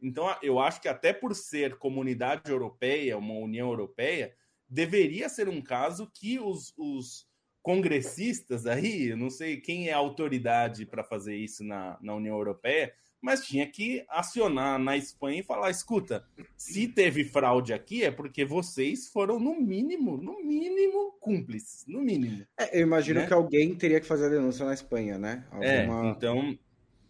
Então, 0.00 0.34
eu 0.42 0.58
acho 0.58 0.80
que 0.80 0.88
até 0.88 1.12
por 1.12 1.34
ser 1.34 1.76
comunidade 1.76 2.50
europeia, 2.50 3.18
uma 3.18 3.34
União 3.34 3.68
Europeia, 3.68 4.34
deveria 4.68 5.28
ser 5.28 5.48
um 5.48 5.60
caso 5.60 6.10
que 6.12 6.38
os, 6.38 6.72
os 6.76 7.26
congressistas 7.62 8.66
aí, 8.66 9.08
eu 9.08 9.16
não 9.16 9.30
sei 9.30 9.60
quem 9.60 9.88
é 9.88 9.92
a 9.92 9.98
autoridade 9.98 10.86
para 10.86 11.04
fazer 11.04 11.36
isso 11.36 11.64
na, 11.64 11.98
na 12.00 12.14
União 12.14 12.36
Europeia, 12.36 12.94
mas 13.20 13.46
tinha 13.46 13.66
que 13.66 14.04
acionar 14.08 14.78
na 14.78 14.96
Espanha 14.96 15.40
e 15.40 15.44
falar: 15.44 15.70
escuta, 15.70 16.24
se 16.56 16.86
teve 16.86 17.24
fraude 17.24 17.72
aqui 17.72 18.04
é 18.04 18.10
porque 18.10 18.44
vocês 18.44 19.08
foram, 19.08 19.40
no 19.40 19.60
mínimo, 19.60 20.16
no 20.16 20.42
mínimo, 20.44 21.12
cúmplices. 21.20 21.84
No 21.86 22.00
mínimo. 22.00 22.46
É, 22.58 22.78
eu 22.78 22.82
imagino 22.82 23.20
né? 23.20 23.26
que 23.26 23.32
alguém 23.32 23.74
teria 23.74 24.00
que 24.00 24.06
fazer 24.06 24.26
a 24.26 24.30
denúncia 24.30 24.64
na 24.64 24.74
Espanha, 24.74 25.18
né? 25.18 25.44
É, 25.60 25.80
Alguma... 25.80 26.08
É, 26.08 26.10
então. 26.10 26.58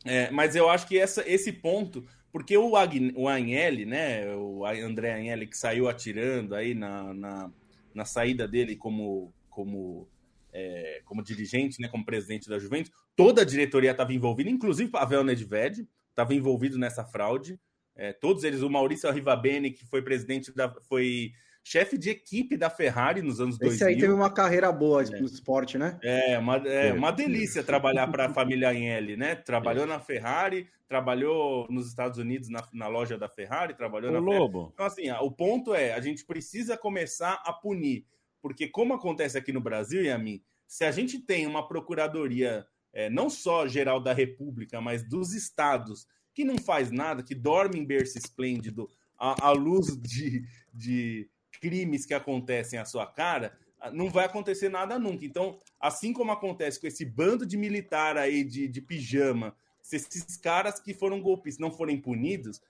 É, 0.05 0.31
mas 0.31 0.57
eu 0.57 0.69
acho 0.71 0.87
que 0.87 0.99
essa, 0.99 1.23
esse 1.29 1.53
ponto. 1.53 2.05
Porque 2.31 2.57
o, 2.57 2.77
Agn, 2.77 3.13
o 3.17 3.29
Agnelli, 3.29 3.85
né? 3.85 4.35
O 4.35 4.65
André 4.65 5.13
Agnelli, 5.13 5.47
que 5.47 5.57
saiu 5.57 5.89
atirando 5.89 6.55
aí 6.55 6.75
na, 6.75 7.13
na, 7.15 7.51
na 7.95 8.05
saída 8.05 8.49
dele 8.49 8.77
como. 8.77 9.33
como 9.51 10.09
é, 10.51 11.03
como 11.05 11.23
dirigente, 11.23 11.79
né, 11.79 11.89
como 11.89 12.05
presidente 12.05 12.49
da 12.49 12.59
Juventus, 12.59 12.91
toda 13.15 13.43
a 13.43 13.45
diretoria 13.45 13.91
estava 13.91 14.15
envolvida, 14.15 14.49
inclusive 14.49 14.91
Pavel 14.91 15.23
Nedved, 15.23 15.87
estava 16.19 16.35
envolvido 16.35 16.79
nessa 16.79 17.05
fraude. 17.05 17.59
É, 17.95 18.13
todos 18.13 18.45
eles, 18.45 18.63
o 18.63 18.71
Maurício 18.71 19.09
Arrivabene, 19.09 19.71
que 19.71 19.87
foi 19.87 20.03
presidente 20.03 20.55
da. 20.55 20.73
foi 20.89 21.33
chefe 21.65 21.99
de 21.99 22.09
equipe 22.09 22.57
da 22.57 22.71
Ferrari 22.71 23.21
nos 23.21 23.41
anos 23.41 23.57
Esse 23.57 23.65
2000. 23.65 23.75
Esse 23.75 23.85
aí 23.85 24.01
teve 24.01 24.13
uma 24.13 24.33
carreira 24.33 24.73
boa 24.73 25.03
é. 25.03 25.21
no 25.21 25.27
esporte, 25.27 25.77
né? 25.77 25.99
É, 26.03 26.39
uma, 26.39 26.57
é, 26.57 26.93
uma 26.93 27.11
delícia 27.11 27.63
trabalhar 27.63 28.09
para 28.09 28.27
a 28.27 28.29
família 28.33 28.71
Agnelli, 28.71 29.17
né? 29.17 29.35
Trabalhou 29.35 29.87
na 29.87 30.01
Ferrari, 30.01 30.67
trabalhou 30.87 31.67
nos 31.69 31.87
Estados 31.87 32.19
Unidos 32.19 32.49
na, 32.49 32.67
na 32.73 32.89
loja 32.89 33.19
da 33.19 33.29
Ferrari, 33.29 33.75
trabalhou 33.75 34.11
o 34.11 34.15
na 34.15 34.19
Lobo. 34.19 34.53
Ferrari. 34.53 34.73
Então, 34.73 34.87
assim, 34.87 35.11
o 35.27 35.31
ponto 35.31 35.75
é, 35.75 35.93
a 35.93 36.01
gente 36.01 36.25
precisa 36.25 36.77
começar 36.77 37.43
a 37.45 37.53
punir, 37.53 38.07
porque 38.41 38.67
como 38.69 38.95
acontece 38.95 39.37
aqui 39.37 39.53
no 39.53 39.61
Brasil, 39.61 40.03
e 40.03 40.11
a 40.11 40.17
mim, 40.17 40.41
se 40.67 40.85
a 40.85 40.91
gente 40.91 41.19
tem 41.19 41.47
uma 41.47 41.67
procuradoria 41.67 42.65
é, 42.99 43.09
não 43.09 43.31
só 43.31 43.69
geral 43.69 44.01
da 44.01 44.13
República, 44.13 44.81
mas 44.81 45.05
dos 45.05 45.33
estados, 45.33 46.05
que 46.35 46.45
não 46.45 46.59
faz 46.59 46.91
nada, 46.91 47.23
que 47.23 47.33
dorme 47.33 47.79
em 47.79 47.85
berço 47.85 48.19
esplêndido 48.19 48.91
à, 49.17 49.47
à 49.47 49.53
luz 49.53 49.97
de, 49.97 50.45
de 50.75 51.31
crimes 51.61 52.05
que 52.05 52.13
acontecem 52.13 52.77
à 52.77 52.85
sua 52.85 53.07
cara, 53.07 53.57
não 53.93 54.11
vai 54.11 54.25
acontecer 54.25 54.69
nada 54.69 54.99
nunca. 54.99 55.25
Então, 55.25 55.61
assim 55.79 56.13
como 56.13 56.33
acontece 56.33 56.81
com 56.81 56.89
esse 56.89 57.05
bando 57.05 57.47
de 57.47 57.57
militar 57.57 58.17
aí 58.17 58.43
de, 58.43 58.67
de 58.67 58.83
pijama, 58.83 59.55
se 59.81 59.95
esses 59.95 60.37
caras 60.37 60.81
que 60.81 60.93
foram 60.93 61.21
golpistas 61.21 61.61
não 61.61 61.71
forem 61.71 62.01
punidos, 62.01 62.61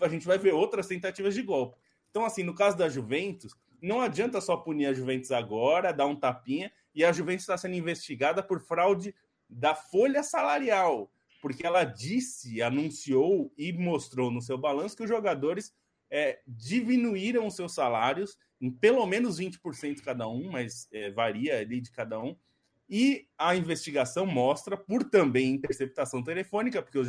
a 0.00 0.08
gente 0.08 0.26
vai 0.26 0.38
ver 0.38 0.54
outras 0.54 0.86
tentativas 0.86 1.34
de 1.34 1.42
golpe. 1.42 1.76
Então, 2.10 2.24
assim, 2.24 2.42
no 2.42 2.54
caso 2.54 2.74
da 2.74 2.88
Juventus, 2.88 3.54
não 3.82 4.00
adianta 4.00 4.40
só 4.40 4.56
punir 4.56 4.86
a 4.86 4.94
Juventus 4.94 5.30
agora, 5.30 5.92
dar 5.92 6.06
um 6.06 6.16
tapinha, 6.16 6.72
e 6.94 7.04
a 7.04 7.12
Juventus 7.12 7.42
está 7.42 7.58
sendo 7.58 7.74
investigada 7.74 8.42
por 8.42 8.60
fraude 8.60 9.14
da 9.48 9.74
folha 9.74 10.22
salarial, 10.22 11.10
porque 11.40 11.66
ela 11.66 11.84
disse, 11.84 12.62
anunciou 12.62 13.52
e 13.56 13.72
mostrou 13.72 14.30
no 14.30 14.40
seu 14.40 14.56
balanço 14.56 14.96
que 14.96 15.02
os 15.02 15.08
jogadores 15.08 15.74
é, 16.10 16.40
diminuíram 16.46 17.46
os 17.46 17.56
seus 17.56 17.74
salários 17.74 18.38
em 18.60 18.70
pelo 18.70 19.04
menos 19.06 19.38
20% 19.38 20.00
cada 20.00 20.28
um, 20.28 20.50
mas 20.50 20.88
é, 20.92 21.10
varia 21.10 21.58
ali 21.58 21.80
de 21.80 21.90
cada 21.90 22.20
um. 22.20 22.36
E 22.88 23.26
a 23.36 23.56
investigação 23.56 24.26
mostra, 24.26 24.76
por 24.76 25.04
também 25.04 25.54
interceptação 25.54 26.22
telefônica, 26.22 26.82
porque 26.82 26.98
os, 26.98 27.08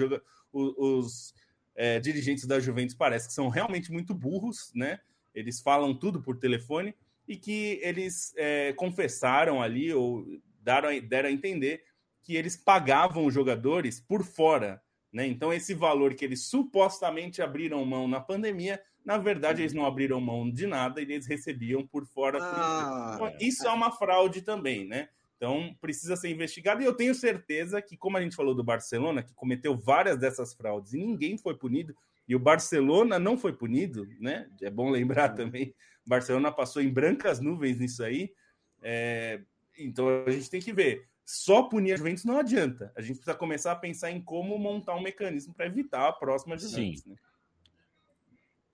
os, 0.52 1.34
é, 1.76 2.00
dirigentes 2.00 2.46
da 2.46 2.60
Juventus 2.60 2.96
parece 2.96 3.28
que 3.28 3.34
são 3.34 3.50
realmente 3.50 3.92
muito 3.92 4.14
burros, 4.14 4.72
né? 4.74 5.00
Eles 5.34 5.62
falam 5.62 5.94
tudo 5.94 6.22
por 6.22 6.38
telefone 6.38 6.96
e 7.28 7.36
que 7.36 7.80
eles 7.82 8.34
é, 8.38 8.74
confessaram 8.74 9.62
ali 9.62 9.94
ou 9.94 10.26
deram, 10.62 10.90
deram 11.02 11.30
a 11.30 11.32
entender 11.32 11.84
que 12.26 12.36
eles 12.36 12.58
pagavam 12.58 13.24
os 13.24 13.34
jogadores 13.34 14.00
por 14.00 14.24
fora. 14.24 14.82
Né? 15.14 15.28
Então, 15.28 15.54
esse 15.54 15.76
valor 15.76 16.16
que 16.16 16.26
eles 16.26 16.48
supostamente 16.48 17.40
abriram 17.40 17.86
mão 17.86 18.08
na 18.08 18.20
pandemia, 18.20 18.82
na 19.06 19.20
verdade, 19.20 19.62
eles 19.62 19.74
não 19.74 19.86
abriram 19.86 20.20
mão 20.20 20.52
de 20.52 20.66
nada 20.66 21.00
e 21.00 21.04
eles 21.04 21.28
recebiam 21.28 21.86
por 21.86 22.04
fora. 22.08 22.40
Ah, 22.42 23.12
então, 23.14 23.38
isso 23.40 23.68
é 23.68 23.72
uma 23.72 23.92
fraude 23.92 24.42
também, 24.42 24.88
né? 24.88 25.08
Então, 25.38 25.76
precisa 25.80 26.16
ser 26.16 26.30
investigado. 26.32 26.82
E 26.82 26.86
eu 26.86 26.96
tenho 26.96 27.14
certeza 27.14 27.80
que, 27.80 27.96
como 27.96 28.18
a 28.18 28.22
gente 28.22 28.36
falou 28.36 28.56
do 28.56 28.64
Barcelona, 28.64 29.22
que 29.22 29.36
cometeu 29.36 29.78
várias 29.78 30.18
dessas 30.18 30.56
fraudes 30.56 30.94
e 30.94 30.98
ninguém 30.98 31.38
foi 31.38 31.56
punido, 31.56 31.96
E 32.28 32.36
o 32.36 32.40
Barcelona 32.40 33.20
não 33.20 33.38
foi 33.38 33.54
punido, 33.54 34.08
né? 34.20 34.50
É 34.60 34.70
bom 34.70 34.90
lembrar 34.90 35.30
também. 35.30 35.76
O 36.04 36.10
Barcelona 36.10 36.52
passou 36.52 36.82
em 36.82 36.90
brancas 36.90 37.40
nuvens 37.40 37.78
nisso 37.78 38.04
aí. 38.04 38.34
É... 38.82 39.42
Então 39.78 40.26
a 40.26 40.32
gente 40.32 40.50
tem 40.50 40.60
que 40.60 40.74
ver. 40.74 41.08
Só 41.26 41.64
punir 41.64 41.94
a 41.94 41.98
Juventus 41.98 42.24
não 42.24 42.38
adianta. 42.38 42.92
A 42.96 43.02
gente 43.02 43.16
precisa 43.16 43.36
começar 43.36 43.72
a 43.72 43.76
pensar 43.76 44.12
em 44.12 44.22
como 44.22 44.60
montar 44.60 44.96
um 44.96 45.02
mecanismo 45.02 45.56
para 45.56 45.66
evitar 45.66 46.08
a 46.08 46.14
próxima 46.14 46.56
Juventus. 46.56 47.02
Sim. 47.02 47.10
Né? 47.10 47.16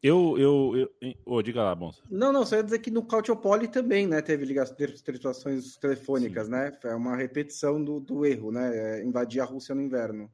Eu, 0.03 0.35
eu, 0.37 0.89
eu 0.99 1.13
oh, 1.25 1.41
diga 1.43 1.63
lá, 1.63 1.75
Bonsa. 1.75 2.01
Não, 2.09 2.33
não, 2.33 2.43
só 2.43 2.55
ia 2.55 2.63
dizer 2.63 2.79
que 2.79 2.89
no 2.89 3.05
Cautiopoli 3.05 3.67
também, 3.67 4.07
né, 4.07 4.19
teve 4.19 4.43
ligações, 4.45 4.99
situações 4.99 5.77
telefônicas, 5.77 6.45
Sim. 6.45 6.51
né? 6.51 6.77
É 6.83 6.95
uma 6.95 7.15
repetição 7.15 7.81
do, 7.81 7.99
do 7.99 8.25
erro, 8.25 8.51
né? 8.51 8.99
É 8.99 9.03
invadir 9.03 9.41
a 9.41 9.45
Rússia 9.45 9.75
no 9.75 9.81
inverno. 9.81 10.29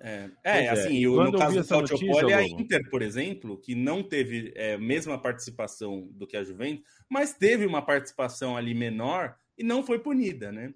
É, 0.00 0.30
é, 0.44 0.64
é. 0.66 0.68
assim, 0.70 1.04
é. 1.04 1.08
no 1.08 1.36
caso 1.36 1.60
do 1.60 1.66
Cautiopoli, 1.66 2.32
a 2.32 2.42
Inter, 2.42 2.88
por 2.88 3.02
exemplo, 3.02 3.58
que 3.58 3.74
não 3.74 4.02
teve 4.02 4.52
é, 4.54 4.78
mesma 4.78 5.20
participação 5.20 6.08
do 6.12 6.26
que 6.26 6.36
a 6.36 6.44
Juventus, 6.44 6.84
mas 7.08 7.34
teve 7.34 7.66
uma 7.66 7.82
participação 7.82 8.56
ali 8.56 8.74
menor 8.74 9.36
e 9.58 9.64
não 9.64 9.82
foi 9.82 9.98
punida, 9.98 10.52
né? 10.52 10.72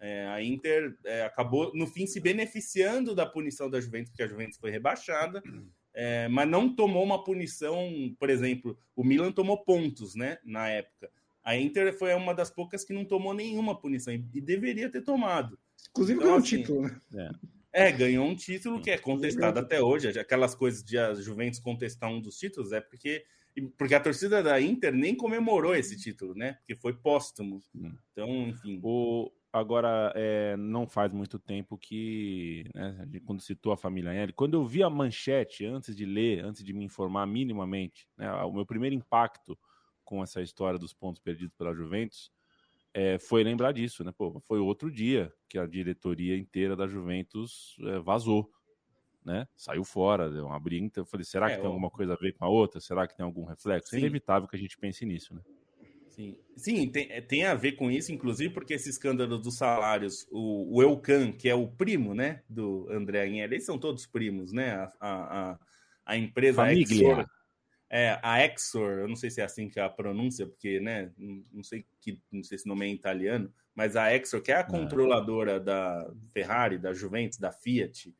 É, 0.00 0.26
a 0.28 0.42
Inter 0.42 0.96
é, 1.04 1.22
acabou, 1.22 1.72
no 1.74 1.86
fim, 1.86 2.06
se 2.06 2.20
beneficiando 2.20 3.14
da 3.14 3.26
punição 3.26 3.68
da 3.68 3.80
Juventus, 3.80 4.10
porque 4.10 4.22
a 4.22 4.28
Juventus 4.28 4.58
foi 4.58 4.70
rebaixada, 4.70 5.42
é, 5.92 6.28
mas 6.28 6.48
não 6.48 6.74
tomou 6.74 7.02
uma 7.02 7.24
punição, 7.24 8.14
por 8.18 8.30
exemplo, 8.30 8.78
o 8.94 9.02
Milan 9.02 9.32
tomou 9.32 9.64
pontos, 9.64 10.14
né, 10.14 10.38
na 10.44 10.68
época. 10.68 11.10
A 11.42 11.56
Inter 11.56 11.96
foi 11.96 12.14
uma 12.14 12.34
das 12.34 12.50
poucas 12.50 12.84
que 12.84 12.92
não 12.92 13.04
tomou 13.04 13.34
nenhuma 13.34 13.78
punição 13.78 14.12
e, 14.12 14.24
e 14.34 14.40
deveria 14.40 14.90
ter 14.90 15.02
tomado. 15.02 15.58
Inclusive 15.90 16.18
então, 16.18 16.28
ganhou 16.28 16.38
assim, 16.38 16.56
um 16.56 16.58
título, 16.60 16.82
né? 16.82 17.30
É. 17.72 17.88
é. 17.88 17.92
ganhou 17.92 18.26
um 18.26 18.36
título 18.36 18.80
que 18.80 18.90
é 18.90 18.98
contestado 18.98 19.58
até 19.58 19.80
hoje. 19.80 20.08
Aquelas 20.18 20.54
coisas 20.54 20.84
de 20.84 20.98
a 20.98 21.14
Juventus 21.14 21.58
contestar 21.58 22.10
um 22.10 22.20
dos 22.20 22.38
títulos 22.38 22.72
é 22.72 22.80
porque 22.80 23.24
porque 23.76 23.94
a 23.94 24.00
torcida 24.00 24.42
da 24.42 24.60
Inter 24.60 24.92
nem 24.92 25.16
comemorou 25.16 25.74
esse 25.74 25.96
título, 25.96 26.34
né? 26.34 26.52
Porque 26.54 26.76
foi 26.76 26.92
póstumo. 26.92 27.60
Então, 28.12 28.48
enfim. 28.48 28.78
O, 28.82 29.32
Agora, 29.58 30.12
é, 30.14 30.56
não 30.56 30.86
faz 30.86 31.12
muito 31.12 31.38
tempo 31.38 31.76
que, 31.76 32.64
né, 32.74 33.06
quando 33.26 33.40
citou 33.40 33.72
a 33.72 33.76
família 33.76 34.12
L, 34.12 34.32
quando 34.32 34.54
eu 34.54 34.64
vi 34.64 34.82
a 34.82 34.90
manchete, 34.90 35.64
antes 35.66 35.96
de 35.96 36.04
ler, 36.04 36.44
antes 36.44 36.64
de 36.64 36.72
me 36.72 36.84
informar 36.84 37.26
minimamente, 37.26 38.08
né, 38.16 38.32
o 38.44 38.52
meu 38.52 38.64
primeiro 38.64 38.94
impacto 38.94 39.58
com 40.04 40.22
essa 40.22 40.40
história 40.40 40.78
dos 40.78 40.94
pontos 40.94 41.20
perdidos 41.20 41.54
pela 41.54 41.74
Juventus 41.74 42.32
é, 42.94 43.18
foi 43.18 43.44
lembrar 43.44 43.72
disso, 43.72 44.02
né? 44.02 44.12
Pô, 44.16 44.40
foi 44.40 44.58
outro 44.58 44.90
dia 44.90 45.32
que 45.48 45.58
a 45.58 45.66
diretoria 45.66 46.36
inteira 46.36 46.74
da 46.74 46.86
Juventus 46.86 47.76
é, 47.82 47.98
vazou, 47.98 48.50
né? 49.24 49.46
Saiu 49.54 49.84
fora, 49.84 50.30
deu 50.30 50.46
uma 50.46 50.58
briga. 50.58 50.86
Então 50.86 51.02
eu 51.02 51.06
falei, 51.06 51.24
será 51.24 51.48
que 51.48 51.54
é, 51.54 51.56
tem 51.58 51.66
alguma 51.66 51.90
coisa 51.90 52.14
a 52.14 52.16
ver 52.16 52.32
com 52.32 52.44
a 52.44 52.48
outra? 52.48 52.80
Será 52.80 53.06
que 53.06 53.16
tem 53.16 53.24
algum 53.24 53.44
reflexo? 53.44 53.94
É 53.94 53.98
inevitável 53.98 54.48
que 54.48 54.56
a 54.56 54.58
gente 54.58 54.76
pense 54.78 55.04
nisso, 55.04 55.34
né? 55.34 55.42
Sim, 56.18 56.36
Sim 56.56 56.90
tem, 56.90 57.06
é, 57.12 57.20
tem 57.20 57.44
a 57.44 57.54
ver 57.54 57.72
com 57.72 57.88
isso, 57.88 58.10
inclusive 58.10 58.52
porque 58.52 58.74
esse 58.74 58.90
escândalo 58.90 59.38
dos 59.38 59.56
salários, 59.56 60.26
o, 60.32 60.76
o 60.76 60.82
Elcan, 60.82 61.30
que 61.30 61.48
é 61.48 61.54
o 61.54 61.68
primo, 61.68 62.12
né, 62.12 62.42
do 62.48 62.88
André 62.90 63.22
Agnelli, 63.22 63.54
eles 63.54 63.64
são 63.64 63.78
todos 63.78 64.04
primos, 64.04 64.52
né, 64.52 64.72
a, 64.74 64.90
a, 65.00 65.58
a 66.04 66.16
empresa 66.16 66.72
Exor, 66.72 67.24
é, 67.88 68.18
a 68.20 68.44
Exor, 68.44 68.98
eu 68.98 69.08
não 69.08 69.14
sei 69.14 69.30
se 69.30 69.40
é 69.40 69.44
assim 69.44 69.68
que 69.68 69.78
é 69.78 69.82
a 69.84 69.88
pronúncia, 69.88 70.44
porque, 70.44 70.80
né, 70.80 71.12
não 71.52 71.62
sei, 71.62 71.86
que, 72.00 72.20
não 72.32 72.42
sei 72.42 72.58
se 72.58 72.66
o 72.66 72.68
nome 72.68 72.86
é 72.86 72.90
italiano, 72.90 73.54
mas 73.72 73.94
a 73.94 74.12
Exor, 74.12 74.42
que 74.42 74.50
é 74.50 74.56
a 74.56 74.64
controladora 74.64 75.60
da 75.60 76.04
Ferrari, 76.32 76.78
da 76.78 76.92
Juventus, 76.92 77.38
da 77.38 77.52
Fiat, 77.52 78.12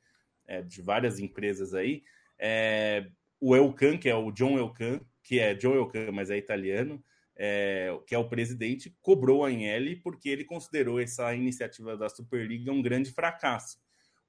é, 0.46 0.62
de 0.62 0.80
várias 0.80 1.18
empresas 1.18 1.74
aí, 1.74 2.04
é, 2.38 3.08
o 3.40 3.56
Elcan, 3.56 3.98
que 3.98 4.08
é 4.08 4.14
o 4.14 4.30
John 4.30 4.56
Elcan, 4.56 5.00
que 5.20 5.40
é 5.40 5.52
John 5.52 5.74
Elcan, 5.74 6.12
mas 6.12 6.30
é 6.30 6.36
italiano, 6.36 7.02
é, 7.38 7.96
que 8.04 8.14
é 8.14 8.18
o 8.18 8.28
presidente, 8.28 8.94
cobrou 9.00 9.44
a 9.44 9.48
Agnelli 9.48 9.94
porque 9.94 10.28
ele 10.28 10.44
considerou 10.44 11.00
essa 11.00 11.32
iniciativa 11.34 11.96
da 11.96 12.08
Superliga 12.08 12.72
um 12.72 12.82
grande 12.82 13.12
fracasso. 13.12 13.78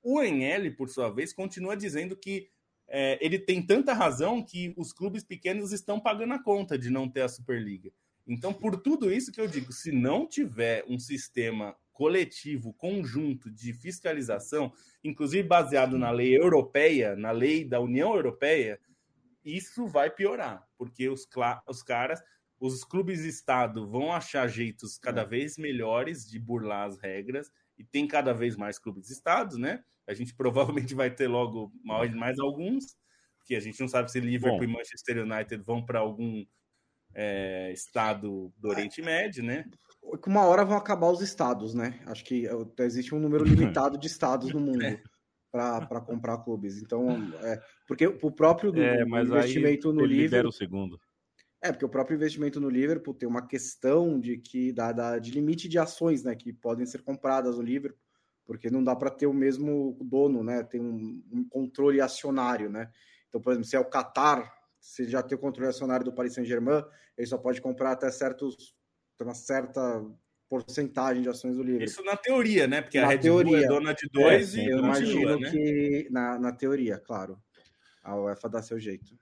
O 0.03 0.19
Agnelli, 0.19 0.69
por 0.69 0.89
sua 0.89 1.09
vez, 1.09 1.33
continua 1.33 1.75
dizendo 1.75 2.15
que 2.15 2.49
é, 2.87 3.17
ele 3.19 3.39
tem 3.39 3.65
tanta 3.65 3.93
razão 3.93 4.43
que 4.43 4.73
os 4.77 4.93
clubes 4.93 5.23
pequenos 5.23 5.71
estão 5.71 5.99
pagando 5.99 6.33
a 6.35 6.43
conta 6.43 6.77
de 6.77 6.89
não 6.89 7.09
ter 7.09 7.21
a 7.21 7.29
Superliga. 7.29 7.91
Então, 8.27 8.53
por 8.53 8.77
tudo 8.77 9.11
isso 9.11 9.31
que 9.31 9.41
eu 9.41 9.47
digo, 9.47 9.73
se 9.73 9.91
não 9.91 10.27
tiver 10.27 10.85
um 10.87 10.99
sistema 10.99 11.75
coletivo, 11.91 12.73
conjunto 12.73 13.49
de 13.51 13.73
fiscalização, 13.73 14.71
inclusive 15.03 15.47
baseado 15.47 15.97
na 15.97 16.11
lei 16.11 16.37
europeia, 16.37 17.15
na 17.15 17.31
lei 17.31 17.65
da 17.65 17.79
União 17.79 18.15
Europeia, 18.15 18.79
isso 19.43 19.87
vai 19.87 20.09
piorar, 20.09 20.65
porque 20.77 21.09
os, 21.09 21.27
os 21.67 21.83
caras 21.83 22.21
os 22.59 22.83
clubes 22.83 23.21
Estado 23.21 23.87
vão 23.87 24.11
achar 24.11 24.47
jeitos 24.47 24.97
cada 24.97 25.21
é. 25.21 25.25
vez 25.25 25.57
melhores 25.57 26.29
de 26.29 26.37
burlar 26.37 26.87
as 26.87 26.97
regras 26.97 27.51
e 27.77 27.83
tem 27.83 28.07
cada 28.07 28.33
vez 28.33 28.57
mais 28.57 28.77
clubes 28.77 29.09
Estados, 29.09 29.57
né? 29.57 29.83
A 30.05 30.13
gente 30.13 30.33
provavelmente 30.35 30.93
vai 30.93 31.09
ter 31.09 31.27
logo 31.27 31.71
mais, 31.83 32.13
mais 32.13 32.39
alguns, 32.39 32.97
porque 33.37 33.55
a 33.55 33.59
gente 33.59 33.79
não 33.79 33.87
sabe 33.87 34.11
se 34.11 34.19
Liverpool 34.19 34.59
Bom. 34.59 34.63
e 34.65 34.67
Manchester 34.67 35.23
United 35.23 35.63
vão 35.63 35.85
para 35.85 35.99
algum 35.99 36.45
é, 37.15 37.71
estado 37.71 38.53
do 38.57 38.69
Oriente 38.69 39.01
Médio, 39.01 39.43
né? 39.43 39.65
Uma 40.25 40.45
hora 40.45 40.65
vão 40.65 40.77
acabar 40.77 41.09
os 41.09 41.21
estados, 41.21 41.73
né? 41.73 41.99
Acho 42.05 42.23
que 42.23 42.47
é, 42.47 42.83
existe 42.83 43.15
um 43.15 43.19
número 43.19 43.43
limitado 43.43 43.97
de 43.97 44.07
estados 44.07 44.51
no 44.53 44.59
mundo. 44.59 44.79
É. 45.51 45.87
Para 45.87 45.99
comprar 46.01 46.37
clubes. 46.43 46.79
Então, 46.79 47.07
é, 47.41 47.59
porque 47.87 48.05
o 48.05 48.31
próprio 48.31 48.71
do, 48.71 48.79
é, 48.79 49.01
investimento 49.01 49.91
no 49.91 50.05
livro. 50.05 50.47
o 50.47 50.51
segundo. 50.51 50.99
É, 51.61 51.71
porque 51.71 51.85
o 51.85 51.89
próprio 51.89 52.15
investimento 52.15 52.59
no 52.59 52.69
Liverpool 52.69 53.13
tem 53.13 53.27
uma 53.27 53.45
questão 53.45 54.19
de 54.19 54.37
que 54.37 54.71
dá, 54.71 54.91
dá 54.93 55.19
de 55.19 55.31
limite 55.31 55.67
de 55.67 55.77
ações, 55.77 56.23
né, 56.23 56.33
que 56.35 56.53
podem 56.53 56.85
ser 56.85 57.01
compradas 57.01 57.57
no 57.57 57.63
Liverpool, 57.63 57.99
porque 58.45 58.69
não 58.69 58.83
dá 58.83 58.95
para 58.95 59.09
ter 59.09 59.27
o 59.27 59.33
mesmo 59.33 59.97
dono, 60.01 60.41
né, 60.41 60.63
tem 60.63 60.79
um, 60.79 61.21
um, 61.31 61.43
controle 61.49 61.99
acionário, 61.99 62.69
né. 62.69 62.89
Então, 63.27 63.41
por 63.41 63.51
exemplo, 63.51 63.67
se 63.67 63.75
é 63.75 63.79
o 63.79 63.89
Qatar, 63.89 64.49
se 64.79 65.05
já 65.09 65.21
tem 65.21 65.37
o 65.37 65.41
controle 65.41 65.69
acionário 65.69 66.05
do 66.05 66.13
Paris 66.13 66.33
Saint-Germain, 66.33 66.83
ele 67.17 67.27
só 67.27 67.37
pode 67.37 67.61
comprar 67.61 67.91
até 67.91 68.09
certos 68.09 68.73
uma 69.21 69.33
certa 69.33 70.01
porcentagem 70.47 71.21
de 71.21 71.29
ações 71.29 71.55
do 71.55 71.61
Liverpool. 71.61 71.85
Isso 71.85 72.03
na 72.03 72.15
teoria, 72.15 72.67
né? 72.67 72.81
Porque 72.81 72.99
na 72.99 73.07
a 73.07 73.09
Red 73.09 73.19
teoria, 73.19 73.51
Bull 73.51 73.65
é 73.65 73.67
dona 73.67 73.93
de 73.93 74.09
dois 74.11 74.55
é, 74.55 74.61
e 74.61 74.69
eu 74.69 74.79
imagino 74.79 75.39
né? 75.39 75.51
que 75.51 76.07
na, 76.09 76.39
na 76.39 76.51
teoria, 76.53 76.97
claro, 76.97 77.37
a 78.01 78.15
UEFA 78.15 78.49
dá 78.49 78.61
seu 78.61 78.79
jeito. 78.79 79.15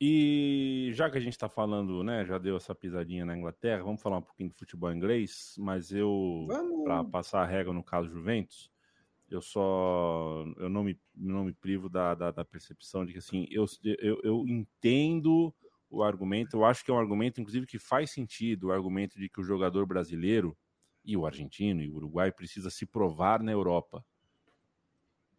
E 0.00 0.90
já 0.92 1.08
que 1.08 1.16
a 1.16 1.20
gente 1.20 1.34
está 1.34 1.48
falando, 1.48 2.02
né, 2.02 2.24
já 2.24 2.36
deu 2.36 2.56
essa 2.56 2.74
pisadinha 2.74 3.24
na 3.24 3.36
Inglaterra, 3.36 3.82
vamos 3.82 4.02
falar 4.02 4.18
um 4.18 4.22
pouquinho 4.22 4.50
de 4.50 4.56
futebol 4.56 4.92
inglês, 4.92 5.54
mas 5.58 5.92
eu, 5.92 6.46
para 6.82 7.04
passar 7.04 7.42
a 7.42 7.46
regra 7.46 7.72
no 7.72 7.82
caso 7.82 8.10
Juventus, 8.10 8.70
eu 9.30 9.40
só, 9.40 10.44
eu 10.56 10.68
não 10.68 10.84
me, 10.84 11.00
não 11.14 11.44
me 11.44 11.52
privo 11.52 11.88
da, 11.88 12.14
da, 12.14 12.30
da 12.30 12.44
percepção 12.44 13.04
de 13.06 13.12
que, 13.12 13.18
assim, 13.18 13.46
eu, 13.50 13.64
eu, 13.82 14.20
eu 14.22 14.44
entendo 14.48 15.54
o 15.88 16.02
argumento, 16.02 16.56
eu 16.56 16.64
acho 16.64 16.84
que 16.84 16.90
é 16.90 16.94
um 16.94 16.98
argumento, 16.98 17.40
inclusive, 17.40 17.66
que 17.66 17.78
faz 17.78 18.10
sentido, 18.10 18.68
o 18.68 18.72
argumento 18.72 19.18
de 19.18 19.28
que 19.28 19.40
o 19.40 19.44
jogador 19.44 19.86
brasileiro 19.86 20.56
e 21.04 21.16
o 21.16 21.24
argentino 21.24 21.82
e 21.82 21.88
o 21.88 21.94
uruguai 21.94 22.32
precisa 22.32 22.68
se 22.70 22.84
provar 22.84 23.42
na 23.42 23.52
Europa 23.52 24.04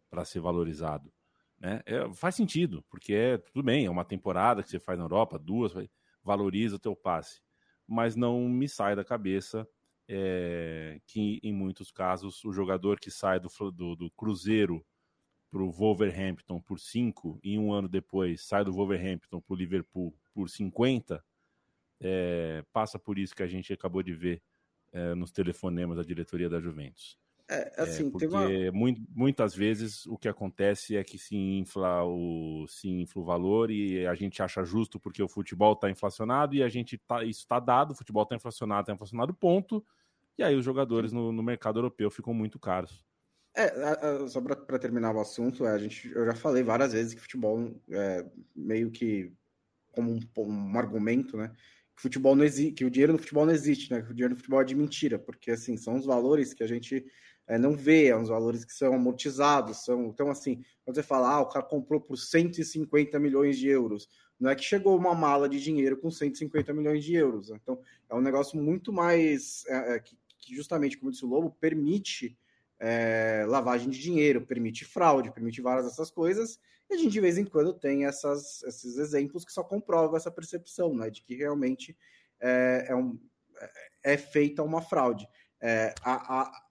para 0.08 0.24
ser 0.24 0.40
valorizado. 0.40 1.12
Né? 1.58 1.80
É, 1.86 2.12
faz 2.14 2.34
sentido, 2.34 2.84
porque 2.90 3.14
é 3.14 3.38
tudo 3.38 3.62
bem, 3.62 3.86
é 3.86 3.90
uma 3.90 4.04
temporada 4.04 4.62
que 4.62 4.70
você 4.70 4.78
faz 4.78 4.98
na 4.98 5.04
Europa, 5.04 5.38
duas, 5.38 5.72
valoriza 6.22 6.76
o 6.76 6.80
teu 6.80 6.94
passe. 6.94 7.40
Mas 7.86 8.16
não 8.16 8.48
me 8.48 8.68
sai 8.68 8.96
da 8.96 9.04
cabeça 9.04 9.66
é, 10.08 11.00
que, 11.06 11.40
em 11.42 11.52
muitos 11.52 11.90
casos, 11.90 12.44
o 12.44 12.52
jogador 12.52 12.98
que 12.98 13.10
sai 13.10 13.40
do, 13.40 13.48
do, 13.70 13.96
do 13.96 14.10
Cruzeiro 14.10 14.84
para 15.50 15.62
o 15.62 15.70
Wolverhampton 15.70 16.60
por 16.60 16.78
5 16.78 17.38
e 17.42 17.58
um 17.58 17.72
ano 17.72 17.88
depois 17.88 18.46
sai 18.46 18.64
do 18.64 18.72
Wolverhampton 18.72 19.40
para 19.40 19.54
o 19.54 19.56
Liverpool 19.56 20.14
por 20.34 20.50
50, 20.50 21.24
é, 22.00 22.64
passa 22.72 22.98
por 22.98 23.18
isso 23.18 23.34
que 23.34 23.42
a 23.42 23.46
gente 23.46 23.72
acabou 23.72 24.02
de 24.02 24.12
ver 24.12 24.42
é, 24.92 25.14
nos 25.14 25.30
telefonemas 25.30 25.96
da 25.96 26.02
diretoria 26.02 26.48
da 26.48 26.60
Juventus. 26.60 27.18
É, 27.48 27.72
é, 27.76 27.82
assim, 27.82 28.08
é, 28.08 28.10
porque 28.10 28.26
uma... 28.26 28.48
muito, 28.72 29.00
muitas 29.14 29.54
vezes 29.54 30.04
o 30.06 30.18
que 30.18 30.28
acontece 30.28 30.96
é 30.96 31.04
que 31.04 31.16
se 31.16 31.36
infla, 31.36 32.04
o, 32.04 32.66
se 32.68 32.88
infla 32.88 33.22
o 33.22 33.24
valor 33.24 33.70
e 33.70 34.04
a 34.04 34.14
gente 34.14 34.42
acha 34.42 34.64
justo 34.64 34.98
porque 34.98 35.22
o 35.22 35.28
futebol 35.28 35.74
está 35.74 35.88
inflacionado 35.88 36.56
e 36.56 36.62
a 36.62 36.68
gente 36.68 36.98
tá, 36.98 37.22
isso 37.22 37.40
está 37.40 37.60
dado, 37.60 37.92
o 37.92 37.94
futebol 37.94 38.24
está 38.24 38.34
inflacionado, 38.34 38.82
está 38.82 38.92
inflacionado, 38.92 39.32
ponto. 39.32 39.84
E 40.36 40.42
aí 40.42 40.56
os 40.56 40.64
jogadores 40.64 41.12
no, 41.12 41.30
no 41.30 41.42
mercado 41.42 41.78
europeu 41.78 42.10
ficam 42.10 42.34
muito 42.34 42.58
caros. 42.58 43.04
É, 43.54 43.68
a, 43.82 44.24
a, 44.24 44.28
só 44.28 44.40
para 44.40 44.78
terminar 44.78 45.14
o 45.14 45.20
assunto, 45.20 45.64
é, 45.64 45.70
a 45.70 45.78
gente, 45.78 46.10
eu 46.10 46.26
já 46.26 46.34
falei 46.34 46.62
várias 46.62 46.92
vezes 46.92 47.14
que 47.14 47.20
futebol 47.20 47.74
é 47.90 48.26
meio 48.54 48.90
que 48.90 49.32
como 49.92 50.12
um, 50.12 50.20
um 50.36 50.78
argumento, 50.78 51.38
né? 51.38 51.50
Que 51.96 52.02
futebol 52.02 52.36
não 52.36 52.44
existe, 52.44 52.72
que 52.72 52.84
o 52.84 52.90
dinheiro 52.90 53.14
no 53.14 53.18
futebol 53.18 53.46
não 53.46 53.54
existe, 53.54 53.90
né? 53.90 54.02
Que 54.02 54.10
o 54.10 54.14
dinheiro 54.14 54.34
no 54.34 54.36
futebol 54.36 54.60
é 54.60 54.64
de 54.64 54.74
mentira, 54.74 55.18
porque 55.18 55.50
assim 55.50 55.78
são 55.78 55.96
os 55.96 56.04
valores 56.04 56.52
que 56.52 56.62
a 56.62 56.66
gente 56.66 57.06
é, 57.46 57.58
não 57.58 57.72
vê, 57.72 58.06
é 58.06 58.16
uns 58.16 58.28
valores 58.28 58.64
que 58.64 58.72
são 58.72 58.94
amortizados, 58.94 59.84
são 59.84 60.06
então 60.06 60.30
assim, 60.30 60.64
quando 60.84 60.96
você 60.96 61.02
fala, 61.02 61.34
ah, 61.34 61.40
o 61.40 61.46
cara 61.46 61.64
comprou 61.64 62.00
por 62.00 62.16
150 62.16 63.18
milhões 63.20 63.56
de 63.56 63.68
euros, 63.68 64.08
não 64.38 64.50
é 64.50 64.54
que 64.54 64.64
chegou 64.64 64.96
uma 64.96 65.14
mala 65.14 65.48
de 65.48 65.62
dinheiro 65.62 65.96
com 65.96 66.10
150 66.10 66.74
milhões 66.74 67.04
de 67.04 67.14
euros, 67.14 67.50
então 67.50 67.80
é 68.10 68.14
um 68.14 68.20
negócio 68.20 68.60
muito 68.60 68.92
mais 68.92 69.64
é, 69.66 69.94
é, 69.94 69.98
que, 70.00 70.18
que, 70.38 70.54
justamente, 70.56 70.98
como 70.98 71.10
disse 71.10 71.24
o 71.24 71.28
Lobo, 71.28 71.56
permite 71.60 72.36
é, 72.78 73.44
lavagem 73.46 73.88
de 73.90 73.98
dinheiro, 73.98 74.44
permite 74.44 74.84
fraude, 74.84 75.32
permite 75.32 75.60
várias 75.62 75.86
dessas 75.86 76.10
coisas, 76.10 76.58
e 76.90 76.94
a 76.94 76.96
gente 76.96 77.12
de 77.12 77.20
vez 77.20 77.38
em 77.38 77.44
quando 77.44 77.72
tem 77.72 78.06
essas, 78.06 78.62
esses 78.64 78.98
exemplos 78.98 79.44
que 79.44 79.52
só 79.52 79.62
comprovam 79.62 80.16
essa 80.16 80.30
percepção, 80.30 80.94
né, 80.94 81.10
de 81.10 81.22
que 81.22 81.34
realmente 81.34 81.96
é, 82.40 82.86
é, 82.88 82.94
um, 82.94 83.18
é, 83.60 84.14
é 84.14 84.16
feita 84.16 84.62
uma 84.62 84.82
fraude. 84.82 85.28
É, 85.60 85.94
a, 86.02 86.65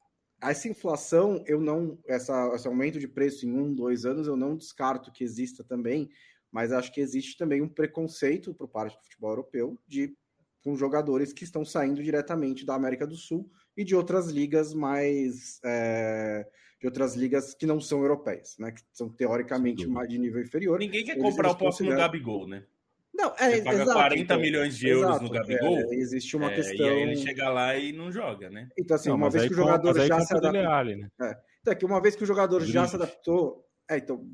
essa 0.51 0.67
inflação, 0.67 1.43
eu 1.47 1.59
não, 1.59 1.97
essa, 2.05 2.51
esse 2.55 2.67
aumento 2.67 2.99
de 2.99 3.07
preço 3.07 3.45
em 3.45 3.51
um, 3.51 3.73
dois 3.73 4.05
anos, 4.05 4.27
eu 4.27 4.35
não 4.35 4.55
descarto 4.55 5.11
que 5.11 5.23
exista 5.23 5.63
também, 5.63 6.09
mas 6.51 6.71
acho 6.71 6.91
que 6.91 7.01
existe 7.01 7.37
também 7.37 7.61
um 7.61 7.69
preconceito 7.69 8.53
por 8.53 8.67
parte 8.67 8.97
do 8.97 9.03
futebol 9.03 9.31
europeu 9.31 9.79
de 9.87 10.15
com 10.63 10.75
jogadores 10.75 11.31
que 11.31 11.43
estão 11.43 11.63
saindo 11.63 12.01
diretamente 12.01 12.65
da 12.65 12.73
América 12.73 13.05
do 13.05 13.15
Sul 13.15 13.47
e 13.77 13.83
de 13.83 13.95
outras 13.95 14.29
ligas 14.29 14.73
mais 14.73 15.59
é, 15.63 16.47
de 16.79 16.87
outras 16.87 17.15
ligas 17.15 17.53
que 17.53 17.67
não 17.67 17.79
são 17.79 18.01
europeias, 18.01 18.55
né? 18.57 18.71
Que 18.71 18.81
são 18.91 19.07
teoricamente 19.07 19.87
mais 19.87 20.09
de 20.09 20.17
nível 20.17 20.41
inferior. 20.41 20.79
Ninguém 20.79 21.05
quer 21.05 21.17
comprar 21.17 21.51
o 21.51 21.55
próximo 21.55 21.87
consideram... 21.87 21.97
Gabigol, 21.97 22.47
né? 22.47 22.65
Não, 23.17 23.33
é, 23.39 23.51
Você 23.51 23.61
paga 23.61 23.81
exato, 23.81 23.93
40 23.93 24.21
então, 24.21 24.39
milhões 24.39 24.77
de 24.77 24.89
euros 24.89 25.09
exato, 25.09 25.23
no 25.23 25.29
Gabigol. 25.29 25.77
É, 25.77 25.95
existe 25.95 26.35
uma 26.35 26.51
é, 26.51 26.55
questão. 26.55 26.85
E 26.85 26.89
aí 26.89 27.01
ele 27.01 27.15
chega 27.15 27.49
lá 27.49 27.75
e 27.75 27.93
não 27.93 28.11
joga, 28.11 28.49
né? 28.49 28.67
Então, 28.77 28.95
assim, 28.95 29.09
não, 29.09 29.15
uma 29.15 29.29
vez 29.29 29.47
que 29.47 29.53
o 29.53 29.55
jogador 29.55 29.93
já 30.05 30.19
se 30.19 30.33
adaptou. 30.35 30.83
Né? 30.83 31.09
É. 31.21 31.37
Então, 31.61 31.71
é 31.71 31.75
que 31.75 31.85
uma 31.85 32.01
vez 32.01 32.15
que 32.15 32.23
o 32.23 32.27
jogador 32.27 32.61
já 32.61 32.87
se 32.87 32.95
adaptou. 32.95 33.65
É, 33.89 33.97
então. 33.97 34.25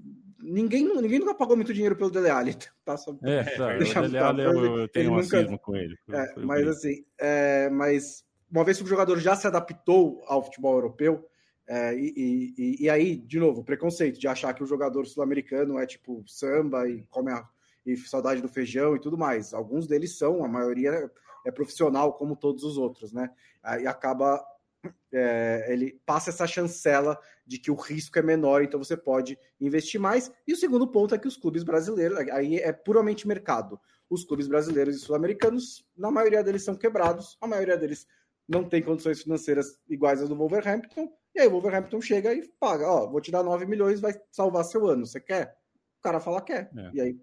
Ninguém, 0.43 0.83
ninguém 0.99 1.19
nunca 1.19 1.35
pagou 1.35 1.55
muito 1.55 1.71
dinheiro 1.71 1.95
pelo 1.95 2.09
Dele 2.09 2.29
Alli. 2.29 2.57
Tá 2.83 2.97
só 2.97 3.15
é, 3.23 3.43
tá, 3.43 3.75
o 4.01 4.01
Dele 4.01 4.17
Alli 4.17 4.41
eu, 4.41 4.77
eu 4.79 4.87
tenho 4.87 5.11
um 5.11 5.17
nunca... 5.17 5.57
com 5.59 5.75
ele. 5.75 5.95
É, 6.09 6.39
mas, 6.39 6.67
assim, 6.67 7.05
é, 7.19 7.69
mas 7.69 8.23
uma 8.51 8.63
vez 8.63 8.77
que 8.77 8.83
o 8.83 8.87
jogador 8.87 9.19
já 9.19 9.35
se 9.35 9.45
adaptou 9.45 10.23
ao 10.25 10.43
futebol 10.43 10.73
europeu, 10.73 11.23
é, 11.67 11.95
e, 11.95 12.53
e, 12.57 12.83
e, 12.85 12.89
aí, 12.89 13.15
de 13.15 13.39
novo, 13.39 13.63
preconceito 13.63 14.19
de 14.19 14.27
achar 14.27 14.53
que 14.53 14.63
o 14.63 14.67
jogador 14.67 15.05
sul-americano 15.05 15.77
é 15.77 15.85
tipo 15.85 16.23
samba 16.27 16.89
e 16.89 17.05
come 17.07 17.31
a 17.31 17.47
e 17.85 17.97
saudade 17.97 18.41
do 18.41 18.47
feijão 18.47 18.95
e 18.95 18.99
tudo 18.99 19.17
mais. 19.17 19.53
Alguns 19.53 19.87
deles 19.87 20.17
são, 20.17 20.43
a 20.43 20.47
maioria 20.47 21.09
é 21.45 21.51
profissional, 21.51 22.13
como 22.13 22.35
todos 22.35 22.63
os 22.63 22.77
outros, 22.77 23.11
né? 23.11 23.29
Aí 23.61 23.87
acaba. 23.87 24.43
É, 25.13 25.67
ele 25.69 26.01
passa 26.05 26.31
essa 26.31 26.47
chancela 26.47 27.19
de 27.45 27.59
que 27.59 27.69
o 27.69 27.75
risco 27.75 28.17
é 28.17 28.21
menor, 28.23 28.63
então 28.63 28.83
você 28.83 28.97
pode 28.97 29.37
investir 29.59 29.99
mais. 29.99 30.31
E 30.47 30.53
o 30.53 30.57
segundo 30.57 30.87
ponto 30.87 31.13
é 31.13 31.19
que 31.19 31.27
os 31.27 31.37
clubes 31.37 31.63
brasileiros, 31.63 32.17
aí 32.31 32.55
é 32.55 32.71
puramente 32.71 33.27
mercado. 33.27 33.79
Os 34.09 34.23
clubes 34.23 34.47
brasileiros 34.47 34.95
e 34.95 34.99
sul-americanos, 34.99 35.85
na 35.95 36.09
maioria 36.09 36.43
deles 36.43 36.63
são 36.63 36.75
quebrados, 36.75 37.37
a 37.39 37.45
maioria 37.45 37.77
deles 37.77 38.07
não 38.47 38.67
tem 38.67 38.81
condições 38.81 39.21
financeiras 39.21 39.77
iguais 39.87 40.21
às 40.21 40.29
do 40.29 40.35
Wolverhampton, 40.35 41.13
e 41.35 41.39
aí 41.39 41.47
o 41.47 41.51
Wolverhampton 41.51 42.01
chega 42.01 42.33
e 42.33 42.47
paga, 42.59 42.89
ó, 42.89 43.07
vou 43.07 43.21
te 43.21 43.31
dar 43.31 43.43
9 43.43 43.65
milhões, 43.65 44.01
vai 44.01 44.13
salvar 44.31 44.65
seu 44.65 44.87
ano, 44.87 45.05
você 45.05 45.19
quer? 45.19 45.55
O 45.99 46.01
cara 46.01 46.19
fala 46.19 46.41
quer, 46.41 46.71
é. 46.75 46.91
e 46.93 47.01
aí 47.01 47.21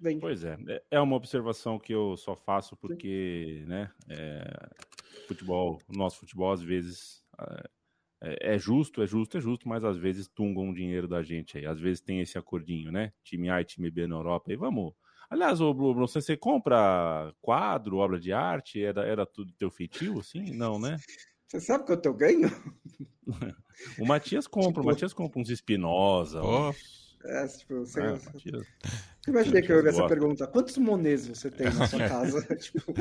Vem. 0.00 0.20
Pois 0.20 0.44
é, 0.44 0.56
é, 0.68 0.82
é 0.92 1.00
uma 1.00 1.16
observação 1.16 1.78
que 1.78 1.92
eu 1.92 2.16
só 2.16 2.36
faço 2.36 2.76
porque, 2.76 3.62
Sim. 3.62 3.68
né, 3.68 3.90
é, 4.08 4.68
futebol, 5.26 5.80
o 5.88 5.96
nosso 5.96 6.20
futebol 6.20 6.52
às 6.52 6.62
vezes 6.62 7.22
é, 8.20 8.54
é, 8.54 8.58
justo, 8.58 9.02
é 9.02 9.06
justo, 9.06 9.38
é 9.38 9.40
justo, 9.40 9.68
mas 9.68 9.84
às 9.84 9.96
vezes 9.96 10.28
tungam 10.28 10.70
o 10.70 10.74
dinheiro 10.74 11.06
da 11.06 11.22
gente 11.22 11.58
aí, 11.58 11.66
às 11.66 11.78
vezes 11.78 12.00
tem 12.00 12.20
esse 12.20 12.36
acordinho, 12.36 12.90
né, 12.90 13.12
time 13.22 13.48
A 13.48 13.60
e 13.60 13.64
time 13.64 13.90
B 13.90 14.06
na 14.06 14.16
Europa, 14.16 14.52
e 14.52 14.56
vamos... 14.56 14.92
Aliás, 15.30 15.60
o 15.60 15.74
Bruno, 15.74 16.08
você, 16.08 16.22
você 16.22 16.36
compra 16.38 17.34
quadro, 17.42 17.98
obra 17.98 18.18
de 18.18 18.32
arte, 18.32 18.82
era, 18.82 19.04
era 19.04 19.26
tudo 19.26 19.52
teu 19.52 19.70
feitio, 19.70 20.18
assim? 20.18 20.54
Não, 20.54 20.80
né? 20.80 20.96
Você 21.46 21.60
sabe 21.60 21.84
quanto 21.84 22.06
eu 22.06 22.14
ganho? 22.14 22.48
o 23.98 24.06
Matias 24.06 24.46
compra, 24.46 24.70
tipo... 24.70 24.80
o 24.80 24.86
Matias 24.86 25.12
compra 25.12 25.38
uns 25.38 25.50
Espinosa, 25.50 26.42
oh. 26.42 26.72
É, 27.24 27.46
tipo, 27.46 27.80
você, 27.80 28.00
é, 28.00 28.12
você... 28.12 28.50
imaginei 29.26 29.62
que 29.62 29.72
eu 29.72 29.76
ouvi 29.76 29.88
essa 29.88 30.06
pergunta. 30.06 30.46
Quantos 30.46 30.76
monês 30.78 31.26
você 31.26 31.50
tem 31.50 31.66
na 31.66 31.86
sua 31.86 32.08
casa? 32.08 32.42
tipo... 32.56 32.94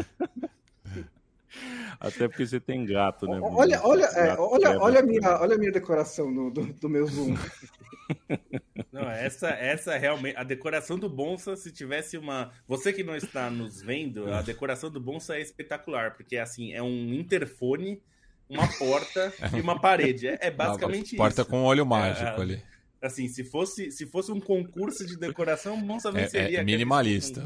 Até 1.99 2.27
porque 2.27 2.45
você 2.45 2.59
tem 2.59 2.85
gato, 2.85 3.25
né? 3.27 3.39
Olha, 3.41 3.81
olha, 3.83 4.05
é, 4.05 4.35
olha, 4.37 4.79
olha, 4.79 4.99
a 4.99 5.03
minha, 5.03 5.39
olha 5.39 5.55
a 5.55 5.57
minha 5.57 5.71
decoração 5.71 6.29
no, 6.29 6.51
do, 6.51 6.65
do 6.73 6.89
meu 6.89 7.07
Zoom. 7.07 7.35
Não, 8.91 9.09
essa, 9.09 9.49
essa 9.49 9.97
realmente. 9.97 10.37
A 10.37 10.43
decoração 10.43 10.97
do 10.97 11.09
Bonsa, 11.09 11.55
se 11.55 11.71
tivesse 11.71 12.17
uma. 12.17 12.51
Você 12.67 12.93
que 12.93 13.03
não 13.03 13.15
está 13.15 13.49
nos 13.49 13.81
vendo, 13.81 14.31
a 14.31 14.41
decoração 14.41 14.89
do 14.89 14.99
Bonsa 14.99 15.35
é 15.35 15.41
espetacular, 15.41 16.15
porque 16.15 16.37
assim, 16.37 16.73
é 16.73 16.81
um 16.81 17.13
interfone, 17.13 18.01
uma 18.49 18.67
porta 18.77 19.33
e 19.55 19.59
uma 19.59 19.79
parede. 19.79 20.27
É, 20.27 20.37
é 20.41 20.51
basicamente 20.51 21.13
Não, 21.13 21.17
porta 21.17 21.41
isso. 21.41 21.45
Porta 21.45 21.45
com 21.45 21.63
óleo 21.63 21.85
mágico 21.85 22.39
é, 22.39 22.41
ali. 22.41 22.63
Assim, 23.01 23.27
se 23.27 23.43
fosse, 23.43 23.91
se 23.91 24.05
fosse 24.05 24.31
um 24.31 24.39
concurso 24.39 25.05
de 25.05 25.17
decoração, 25.17 25.79
não 25.81 25.99
venceria. 25.99 26.57
É, 26.57 26.61
é 26.61 26.63
minimalista. 26.63 27.43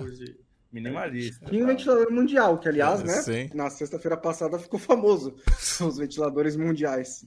Minimalista. 0.72 1.54
E 1.54 1.62
um 1.62 1.68
ventilador 1.68 2.12
mundial, 2.12 2.58
que 2.58 2.70
aliás, 2.70 3.02
é, 3.02 3.04
né? 3.04 3.14
Sim. 3.22 3.50
Na 3.54 3.70
sexta-feira 3.70 4.16
passada 4.16 4.58
ficou 4.58 4.80
famoso. 4.80 5.36
Os 5.86 5.98
ventiladores 5.98 6.56
mundiais. 6.56 7.26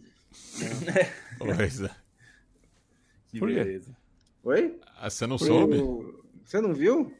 É. 0.96 1.10
Pois 1.38 1.80
é. 1.82 1.90
Que 3.28 3.38
Por 3.38 3.52
beleza. 3.52 3.94
Oi? 4.44 4.78
Ah, 4.96 5.10
você 5.10 5.26
não 5.26 5.36
Por 5.36 5.46
soube? 5.46 5.82
Você 6.44 6.60
não 6.60 6.72
viu? 6.72 7.12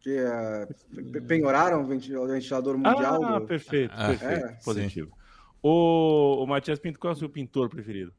Que 0.00 0.18
uh, 0.18 1.22
penhoraram 1.26 1.82
o 1.82 1.86
ventilador 1.86 2.76
mundial? 2.76 3.24
Ah, 3.24 3.38
do... 3.38 3.46
perfeito, 3.46 3.94
ah, 3.96 4.08
perfeito. 4.08 4.46
É, 4.46 4.52
positivo. 4.64 5.16
O, 5.62 6.42
o 6.42 6.46
Matias 6.46 6.80
Pinto, 6.80 6.98
qual 6.98 7.12
é 7.12 7.16
o 7.16 7.18
seu 7.18 7.28
pintor 7.28 7.68
preferido? 7.68 8.12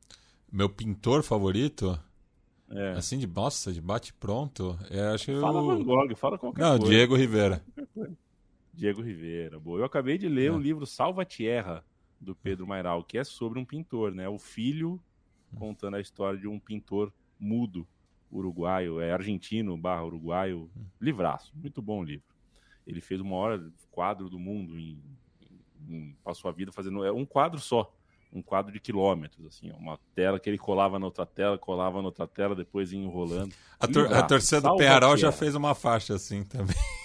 Meu 0.49 0.69
pintor 0.69 1.23
favorito? 1.23 1.99
É. 2.75 2.91
Assim, 2.93 3.17
de 3.17 3.27
nossa, 3.27 3.71
de 3.71 3.81
bate 3.81 4.13
pronto. 4.13 4.77
É, 4.89 5.13
acho 5.13 5.25
que 5.25 5.39
fala 5.39 5.59
eu... 5.59 5.65
Van 5.67 5.83
Gogh, 5.83 6.15
fala 6.15 6.37
qualquer 6.37 6.61
Não, 6.61 6.77
coisa. 6.77 6.93
Diego 6.93 7.15
Rivera. 7.15 7.63
Diego 8.73 9.01
Rivera, 9.01 9.59
boa. 9.59 9.79
Eu 9.79 9.85
acabei 9.85 10.17
de 10.17 10.27
ler 10.27 10.47
é. 10.47 10.51
o 10.51 10.57
livro 10.57 10.85
Salva 10.85 11.23
Tierra, 11.23 11.85
do 12.19 12.33
Pedro 12.33 12.65
Mairal, 12.65 13.03
que 13.03 13.17
é 13.17 13.23
sobre 13.23 13.59
um 13.59 13.65
pintor, 13.65 14.13
né? 14.13 14.27
O 14.27 14.39
filho 14.39 14.99
contando 15.55 15.95
a 15.95 16.01
história 16.01 16.39
de 16.39 16.47
um 16.47 16.59
pintor 16.59 17.13
mudo 17.39 17.87
uruguaio, 18.31 18.99
é 18.99 19.11
argentino 19.11 19.77
barra 19.77 20.03
uruguaio, 20.03 20.69
livraço, 20.99 21.53
muito 21.55 21.81
bom 21.81 22.03
livro. 22.03 22.25
Ele 22.87 22.99
fez 22.99 23.21
o 23.21 23.25
maior 23.25 23.63
quadro 23.91 24.29
do 24.29 24.39
mundo, 24.39 24.77
em, 24.79 24.99
em, 25.87 26.17
passou 26.23 26.49
a 26.49 26.51
vida 26.51 26.71
fazendo 26.71 27.05
é 27.05 27.11
um 27.11 27.25
quadro 27.25 27.59
só, 27.59 27.93
um 28.33 28.41
quadro 28.41 28.71
de 28.71 28.79
quilômetros, 28.79 29.45
assim, 29.45 29.71
uma 29.71 29.99
tela 30.15 30.39
que 30.39 30.49
ele 30.49 30.57
colava 30.57 30.97
na 30.97 31.05
outra 31.05 31.25
tela, 31.25 31.57
colava 31.57 31.99
na 31.99 32.07
outra 32.07 32.27
tela, 32.27 32.55
depois 32.55 32.91
ia 32.91 32.99
enrolando. 32.99 33.53
A, 33.79 33.87
tor 33.87 34.11
a 34.11 34.23
torcida 34.23 34.61
do 34.61 34.75
Penharol 34.75 35.15
já 35.15 35.31
fez 35.31 35.55
uma 35.55 35.75
faixa 35.75 36.15
assim 36.15 36.43
também. 36.43 36.75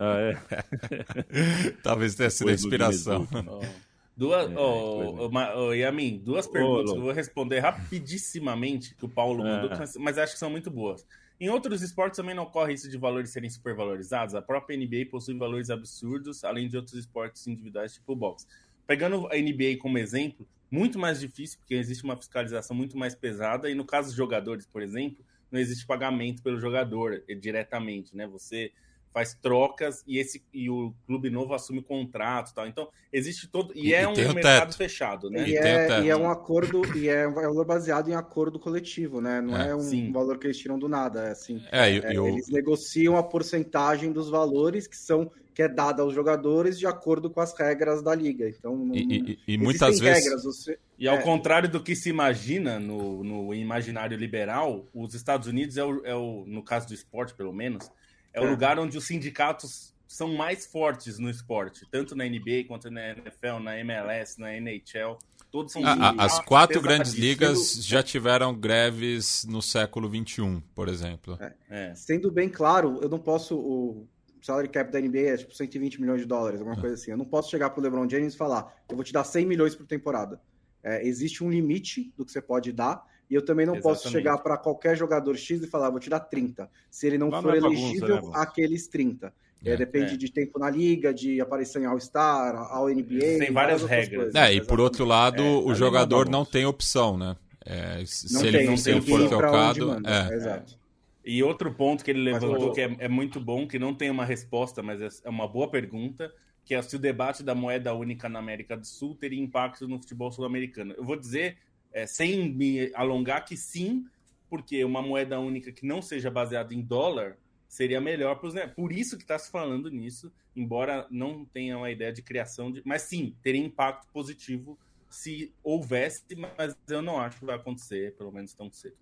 Ah, 0.00 0.16
é? 0.18 1.72
Talvez 1.80 2.16
tenha 2.16 2.28
sido 2.28 2.50
a 2.50 2.52
inspiração. 2.52 3.28
Duas, 4.16 4.50
é, 4.50 4.56
oh, 4.56 5.28
oh, 5.28 5.30
oh, 5.56 5.72
Yamin, 5.72 6.18
duas 6.18 6.46
perguntas 6.46 6.92
que 6.92 6.98
eu 6.98 7.02
vou 7.02 7.12
responder 7.12 7.58
rapidissimamente 7.58 8.94
que 8.94 9.04
o 9.04 9.08
Paulo 9.08 9.44
é. 9.44 9.62
mandou, 9.62 9.70
mas 9.98 10.18
acho 10.18 10.34
que 10.34 10.38
são 10.38 10.50
muito 10.50 10.70
boas. 10.70 11.06
Em 11.40 11.48
outros 11.48 11.82
esportes 11.82 12.16
também 12.16 12.34
não 12.34 12.44
ocorre 12.44 12.74
isso 12.74 12.88
de 12.88 12.96
valores 12.96 13.30
serem 13.30 13.50
supervalorizados. 13.50 14.36
A 14.36 14.42
própria 14.42 14.76
NBA 14.76 15.06
possui 15.10 15.36
valores 15.36 15.68
absurdos, 15.68 16.44
além 16.44 16.68
de 16.68 16.76
outros 16.76 16.94
esportes 16.94 17.46
individuais, 17.48 17.94
tipo 17.94 18.12
o 18.12 18.16
boxe. 18.16 18.46
Pegando 18.86 19.26
a 19.28 19.36
NBA 19.36 19.78
como 19.78 19.98
exemplo, 19.98 20.46
muito 20.70 20.98
mais 20.98 21.20
difícil, 21.20 21.58
porque 21.58 21.74
existe 21.74 22.04
uma 22.04 22.16
fiscalização 22.16 22.76
muito 22.76 22.96
mais 22.98 23.14
pesada, 23.14 23.70
e 23.70 23.74
no 23.74 23.84
caso 23.84 24.08
dos 24.08 24.16
jogadores, 24.16 24.66
por 24.66 24.82
exemplo, 24.82 25.24
não 25.50 25.60
existe 25.60 25.86
pagamento 25.86 26.42
pelo 26.42 26.58
jogador 26.58 27.22
eh, 27.28 27.34
diretamente, 27.34 28.16
né? 28.16 28.26
Você 28.26 28.72
faz 29.14 29.32
trocas 29.32 30.02
e 30.08 30.18
esse 30.18 30.42
e 30.52 30.68
o 30.68 30.92
clube 31.06 31.30
novo 31.30 31.54
assume 31.54 31.80
contrato 31.80 32.52
tal. 32.52 32.66
Então, 32.66 32.88
existe 33.12 33.46
todo. 33.46 33.72
E, 33.76 33.90
e 33.90 33.94
é 33.94 34.08
um 34.08 34.12
mercado 34.12 34.66
teto. 34.66 34.76
fechado, 34.76 35.30
né? 35.30 35.48
E, 35.48 35.52
e, 35.52 35.56
é, 35.56 36.00
e, 36.02 36.10
é, 36.10 36.16
um 36.16 36.28
acordo, 36.28 36.82
e 36.98 37.08
é 37.08 37.26
um 37.28 37.32
valor 37.32 37.64
baseado 37.64 38.08
em 38.10 38.14
acordo 38.14 38.58
coletivo, 38.58 39.20
né? 39.20 39.40
Não 39.40 39.56
é, 39.56 39.68
é 39.68 39.76
um 39.76 39.80
sim. 39.80 40.10
valor 40.10 40.36
que 40.36 40.48
eles 40.48 40.58
tiram 40.58 40.76
do 40.76 40.88
nada. 40.88 41.28
É 41.28 41.30
assim. 41.30 41.62
É, 41.70 41.88
é 41.90 42.16
Eles 42.16 42.48
negociam 42.48 43.16
a 43.16 43.22
porcentagem 43.22 44.10
dos 44.10 44.28
valores 44.28 44.88
que 44.88 44.96
são 44.96 45.30
que 45.54 45.62
é 45.62 45.68
dada 45.68 46.02
aos 46.02 46.12
jogadores 46.12 46.76
de 46.76 46.86
acordo 46.86 47.30
com 47.30 47.40
as 47.40 47.56
regras 47.56 48.02
da 48.02 48.12
liga. 48.12 48.48
Então, 48.48 48.76
não, 48.76 48.92
e, 48.92 49.38
e, 49.46 49.54
e 49.54 49.56
muitas 49.56 50.00
vezes. 50.00 50.24
Regras, 50.24 50.42
você... 50.42 50.76
E 50.98 51.06
ao 51.06 51.18
é. 51.18 51.22
contrário 51.22 51.68
do 51.68 51.80
que 51.80 51.94
se 51.94 52.08
imagina 52.08 52.80
no, 52.80 53.22
no 53.22 53.54
imaginário 53.54 54.18
liberal, 54.18 54.84
os 54.92 55.14
Estados 55.14 55.46
Unidos 55.46 55.76
é 55.76 55.84
o, 55.84 56.04
é 56.04 56.14
o, 56.14 56.44
no 56.44 56.60
caso 56.60 56.88
do 56.88 56.94
esporte, 56.94 57.34
pelo 57.34 57.52
menos, 57.52 57.88
é 58.34 58.40
o 58.40 58.44
é. 58.44 58.50
lugar 58.50 58.78
onde 58.78 58.98
os 58.98 59.06
sindicatos 59.06 59.94
são 60.06 60.34
mais 60.34 60.66
fortes 60.66 61.18
no 61.18 61.30
esporte, 61.30 61.86
tanto 61.90 62.14
na 62.14 62.24
NBA 62.24 62.64
quanto 62.68 62.90
na 62.90 63.10
NFL, 63.10 63.58
na 63.62 63.78
MLS, 63.78 64.38
na 64.38 64.52
NHL. 64.54 65.18
Todos 65.50 65.72
as 66.18 66.40
quatro 66.40 66.80
grandes 66.82 67.12
ligas 67.14 67.84
já 67.84 68.02
tiveram 68.02 68.52
greves 68.52 69.44
no 69.44 69.62
século 69.62 70.08
XXI, 70.08 70.60
por 70.74 70.88
exemplo. 70.88 71.38
É. 71.40 71.54
É. 71.70 71.94
Sendo 71.94 72.30
bem 72.30 72.48
claro, 72.48 72.98
eu 73.00 73.08
não 73.08 73.20
posso. 73.20 73.56
O 73.56 74.08
salary 74.42 74.68
cap 74.68 74.90
da 74.90 75.00
NBA 75.00 75.18
é 75.18 75.36
tipo 75.36 75.54
120 75.54 76.00
milhões 76.00 76.20
de 76.20 76.26
dólares, 76.26 76.60
alguma 76.60 76.76
é. 76.76 76.80
coisa 76.80 76.96
assim. 76.96 77.12
Eu 77.12 77.16
não 77.16 77.24
posso 77.24 77.50
chegar 77.50 77.70
pro 77.70 77.80
LeBron 77.80 78.08
James 78.08 78.34
e 78.34 78.36
falar, 78.36 78.74
eu 78.88 78.96
vou 78.96 79.04
te 79.04 79.12
dar 79.12 79.24
100 79.24 79.46
milhões 79.46 79.74
por 79.74 79.86
temporada. 79.86 80.40
É, 80.82 81.06
existe 81.06 81.42
um 81.42 81.50
limite 81.50 82.12
do 82.16 82.24
que 82.24 82.32
você 82.32 82.42
pode 82.42 82.72
dar. 82.72 83.02
E 83.30 83.34
eu 83.34 83.42
também 83.42 83.66
não 83.66 83.74
Exatamente. 83.74 84.02
posso 84.02 84.10
chegar 84.10 84.38
para 84.38 84.56
qualquer 84.56 84.96
jogador 84.96 85.36
X 85.36 85.62
e 85.62 85.66
falar, 85.66 85.90
vou 85.90 86.00
te 86.00 86.10
dar 86.10 86.20
30. 86.20 86.70
Se 86.90 87.06
ele 87.06 87.18
não 87.18 87.30
Lá 87.30 87.40
for 87.40 87.48
não 87.48 87.54
é 87.54 87.58
elegível, 87.58 88.16
bagunça, 88.16 88.38
né, 88.38 88.42
aqueles 88.42 88.86
30. 88.88 89.32
É, 89.64 89.76
depende 89.76 90.14
é. 90.14 90.16
de 90.16 90.30
tempo 90.30 90.58
na 90.58 90.68
liga, 90.68 91.12
de 91.12 91.40
aparição 91.40 91.80
em 91.80 91.86
All-Star, 91.86 92.54
All-NBA. 92.54 93.38
Tem 93.38 93.50
várias 93.50 93.82
regras. 93.82 94.34
É, 94.34 94.52
e 94.52 94.60
por 94.60 94.78
outro 94.78 95.06
lado, 95.06 95.42
é, 95.42 95.56
o 95.64 95.74
jogador 95.74 96.28
não 96.28 96.44
tem 96.44 96.66
opção, 96.66 97.16
né? 97.16 97.34
É, 97.64 98.04
se 98.04 98.32
não 98.34 98.42
ele 98.44 98.58
tem, 98.58 98.66
não 98.66 98.74
ele 98.74 99.00
for 99.00 99.28
trocado. 99.28 100.02
É. 100.06 100.34
Exato. 100.34 100.78
E 101.24 101.42
outro 101.42 101.72
ponto 101.72 102.04
que 102.04 102.10
ele 102.10 102.20
levantou 102.20 102.72
que 102.72 102.82
é, 102.82 102.94
é, 102.98 103.08
muito 103.08 103.40
bom, 103.40 103.66
que 103.66 103.78
não 103.78 103.94
tem 103.94 104.10
uma 104.10 104.26
resposta, 104.26 104.82
mas 104.82 105.00
é, 105.00 105.08
é 105.24 105.30
uma 105.30 105.48
boa 105.48 105.70
pergunta, 105.70 106.30
que 106.62 106.74
é 106.74 106.82
se 106.82 106.96
o 106.96 106.98
debate 106.98 107.42
da 107.42 107.54
moeda 107.54 107.94
única 107.94 108.28
na 108.28 108.38
América 108.38 108.76
do 108.76 108.86
Sul 108.86 109.14
teria 109.14 109.40
impacto 109.40 109.88
no 109.88 109.98
futebol 109.98 110.30
sul-americano. 110.30 110.92
Eu 110.94 111.04
vou 111.04 111.16
dizer, 111.16 111.56
é, 111.94 112.06
sem 112.06 112.52
me 112.52 112.90
alongar, 112.94 113.44
que 113.44 113.56
sim, 113.56 114.04
porque 114.50 114.84
uma 114.84 115.00
moeda 115.00 115.38
única 115.38 115.72
que 115.72 115.86
não 115.86 116.02
seja 116.02 116.30
baseada 116.30 116.74
em 116.74 116.82
dólar 116.82 117.38
seria 117.68 118.00
melhor 118.00 118.36
para 118.36 118.48
os 118.48 118.54
né? 118.54 118.66
Por 118.66 118.92
isso 118.92 119.16
que 119.16 119.22
está 119.22 119.38
se 119.38 119.50
falando 119.50 119.88
nisso, 119.88 120.32
embora 120.54 121.06
não 121.08 121.44
tenha 121.44 121.78
uma 121.78 121.90
ideia 121.90 122.12
de 122.12 122.20
criação 122.20 122.70
de. 122.70 122.82
Mas 122.84 123.02
sim, 123.02 123.34
teria 123.42 123.64
impacto 123.64 124.06
positivo 124.12 124.76
se 125.08 125.52
houvesse, 125.62 126.24
mas 126.58 126.76
eu 126.88 127.00
não 127.00 127.20
acho 127.20 127.38
que 127.38 127.44
vai 127.44 127.54
acontecer, 127.54 128.14
pelo 128.16 128.32
menos 128.32 128.52
tão 128.52 128.70
cedo. 128.70 128.96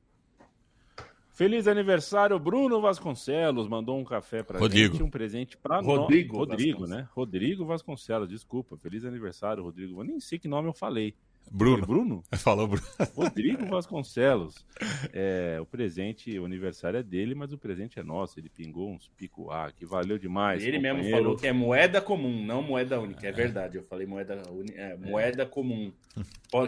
Feliz 1.33 1.67
aniversário, 1.67 2.39
Bruno 2.39 2.79
Vasconcelos. 2.83 3.67
Mandou 3.67 3.99
um 3.99 4.05
café 4.05 4.43
para 4.43 4.61
gente, 4.69 5.03
um 5.03 5.09
presente 5.09 5.57
para 5.57 5.81
nós. 5.81 5.87
Rodrigo, 5.87 6.37
Rodrigo 6.37 6.87
né? 6.87 7.09
Rodrigo 7.13 7.65
Vasconcelos, 7.65 8.29
desculpa. 8.29 8.77
Feliz 8.77 9.07
aniversário, 9.07 9.63
Rodrigo. 9.63 9.99
Eu 9.99 10.05
nem 10.05 10.21
sei 10.21 10.39
que 10.39 10.47
nome 10.47 10.69
eu 10.69 10.75
falei. 10.75 11.15
Bruno. 11.51 11.87
Bruno? 11.87 12.25
Falou 12.37 12.67
Bruno. 12.67 12.87
Rodrigo 13.15 13.67
Vasconcelos. 13.67 14.65
É, 15.13 15.59
o 15.61 15.67
presente, 15.67 16.39
o 16.39 16.45
aniversário 16.45 16.99
é 16.99 17.03
dele, 17.03 17.35
mas 17.35 17.53
o 17.53 17.59
presente 17.59 17.99
é 17.99 18.03
nosso. 18.03 18.39
Ele 18.41 18.49
pingou 18.49 18.91
uns 18.91 19.09
pico 19.09 19.51
A 19.51 19.71
que 19.71 19.85
valeu 19.85 20.19
demais. 20.19 20.63
Ele 20.63 20.77
companheiro. 20.77 20.99
mesmo 20.99 21.17
falou 21.17 21.37
que 21.37 21.47
é 21.47 21.53
moeda 21.53 22.01
comum, 22.01 22.45
não 22.45 22.63
moeda 22.63 23.01
única. 23.01 23.27
É, 23.27 23.31
é 23.31 23.33
verdade, 23.33 23.77
eu 23.77 23.83
falei 23.83 24.07
moeda, 24.07 24.43
é, 24.75 24.97
moeda 24.97 25.45
comum. 25.45 25.93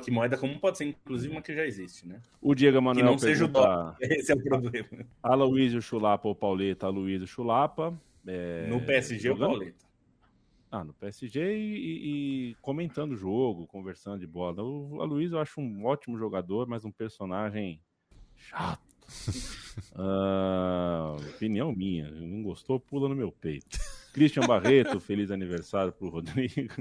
Que 0.02 0.10
moeda 0.10 0.36
comum 0.36 0.58
pode 0.58 0.78
ser, 0.78 0.84
inclusive, 0.84 1.32
uma 1.32 1.42
que 1.42 1.54
já 1.54 1.66
existe, 1.66 2.06
né? 2.06 2.20
O 2.40 2.54
Diego 2.54 2.80
Manuel. 2.80 3.04
Que 3.04 3.10
não 3.10 3.18
seja 3.18 3.44
o 3.44 3.48
dólar. 3.48 3.96
Esse 4.00 4.32
é 4.32 4.34
o 4.34 4.42
problema. 4.42 4.88
Aloysio 5.22 5.82
Chulapa 5.82 6.28
ou 6.28 6.34
Pauleta, 6.34 6.86
Aloysio 6.86 7.26
Chulapa. 7.26 7.94
É, 8.26 8.66
no 8.68 8.80
PSG, 8.80 9.30
o 9.30 9.36
Pauleta. 9.36 9.83
Ah, 10.74 10.82
no 10.82 10.92
PSG 10.92 11.56
e, 11.56 12.50
e, 12.50 12.54
comentando 12.56 13.12
o 13.12 13.16
jogo, 13.16 13.64
conversando 13.64 14.18
de 14.18 14.26
bola. 14.26 14.60
O 14.60 15.00
Aloysio 15.00 15.36
eu 15.36 15.40
acho 15.40 15.60
um 15.60 15.86
ótimo 15.86 16.18
jogador, 16.18 16.66
mas 16.66 16.84
um 16.84 16.90
personagem 16.90 17.80
chato. 18.36 18.82
uh, 19.92 21.14
opinião 21.36 21.72
minha. 21.72 22.10
Não 22.10 22.42
gostou, 22.42 22.80
pula 22.80 23.08
no 23.08 23.14
meu 23.14 23.30
peito. 23.30 23.78
Christian 24.12 24.48
Barreto, 24.48 24.98
feliz 24.98 25.30
aniversário 25.30 25.92
pro 25.92 26.08
Rodrigo. 26.08 26.74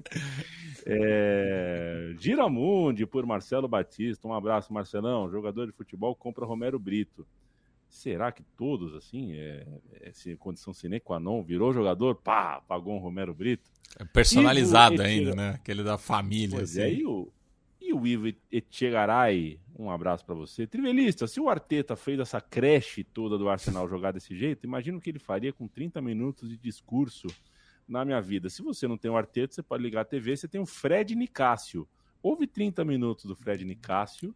É, 0.88 2.16
Giramundi 2.18 3.06
por 3.06 3.28
Marcelo 3.28 3.68
Batista. 3.68 4.28
Um 4.28 4.34
abraço, 4.34 4.74
Marcelão. 4.74 5.30
Jogador 5.30 5.68
de 5.68 5.72
futebol 5.72 6.16
compra 6.16 6.48
Romero 6.48 6.80
Brito. 6.80 7.28
Será 7.88 8.32
que 8.32 8.42
todos, 8.58 8.96
assim, 8.96 9.34
é, 9.34 9.68
é 10.02 10.36
condição 10.36 10.74
sine 10.74 11.00
qua 11.00 11.20
non, 11.20 11.44
virou 11.44 11.72
jogador, 11.72 12.16
pá, 12.16 12.60
pagou 12.60 12.96
um 12.96 12.98
Romero 12.98 13.36
Brito? 13.36 13.70
É 14.00 14.06
personalizado 14.06 15.02
ainda, 15.02 15.36
né? 15.36 15.50
Aquele 15.52 15.84
da 15.84 15.98
família. 15.98 16.58
Pois 16.58 16.78
é, 16.78 16.86
assim. 16.86 16.96
é, 16.96 17.00
e 17.00 17.06
o, 17.06 17.32
e 17.82 17.94
o 17.94 18.08
Ivo 18.08 18.34
Etchegaray, 18.52 19.60
um 19.78 19.90
abraço 19.90 20.26
para 20.26 20.36
você. 20.36 20.66
Trivelista, 20.66 21.28
se 21.28 21.40
o 21.40 21.50
Arteta 21.50 21.96
fez 21.96 22.20
essa 22.20 22.42
creche 22.42 23.04
toda 23.04 23.38
do 23.38 23.50
Arsenal 23.50 23.88
jogar 23.88 24.12
desse 24.12 24.36
jeito, 24.36 24.66
imagina 24.66 24.98
o 24.98 25.02
que 25.02 25.10
ele 25.10 25.20
faria 25.20 25.54
com 25.54 25.68
30 25.68 26.02
minutos 26.02 26.50
de 26.50 26.58
discurso 26.58 27.28
na 27.88 28.04
minha 28.06 28.22
vida. 28.22 28.50
Se 28.50 28.62
você 28.62 28.88
não 28.88 28.98
tem 28.98 29.12
o 29.12 29.18
Arteta, 29.18 29.54
você 29.54 29.64
pode 29.64 29.84
ligar 29.84 30.02
a 30.02 30.06
TV, 30.06 30.36
você 30.36 30.48
tem 30.48 30.62
o 30.62 30.66
Fred 30.66 31.16
Nicásio. 31.16 31.88
Houve 32.22 32.48
30 32.48 32.86
minutos 32.86 33.26
do 33.26 33.36
Fred 33.36 33.66
Nicásio 33.66 34.34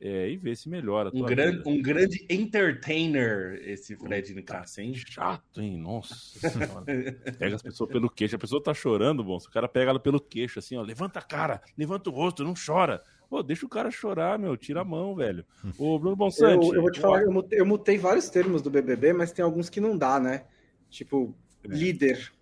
é, 0.00 0.28
e 0.30 0.36
ver 0.36 0.56
se 0.56 0.68
melhora. 0.68 1.10
Um 1.14 1.22
grande, 1.22 1.62
um 1.66 1.80
grande 1.80 2.26
entertainer, 2.28 3.60
esse 3.64 3.96
Fred 3.96 4.34
Nicasso, 4.34 4.80
hein? 4.80 4.94
Chato, 4.94 5.60
hein? 5.60 5.78
Nossa 5.78 6.14
Pega 7.38 7.56
as 7.56 7.62
pessoas 7.62 7.90
pelo 7.90 8.10
queixo. 8.10 8.36
A 8.36 8.38
pessoa 8.38 8.62
tá 8.62 8.74
chorando, 8.74 9.24
bom. 9.24 9.38
Se 9.40 9.48
o 9.48 9.50
cara 9.50 9.68
pega 9.68 9.90
ela 9.90 10.00
pelo 10.00 10.20
queixo, 10.20 10.58
assim, 10.58 10.76
ó, 10.76 10.82
levanta 10.82 11.18
a 11.18 11.22
cara, 11.22 11.62
levanta 11.76 12.10
o 12.10 12.12
rosto, 12.12 12.44
não 12.44 12.54
chora. 12.54 13.02
Pô, 13.28 13.42
deixa 13.42 13.64
o 13.64 13.68
cara 13.68 13.90
chorar, 13.90 14.38
meu. 14.38 14.56
Tira 14.56 14.82
a 14.82 14.84
mão, 14.84 15.14
velho. 15.14 15.44
Ô, 15.78 15.98
Bruno 15.98 16.16
Bonsante. 16.16 16.66
Eu, 16.66 16.74
eu 16.74 16.82
vou 16.82 16.92
te 16.92 17.00
falar, 17.00 17.22
eu 17.22 17.32
mutei, 17.32 17.60
eu 17.60 17.66
mutei, 17.66 17.98
vários 17.98 18.28
termos 18.28 18.62
do 18.62 18.70
BBB, 18.70 19.12
mas 19.12 19.32
tem 19.32 19.44
alguns 19.44 19.68
que 19.68 19.80
não 19.80 19.96
dá, 19.96 20.20
né? 20.20 20.44
Tipo, 20.90 21.34
é. 21.64 21.68
líder. 21.68 22.32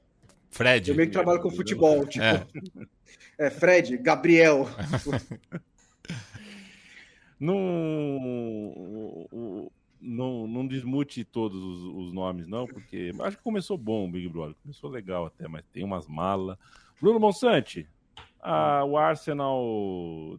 Fred. 0.50 0.90
Eu 0.90 0.96
meio 0.96 1.08
que 1.08 1.12
trabalho 1.14 1.40
com 1.40 1.50
futebol. 1.50 2.04
Tipo, 2.06 2.24
é. 2.24 2.46
é 3.38 3.50
Fred, 3.50 3.96
Gabriel. 3.98 4.68
não, 7.42 9.28
não, 10.00 10.46
não 10.46 10.66
desmute 10.66 11.24
todos 11.24 11.60
os, 11.60 11.82
os, 11.82 12.12
nomes, 12.12 12.46
não, 12.46 12.68
porque 12.68 13.10
acho 13.20 13.36
que 13.36 13.42
começou 13.42 13.76
bom 13.76 14.06
o 14.06 14.10
Big 14.10 14.28
Brother. 14.28 14.54
Começou 14.62 14.88
legal 14.88 15.26
até, 15.26 15.48
mas 15.48 15.64
tem 15.72 15.82
umas 15.82 16.06
malas. 16.06 16.56
Bruno 17.00 17.18
Monsante, 17.18 17.88
a, 18.40 18.84
o 18.84 18.96
Arsenal 18.96 20.38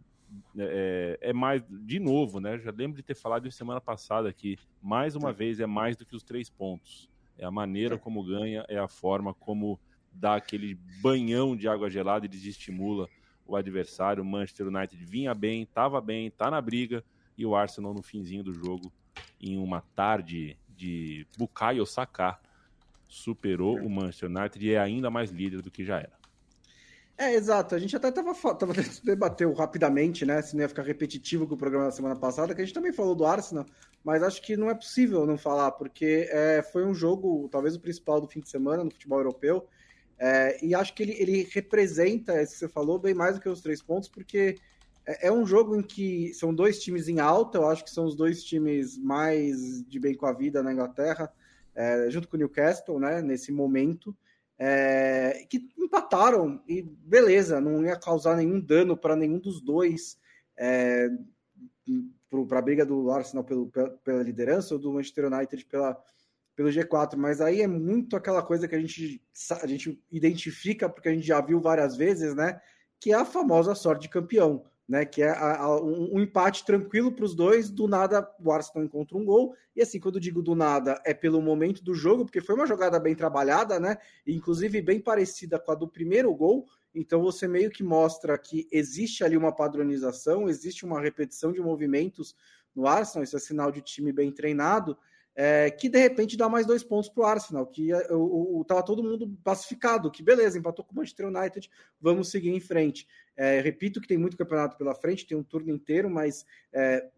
é, 0.56 1.18
é, 1.20 1.32
mais, 1.34 1.62
de 1.68 2.00
novo, 2.00 2.40
né? 2.40 2.58
Já 2.58 2.70
lembro 2.70 2.96
de 2.96 3.02
ter 3.02 3.14
falado 3.14 3.46
isso 3.46 3.58
semana 3.58 3.82
passada 3.82 4.26
aqui. 4.26 4.56
Mais 4.82 5.14
uma 5.14 5.30
vez, 5.30 5.60
é 5.60 5.66
mais 5.66 5.96
do 5.96 6.06
que 6.06 6.16
os 6.16 6.22
três 6.22 6.48
pontos. 6.48 7.10
É 7.36 7.44
a 7.44 7.50
maneira 7.50 7.98
como 7.98 8.24
ganha, 8.24 8.64
é 8.66 8.78
a 8.78 8.88
forma 8.88 9.34
como 9.34 9.78
dá 10.10 10.36
aquele 10.36 10.78
banhão 11.02 11.54
de 11.54 11.68
água 11.68 11.90
gelada 11.90 12.24
e 12.24 12.28
desestimula 12.30 13.10
o 13.46 13.56
adversário. 13.56 14.22
O 14.22 14.26
Manchester 14.26 14.68
United 14.68 15.04
vinha 15.04 15.34
bem, 15.34 15.62
estava 15.62 16.00
bem, 16.00 16.26
está 16.26 16.50
na 16.50 16.60
briga. 16.60 17.04
E 17.36 17.44
o 17.44 17.54
Arsenal 17.54 17.92
no 17.92 18.02
finzinho 18.02 18.44
do 18.44 18.52
jogo, 18.52 18.92
em 19.40 19.58
uma 19.58 19.82
tarde 19.94 20.56
de 20.68 21.26
Bukayo 21.36 21.84
Saka, 21.84 22.38
superou 23.08 23.76
o 23.78 23.90
Manchester 23.90 24.30
United 24.30 24.66
e 24.66 24.74
é 24.74 24.78
ainda 24.78 25.10
mais 25.10 25.30
líder 25.30 25.62
do 25.62 25.70
que 25.70 25.84
já 25.84 25.98
era. 25.98 26.24
É, 27.16 27.32
exato. 27.34 27.74
A 27.74 27.78
gente 27.78 27.96
até 27.96 28.10
tava, 28.10 28.34
tava 28.56 28.72
debateu 29.04 29.52
rapidamente, 29.52 30.26
né? 30.26 30.42
Se 30.42 30.54
não 30.54 30.62
ia 30.62 30.68
ficar 30.68 30.82
repetitivo 30.82 31.46
com 31.46 31.54
o 31.54 31.58
programa 31.58 31.86
da 31.86 31.92
semana 31.92 32.16
passada, 32.16 32.54
que 32.54 32.60
a 32.60 32.64
gente 32.64 32.74
também 32.74 32.92
falou 32.92 33.14
do 33.14 33.24
Arsenal, 33.24 33.64
mas 34.02 34.22
acho 34.22 34.42
que 34.42 34.56
não 34.56 34.68
é 34.68 34.74
possível 34.74 35.24
não 35.24 35.38
falar, 35.38 35.70
porque 35.72 36.28
é, 36.30 36.62
foi 36.72 36.84
um 36.84 36.92
jogo, 36.92 37.48
talvez 37.50 37.76
o 37.76 37.80
principal 37.80 38.20
do 38.20 38.26
fim 38.26 38.40
de 38.40 38.50
semana 38.50 38.82
no 38.82 38.90
futebol 38.90 39.18
europeu. 39.18 39.66
É, 40.26 40.64
e 40.64 40.74
acho 40.74 40.94
que 40.94 41.02
ele, 41.02 41.12
ele 41.18 41.48
representa, 41.52 42.40
isso 42.40 42.54
que 42.54 42.58
você 42.60 42.68
falou, 42.68 42.98
bem 42.98 43.12
mais 43.12 43.34
do 43.34 43.42
que 43.42 43.48
os 43.48 43.60
três 43.60 43.82
pontos, 43.82 44.08
porque 44.08 44.56
é, 45.04 45.26
é, 45.28 45.30
um 45.32 45.44
jogo 45.44 45.76
em 45.76 45.82
que 45.82 46.32
são 46.32 46.54
dois 46.54 46.82
times 46.82 47.08
em 47.08 47.20
alta, 47.20 47.58
eu 47.58 47.68
acho 47.68 47.84
que 47.84 47.90
são 47.90 48.06
os 48.06 48.16
dois 48.16 48.42
times 48.42 48.96
mais 48.96 49.84
de 49.86 50.00
bem 50.00 50.14
com 50.14 50.24
a 50.24 50.32
vida 50.32 50.62
na 50.62 50.72
Inglaterra, 50.72 51.30
é, 51.74 52.08
junto 52.08 52.26
com 52.26 52.36
o 52.36 52.38
Newcastle, 52.38 52.98
né, 52.98 53.20
nesse 53.20 53.52
momento, 53.52 54.16
é, 54.58 55.44
que 55.46 55.68
empataram 55.76 56.62
e 56.66 56.80
beleza, 56.80 57.60
não 57.60 57.84
ia 57.84 57.94
causar 57.94 58.34
nenhum 58.34 58.58
dano 58.58 58.96
para 58.96 59.14
nenhum 59.14 59.38
dos 59.38 59.60
dois 59.60 60.16
é, 60.56 61.10
para 62.48 62.60
a 62.60 62.62
briga 62.62 62.86
do 62.86 63.10
Arsenal 63.10 63.44
pelo, 63.44 63.66
pela, 63.66 63.90
pela 63.90 64.22
liderança 64.22 64.72
ou 64.72 64.80
do 64.80 64.90
Manchester 64.90 65.30
United 65.30 65.66
pela, 65.66 66.02
pelo 66.56 66.68
G4, 66.68 67.16
mas 67.16 67.40
aí 67.40 67.62
é 67.62 67.66
muito 67.66 68.16
aquela 68.16 68.42
coisa 68.42 68.68
que 68.68 68.74
a 68.74 68.80
gente, 68.80 69.20
a 69.60 69.66
gente 69.66 70.02
identifica, 70.10 70.88
porque 70.88 71.08
a 71.08 71.12
gente 71.12 71.26
já 71.26 71.40
viu 71.40 71.60
várias 71.60 71.96
vezes, 71.96 72.34
né? 72.34 72.60
Que 73.00 73.12
é 73.12 73.16
a 73.16 73.24
famosa 73.24 73.74
sorte 73.74 74.02
de 74.02 74.08
campeão, 74.08 74.64
né? 74.88 75.04
Que 75.04 75.22
é 75.22 75.30
a, 75.30 75.56
a, 75.62 75.82
um, 75.82 76.14
um, 76.14 76.20
empate 76.20 76.64
tranquilo 76.64 77.12
para 77.12 77.24
os 77.24 77.34
dois, 77.34 77.70
do 77.70 77.88
nada 77.88 78.28
o 78.42 78.52
Arsenal 78.52 78.84
encontra 78.84 79.16
um 79.16 79.24
gol, 79.24 79.54
e 79.74 79.82
assim, 79.82 79.98
quando 79.98 80.16
eu 80.16 80.20
digo 80.20 80.42
do 80.42 80.54
nada, 80.54 81.00
é 81.04 81.12
pelo 81.12 81.42
momento 81.42 81.82
do 81.82 81.94
jogo, 81.94 82.24
porque 82.24 82.40
foi 82.40 82.54
uma 82.54 82.66
jogada 82.66 83.00
bem 83.00 83.14
trabalhada, 83.14 83.80
né? 83.80 83.96
Inclusive 84.26 84.80
bem 84.80 85.00
parecida 85.00 85.58
com 85.58 85.72
a 85.72 85.74
do 85.74 85.88
primeiro 85.88 86.32
gol, 86.34 86.66
então 86.94 87.20
você 87.20 87.48
meio 87.48 87.70
que 87.70 87.82
mostra 87.82 88.38
que 88.38 88.68
existe 88.70 89.24
ali 89.24 89.36
uma 89.36 89.50
padronização, 89.50 90.48
existe 90.48 90.84
uma 90.84 91.00
repetição 91.00 91.52
de 91.52 91.60
movimentos 91.60 92.36
no 92.74 92.86
Arsenal, 92.86 93.24
isso 93.24 93.36
é 93.36 93.40
sinal 93.40 93.72
de 93.72 93.80
time 93.80 94.12
bem 94.12 94.30
treinado. 94.30 94.96
É, 95.36 95.70
que 95.70 95.88
de 95.88 95.98
repente 95.98 96.36
dá 96.36 96.48
mais 96.48 96.66
dois 96.66 96.84
pontos 96.84 97.08
para 97.08 97.22
o 97.22 97.26
Arsenal, 97.26 97.66
que 97.66 97.90
estava 97.90 98.82
todo 98.82 99.02
mundo 99.02 99.36
pacificado, 99.42 100.10
que 100.10 100.22
beleza, 100.22 100.58
empatou 100.58 100.84
com 100.84 100.92
o 100.92 100.96
Manchester 100.96 101.26
United, 101.26 101.68
vamos 102.00 102.30
seguir 102.30 102.50
em 102.50 102.60
frente. 102.60 103.06
É, 103.36 103.60
repito 103.60 104.00
que 104.00 104.06
tem 104.06 104.18
muito 104.18 104.36
campeonato 104.36 104.76
pela 104.76 104.94
frente, 104.94 105.26
tem 105.26 105.36
um 105.36 105.42
turno 105.42 105.70
inteiro, 105.70 106.08
mas 106.08 106.46
é, 106.72 107.08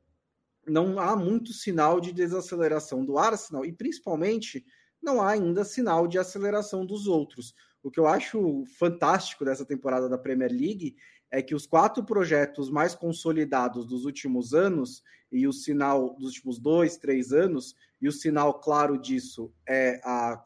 não 0.67 0.99
há 0.99 1.15
muito 1.15 1.53
sinal 1.53 2.01
de 2.01 2.13
desaceleração 2.13 3.05
do 3.05 3.19
Arsenal 3.19 3.65
e 3.67 3.73
principalmente 3.73 4.65
não 5.03 5.21
há 5.21 5.31
ainda 5.31 5.65
sinal 5.65 6.09
de 6.09 6.19
aceleração 6.19 6.87
dos 6.87 7.07
outros. 7.07 7.55
O 7.83 7.91
que 7.91 8.01
eu 8.01 8.07
acho 8.07 8.65
fantástico 8.79 9.45
dessa 9.45 9.65
temporada 9.65 10.09
da 10.09 10.19
Premier 10.19 10.51
League 10.51 10.97
é 11.31 11.43
que 11.43 11.55
os 11.55 11.67
quatro 11.67 12.05
projetos 12.05 12.71
mais 12.71 12.95
consolidados 12.95 13.87
dos 13.87 14.05
últimos 14.05 14.55
anos 14.55 15.03
e 15.31 15.47
o 15.47 15.53
sinal 15.53 16.15
dos 16.17 16.35
últimos 16.35 16.59
dois, 16.59 16.97
três 16.97 17.33
anos, 17.33 17.75
e 18.01 18.09
o 18.09 18.13
sinal 18.13 18.55
claro 18.55 18.99
disso 18.99 19.53
é 19.67 20.01
a 20.05 20.37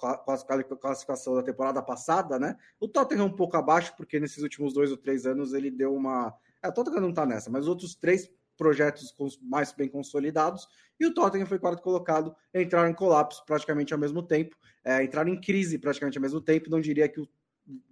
classificação 0.80 1.34
da 1.34 1.42
temporada 1.42 1.82
passada, 1.82 2.38
né? 2.38 2.56
O 2.78 2.86
Tottenham 2.86 3.26
um 3.26 3.36
pouco 3.36 3.56
abaixo, 3.56 3.94
porque 3.96 4.20
nesses 4.20 4.42
últimos 4.42 4.72
dois 4.72 4.90
ou 4.90 4.96
três 4.96 5.26
anos 5.26 5.52
ele 5.52 5.70
deu 5.70 5.94
uma. 5.94 6.34
É, 6.62 6.68
o 6.68 6.72
Tottenham 6.72 7.00
não 7.00 7.12
tá 7.12 7.26
nessa, 7.26 7.50
mas 7.50 7.62
os 7.62 7.68
outros 7.68 7.94
três 7.94 8.30
projetos 8.56 9.14
mais 9.40 9.72
bem 9.72 9.88
consolidados, 9.88 10.68
e 10.98 11.06
o 11.06 11.14
Tottenham 11.14 11.46
foi 11.46 11.58
quarto 11.58 11.82
colocado, 11.82 12.36
entraram 12.54 12.90
em 12.90 12.94
colapso 12.94 13.42
praticamente 13.46 13.94
ao 13.94 13.98
mesmo 13.98 14.22
tempo, 14.22 14.54
é, 14.84 15.02
entraram 15.02 15.30
em 15.30 15.40
crise 15.40 15.78
praticamente 15.78 16.18
ao 16.18 16.22
mesmo 16.22 16.42
tempo, 16.42 16.68
não 16.68 16.80
diria 16.80 17.08
que 17.08 17.20
o 17.20 17.28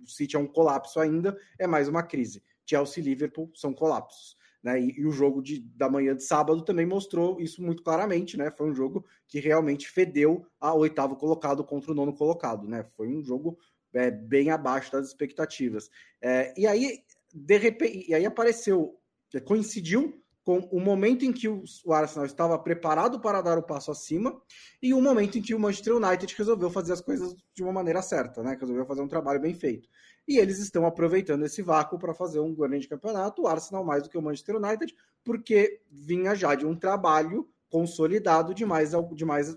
City 0.06 0.36
é 0.36 0.38
um 0.38 0.46
colapso 0.46 1.00
ainda, 1.00 1.38
é 1.58 1.66
mais 1.66 1.88
uma 1.88 2.02
crise. 2.02 2.42
Chelsea 2.66 3.02
e 3.02 3.06
Liverpool 3.06 3.50
são 3.54 3.72
colapsos. 3.72 4.36
Né? 4.62 4.80
E, 4.80 5.00
e, 5.00 5.06
o 5.06 5.10
jogo 5.10 5.40
de, 5.40 5.60
da 5.60 5.88
manhã 5.88 6.14
de 6.16 6.24
sábado 6.24 6.62
também 6.62 6.84
mostrou 6.84 7.40
isso 7.40 7.62
muito 7.62 7.82
claramente, 7.82 8.36
né? 8.36 8.50
Foi 8.50 8.68
um 8.70 8.74
jogo 8.74 9.04
que 9.26 9.38
realmente 9.38 9.88
fedeu 9.88 10.44
a 10.60 10.74
oitavo 10.74 11.16
colocado 11.16 11.64
contra 11.64 11.92
o 11.92 11.94
nono 11.94 12.12
colocado, 12.12 12.66
né? 12.66 12.84
Foi 12.96 13.08
um 13.08 13.22
jogo 13.22 13.58
é, 13.94 14.10
bem 14.10 14.50
abaixo 14.50 14.90
das 14.90 15.06
expectativas. 15.06 15.88
É, 16.20 16.52
e 16.56 16.66
aí, 16.66 17.04
de 17.32 17.56
repente, 17.56 18.06
e 18.08 18.14
aí 18.14 18.26
apareceu, 18.26 18.98
coincidiu 19.44 20.20
com 20.48 20.60
o 20.72 20.80
momento 20.80 21.26
em 21.26 21.30
que 21.30 21.46
o 21.46 21.92
Arsenal 21.92 22.24
estava 22.24 22.58
preparado 22.58 23.20
para 23.20 23.42
dar 23.42 23.58
o 23.58 23.62
passo 23.62 23.90
acima 23.90 24.40
e 24.80 24.94
o 24.94 25.02
momento 25.02 25.36
em 25.36 25.42
que 25.42 25.54
o 25.54 25.60
Manchester 25.60 25.96
United 25.96 26.34
resolveu 26.34 26.70
fazer 26.70 26.94
as 26.94 27.02
coisas 27.02 27.36
de 27.54 27.62
uma 27.62 27.70
maneira 27.70 28.00
certa, 28.00 28.42
né? 28.42 28.56
Resolveu 28.58 28.86
fazer 28.86 29.02
um 29.02 29.08
trabalho 29.08 29.38
bem 29.38 29.52
feito. 29.52 29.86
E 30.26 30.38
eles 30.38 30.58
estão 30.58 30.86
aproveitando 30.86 31.44
esse 31.44 31.60
vácuo 31.60 31.98
para 31.98 32.14
fazer 32.14 32.40
um 32.40 32.54
grande 32.54 32.88
campeonato, 32.88 33.42
o 33.42 33.46
Arsenal 33.46 33.84
mais 33.84 34.04
do 34.04 34.08
que 34.08 34.16
o 34.16 34.22
Manchester 34.22 34.56
United, 34.56 34.96
porque 35.22 35.82
vinha 35.90 36.34
já 36.34 36.54
de 36.54 36.64
um 36.64 36.74
trabalho 36.74 37.46
consolidado 37.68 38.54
de 38.54 38.64
mais, 38.64 38.92
de 39.14 39.24
mais, 39.26 39.54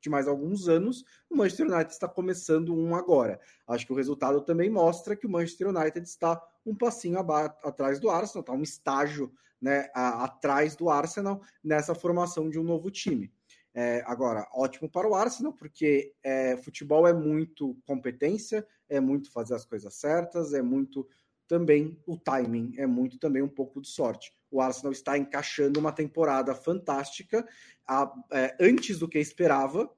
de 0.00 0.10
mais 0.10 0.26
alguns 0.26 0.68
anos. 0.68 1.04
O 1.30 1.36
Manchester 1.36 1.70
United 1.70 1.92
está 1.92 2.08
começando 2.08 2.74
um 2.74 2.96
agora. 2.96 3.38
Acho 3.68 3.86
que 3.86 3.92
o 3.92 3.96
resultado 3.96 4.40
também 4.40 4.68
mostra 4.68 5.14
que 5.14 5.28
o 5.28 5.30
Manchester 5.30 5.68
United 5.68 6.04
está 6.04 6.42
um 6.64 6.74
passinho 6.74 7.18
atrás 7.62 7.98
do 7.98 8.10
Arsenal, 8.10 8.40
está 8.40 8.52
um 8.52 8.62
estágio 8.62 9.32
né, 9.60 9.88
atrás 9.94 10.76
do 10.76 10.90
Arsenal 10.90 11.40
nessa 11.62 11.94
formação 11.94 12.50
de 12.50 12.58
um 12.58 12.62
novo 12.62 12.90
time. 12.90 13.32
É, 13.76 14.04
agora, 14.06 14.46
ótimo 14.52 14.88
para 14.88 15.08
o 15.08 15.14
Arsenal, 15.14 15.52
porque 15.52 16.14
é, 16.22 16.56
futebol 16.56 17.08
é 17.08 17.12
muito 17.12 17.76
competência, 17.84 18.66
é 18.88 19.00
muito 19.00 19.32
fazer 19.32 19.54
as 19.54 19.64
coisas 19.64 19.94
certas, 19.94 20.54
é 20.54 20.62
muito 20.62 21.08
também 21.48 22.00
o 22.06 22.16
timing, 22.16 22.74
é 22.78 22.86
muito 22.86 23.18
também 23.18 23.42
um 23.42 23.48
pouco 23.48 23.80
de 23.80 23.88
sorte. 23.88 24.32
O 24.50 24.60
Arsenal 24.60 24.92
está 24.92 25.18
encaixando 25.18 25.80
uma 25.80 25.92
temporada 25.92 26.54
fantástica 26.54 27.46
a, 27.86 28.14
é, 28.30 28.56
antes 28.60 28.98
do 28.98 29.08
que 29.08 29.18
esperava, 29.18 29.90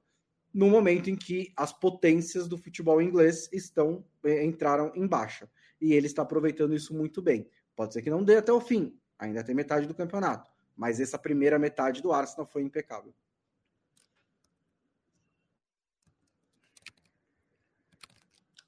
no 0.53 0.71
momento 0.71 1.11
em 1.11 1.17
que 1.17 1.53
as 1.55 1.73
potências 1.73 2.49
do 2.49 2.57
futebol 2.57 3.03
inglês 3.03 3.49
estão 3.53 4.03
é, 4.25 4.43
entraram 4.43 4.91
em 4.95 5.07
baixa. 5.07 5.51
E 5.81 5.93
ele 5.93 6.07
está 6.07 6.23
aproveitando 6.23 6.75
isso 6.75 6.95
muito 6.95 7.21
bem. 7.21 7.49
Pode 7.75 7.93
ser 7.93 8.03
que 8.03 8.11
não 8.11 8.25
dê 8.25 8.37
até 8.37 8.53
o 8.53 8.61
fim, 8.61 8.99
Ainda 9.19 9.43
tem 9.43 9.55
metade 9.55 9.87
do 9.87 9.95
campeonato. 9.95 10.51
Mas 10.77 11.01
essa 11.01 11.19
primeira 11.19 11.59
metade 11.59 12.03
do 12.03 12.13
Arsenal 12.13 12.47
foi 12.47 12.63
impecável. 12.63 13.15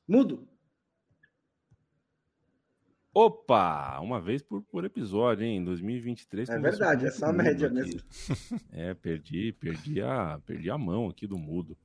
Mudo. 0.07 0.49
Opa! 3.13 4.01
Uma 4.01 4.21
vez 4.21 4.43
por, 4.43 4.63
por 4.63 4.85
episódio, 4.85 5.45
hein? 5.45 5.59
Em 5.59 5.65
2023. 5.65 6.49
É 6.49 6.59
verdade, 6.59 7.07
essa 7.07 7.27
é 7.27 7.29
a 7.29 7.33
média 7.33 7.69
mesmo. 7.69 8.01
É, 8.73 8.95
perdi, 8.95 9.53
perdi 9.53 10.01
a, 10.01 10.41
perdi 10.47 10.71
a 10.71 10.79
mão 10.79 11.09
aqui 11.09 11.27
do 11.27 11.37
mudo. 11.37 11.77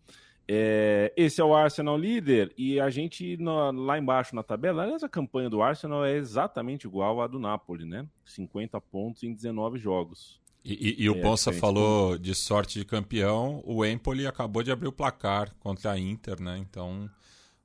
É, 0.46 1.14
esse 1.16 1.40
é 1.40 1.44
o 1.44 1.56
Arsenal 1.56 1.98
líder 1.98 2.54
e 2.58 2.78
a 2.80 2.90
gente 2.90 3.38
no, 3.38 3.72
lá 3.72 3.98
embaixo 3.98 4.36
na 4.36 4.44
tabela, 4.44 4.84
aliás, 4.84 5.02
a 5.02 5.10
campanha 5.10 5.50
do 5.50 5.62
Arsenal 5.62 6.06
é 6.06 6.18
exatamente 6.18 6.86
igual 6.86 7.22
à 7.22 7.28
do 7.28 7.40
Napoli, 7.40 7.86
né? 7.86 8.06
50 8.26 8.80
pontos 8.82 9.24
em 9.24 9.34
19 9.34 9.80
jogos. 9.80 10.42
E, 10.66 10.74
e, 10.74 11.04
e 11.04 11.10
o 11.10 11.18
é, 11.18 11.22
Bonsa 11.22 11.52
falou 11.54 12.18
de 12.18 12.36
sorte 12.36 12.80
de 12.80 12.86
campeão, 12.86 13.62
o 13.66 13.86
Empoli 13.86 14.28
acabou 14.28 14.64
de 14.64 14.72
abrir 14.72 14.88
o 14.88 14.94
placar 14.94 15.54
contra 15.60 15.92
a 15.92 16.00
Inter, 16.00 16.42
né? 16.42 16.58
Então 16.58 17.10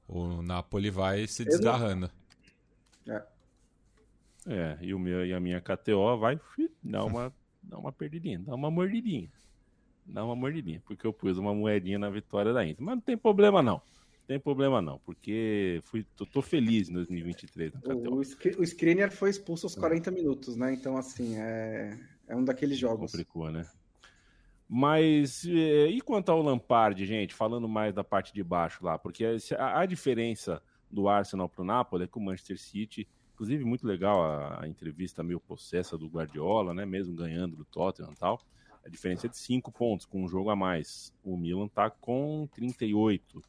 o 0.07 0.41
Napoli 0.43 0.91
vai 0.91 1.26
se 1.26 1.45
desgarrando. 1.45 2.11
É. 3.09 3.22
é, 4.47 4.79
e, 4.83 4.95
o 4.95 4.99
meu, 4.99 5.26
e 5.26 5.33
a 5.33 5.41
minha 5.41 5.61
KTO 5.61 6.16
vai 6.16 6.39
dar 6.83 7.05
uma, 7.05 7.33
dar 7.62 7.79
uma 7.79 7.91
perdidinha, 7.91 8.39
dar 8.39 8.55
uma 8.55 8.70
mordidinha 8.70 9.29
dá 10.09 10.25
uma 10.25 10.35
mordidinha, 10.35 10.83
porque 10.87 11.07
eu 11.07 11.13
pus 11.13 11.39
uma 11.39 11.55
moedinha 11.55 11.99
na 11.99 12.11
vitória 12.11 12.53
da 12.53 12.65
Inter. 12.65 12.85
Mas 12.85 12.97
não 12.97 13.03
tem 13.03 13.17
problema 13.17 13.63
não. 13.63 13.75
Não 13.75 14.27
tem 14.27 14.41
problema 14.41 14.83
não, 14.83 14.99
porque 15.01 15.81
fui, 15.85 16.05
tô, 16.17 16.27
tô 16.27 16.43
feliz 16.43 16.89
em 16.89 16.95
2023. 16.95 17.75
O, 17.75 18.15
o, 18.15 18.19
o 18.19 18.63
Skriniar 18.63 19.11
foi 19.11 19.31
expulso 19.31 19.67
aos 19.67 19.75
40 19.75 20.11
minutos, 20.11 20.57
né? 20.57 20.73
Então, 20.73 20.97
assim, 20.97 21.37
é, 21.37 21.99
é 22.27 22.37
um 22.37 22.45
daqueles 22.45 22.77
jogos. 22.77 23.13
Complicou, 23.13 23.51
né? 23.51 23.67
Mas 24.69 25.47
é, 25.47 25.87
e 25.87 26.01
quanto 26.03 26.31
ao 26.31 26.43
Lampard, 26.43 27.05
gente, 27.07 27.35
falando 27.35 27.67
mais 27.67 27.95
da 27.95 28.05
parte 28.05 28.35
de 28.35 28.43
baixo 28.45 28.85
lá, 28.85 28.99
porque 28.99 29.25
a, 29.57 29.81
a 29.81 29.87
diferença 29.87 30.63
do 30.91 31.09
Arsenal 31.09 31.49
para 31.49 31.63
o 31.63 31.65
Napoli 31.65 32.05
é 32.05 32.07
que 32.07 32.19
o 32.19 32.21
Manchester 32.21 32.59
City, 32.59 33.09
inclusive 33.33 33.65
muito 33.65 33.87
legal 33.87 34.23
a, 34.23 34.63
a, 34.63 34.69
entrevista 34.69 35.23
meio 35.23 35.41
possessa 35.41 35.97
do 35.97 36.07
Guardiola, 36.07 36.75
né, 36.75 36.85
mesmo 36.85 37.15
ganhando 37.15 37.57
do 37.57 37.65
Tottenham 37.65 38.13
e 38.13 38.17
tal, 38.17 38.43
a 38.85 38.89
diferença 38.89 39.26
é 39.26 39.31
de 39.31 39.37
5 39.37 39.70
pontos, 39.72 40.07
com 40.07 40.22
um 40.22 40.29
jogo 40.29 40.51
a 40.51 40.57
mais. 40.57 41.12
O 41.24 41.37
Milan 41.37 41.66
está 41.66 41.91
com 41.91 42.49
38. 42.53 43.43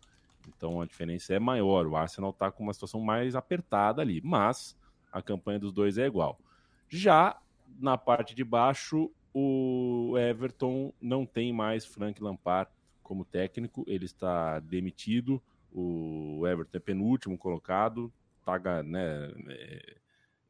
Então 0.48 0.82
a 0.82 0.86
diferença 0.86 1.34
é 1.34 1.40
maior. 1.40 1.86
O 1.88 1.96
Arsenal 1.96 2.32
está 2.32 2.52
com 2.52 2.64
uma 2.64 2.74
situação 2.74 3.02
mais 3.02 3.36
apertada 3.36 4.02
ali. 4.02 4.22
Mas 4.24 4.78
a 5.12 5.22
campanha 5.22 5.60
dos 5.60 5.72
dois 5.72 5.98
é 5.98 6.06
igual. 6.06 6.40
Já 6.88 7.40
na 7.80 7.98
parte 7.98 8.36
de 8.36 8.44
baixo, 8.44 9.12
o 9.34 10.16
Everton 10.18 10.92
não 11.02 11.26
tem 11.26 11.54
mais 11.54 11.86
Frank 11.86 12.22
Lampard 12.22 12.72
como 13.04 13.24
técnico. 13.24 13.84
Ele 13.88 14.06
está 14.06 14.60
demitido. 14.60 15.42
O 15.72 16.46
Everton 16.48 16.78
é 16.78 16.82
penúltimo 16.82 17.38
colocado. 17.38 18.12
Tá, 18.44 18.82
né, 18.84 19.32
é, 19.50 19.96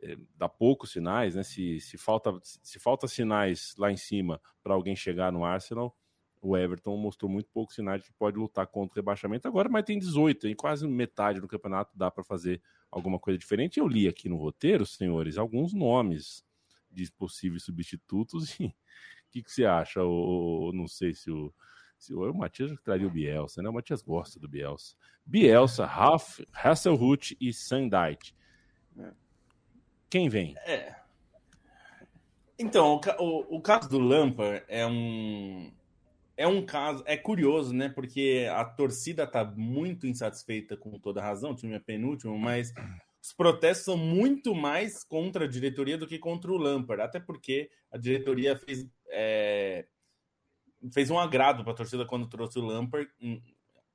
é, 0.02 0.18
dá 0.36 0.47
poucos 0.47 0.91
sinais, 0.91 1.36
né? 1.36 1.43
Se, 1.43 1.80
se, 1.80 1.97
falta, 1.97 2.38
se 2.43 2.80
falta 2.80 3.08
sinais 3.08 3.76
lá 3.78 3.91
em 3.91 3.97
cima 3.97 4.41
para 4.64 4.74
alguém 4.74 4.95
chegar 4.95 5.32
no 5.32 5.43
Arsenal, 5.43 5.95
o 6.41 6.56
Everton 6.56 6.95
mostrou 6.97 7.30
muito 7.30 7.50
poucos 7.52 7.76
sinais 7.76 8.02
de 8.02 8.08
que 8.08 8.14
pode 8.14 8.38
lutar 8.38 8.66
contra 8.68 8.93
o 8.93 8.95
rebaixamento 8.95 9.47
agora, 9.47 9.68
mas 9.68 9.84
tem 9.84 10.00
18, 10.00 10.47
em 10.47 10.56
quase 10.56 10.88
metade 10.88 11.41
do 11.41 11.47
campeonato 11.47 11.97
dá 11.97 12.10
para 12.10 12.24
fazer 12.24 12.62
alguma 12.89 13.20
coisa 13.20 13.38
diferente. 13.38 13.80
Eu 13.80 13.88
li 13.88 14.08
aqui 14.08 14.30
no 14.30 14.38
roteiro, 14.38 14.86
senhores, 14.86 15.38
alguns 15.38 15.74
nomes 15.74 16.43
de 16.89 17.12
possíveis 17.12 17.64
substitutos 17.64 18.58
o 19.30 19.32
que, 19.32 19.43
que 19.43 19.52
você 19.52 19.66
acha? 19.66 20.02
Ou, 20.02 20.74
não 20.74 20.88
sei 20.88 21.14
se 21.14 21.30
o, 21.30 21.54
se 21.97 22.14
o, 22.14 22.32
o 22.32 22.34
Matias 22.34 22.72
traria 22.84 23.06
o 23.06 23.12
Bielsa, 23.12 23.62
né? 23.62 23.70
O 23.70 23.74
Matias 23.74 24.02
gosta 24.02 24.39
do 24.39 24.47
Bielsa. 24.47 24.95
Bielsa, 25.26 25.86
Ralf, 25.86 26.39
Hasselhut 26.52 27.38
e 27.39 27.54
Sandite. 27.54 28.36
Quem 30.10 30.28
vem? 30.28 30.55
É. 30.66 30.95
Então, 32.57 32.99
o, 33.20 33.24
o, 33.24 33.57
o 33.57 33.62
caso 33.62 33.88
do 33.88 33.99
Lampard 33.99 34.64
é 34.68 34.86
um 34.86 35.72
é 36.36 36.47
um 36.47 36.66
caso, 36.66 37.03
é 37.05 37.18
curioso, 37.18 37.74
né? 37.74 37.89
Porque 37.89 38.47
a 38.49 38.64
torcida 38.64 39.28
tá 39.28 39.43
muito 39.43 40.07
insatisfeita 40.07 40.78
com 40.78 40.97
toda 40.97 41.22
razão, 41.22 41.51
o 41.51 41.55
time 41.55 41.74
é 41.74 41.80
penúltimo, 41.80 42.38
mas 42.38 42.74
os 43.22 43.34
protestos 43.34 43.84
são 43.84 43.97
muito 43.97 44.55
mais 44.55 45.03
contra 45.03 45.43
a 45.43 45.47
diretoria 45.47 45.97
do 45.97 46.07
que 46.07 46.18
contra 46.18 46.49
o 46.49 46.57
Lampard, 46.57 47.03
até 47.03 47.20
porque 47.20 47.70
a 47.91 47.97
diretoria 47.97 48.55
fez, 48.55 48.88
é, 49.10 49.86
fez 50.93 51.12
um 51.12 51.20
agrado 51.20 51.62
para 51.62 51.74
a 51.74 51.76
torcida 51.76 52.05
quando 52.05 52.30
trouxe 52.30 52.57
o 52.57 52.66
Lampard. 52.66 53.10
Hum, 53.22 53.41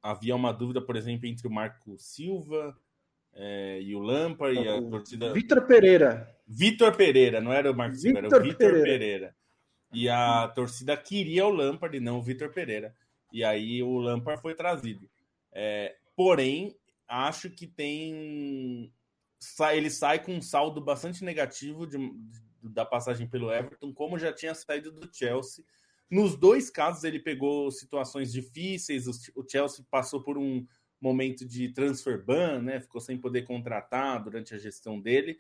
havia 0.03 0.37
uma 0.37 0.53
dúvida, 0.53 0.83
por 0.83 0.97
exemplo, 0.97 1.27
entre 1.27 1.49
o 1.49 1.51
Marco 1.51 1.97
Silva 1.99 2.77
é, 3.35 3.81
e 3.83 3.95
o 3.95 4.01
Lampard 4.01 4.59
e 4.59 4.69
a 4.69 4.81
torcida. 4.83 5.33
Vitor 5.33 5.67
Pereira. 5.67 6.35
Vitor 6.47 6.97
Pereira, 6.97 7.41
não 7.41 7.53
era 7.53 7.71
o 7.71 7.75
Marcos 7.75 8.03
Silva, 8.03 8.19
era 8.19 8.29
o 8.29 8.43
Vitor 8.43 8.57
Pereira. 8.57 8.85
Pereira. 8.85 9.37
E 9.93 10.09
a 10.09 10.49
torcida 10.49 10.97
queria 10.97 11.47
o 11.47 11.51
Lampard 11.51 11.97
e 11.97 12.01
não 12.01 12.19
o 12.19 12.23
Vitor 12.23 12.51
Pereira. 12.51 12.95
E 13.33 13.43
aí 13.43 13.83
o 13.83 13.99
Lampard 13.99 14.41
foi 14.41 14.55
trazido. 14.55 15.09
É, 15.53 15.97
porém, 16.17 16.77
acho 17.09 17.51
que 17.51 17.67
tem. 17.67 18.93
Ele 19.73 19.91
sai 19.91 20.23
com 20.23 20.33
um 20.33 20.43
saldo 20.43 20.81
bastante 20.81 21.25
negativo 21.25 21.87
de, 21.87 21.99
da 22.63 22.85
passagem 22.85 23.27
pelo 23.27 23.53
Everton, 23.53 23.93
como 23.93 24.19
já 24.19 24.33
tinha 24.33 24.55
saído 24.55 24.91
do 24.91 25.09
Chelsea. 25.13 25.65
Nos 26.11 26.37
dois 26.37 26.71
casos, 26.71 27.05
ele 27.05 27.19
pegou 27.19 27.71
situações 27.71 28.33
difíceis. 28.33 29.07
O 29.35 29.45
Chelsea 29.49 29.85
passou 29.91 30.23
por 30.23 30.39
um 30.39 30.67
momento 31.05 31.45
de 31.45 31.69
transfer 31.69 32.25
ban, 32.25 32.63
né? 32.63 32.81
Ficou 32.81 33.01
sem 33.01 33.19
poder 33.19 33.43
contratar 33.43 34.23
durante 34.25 34.55
a 34.55 34.59
gestão 34.59 34.99
dele. 34.99 35.39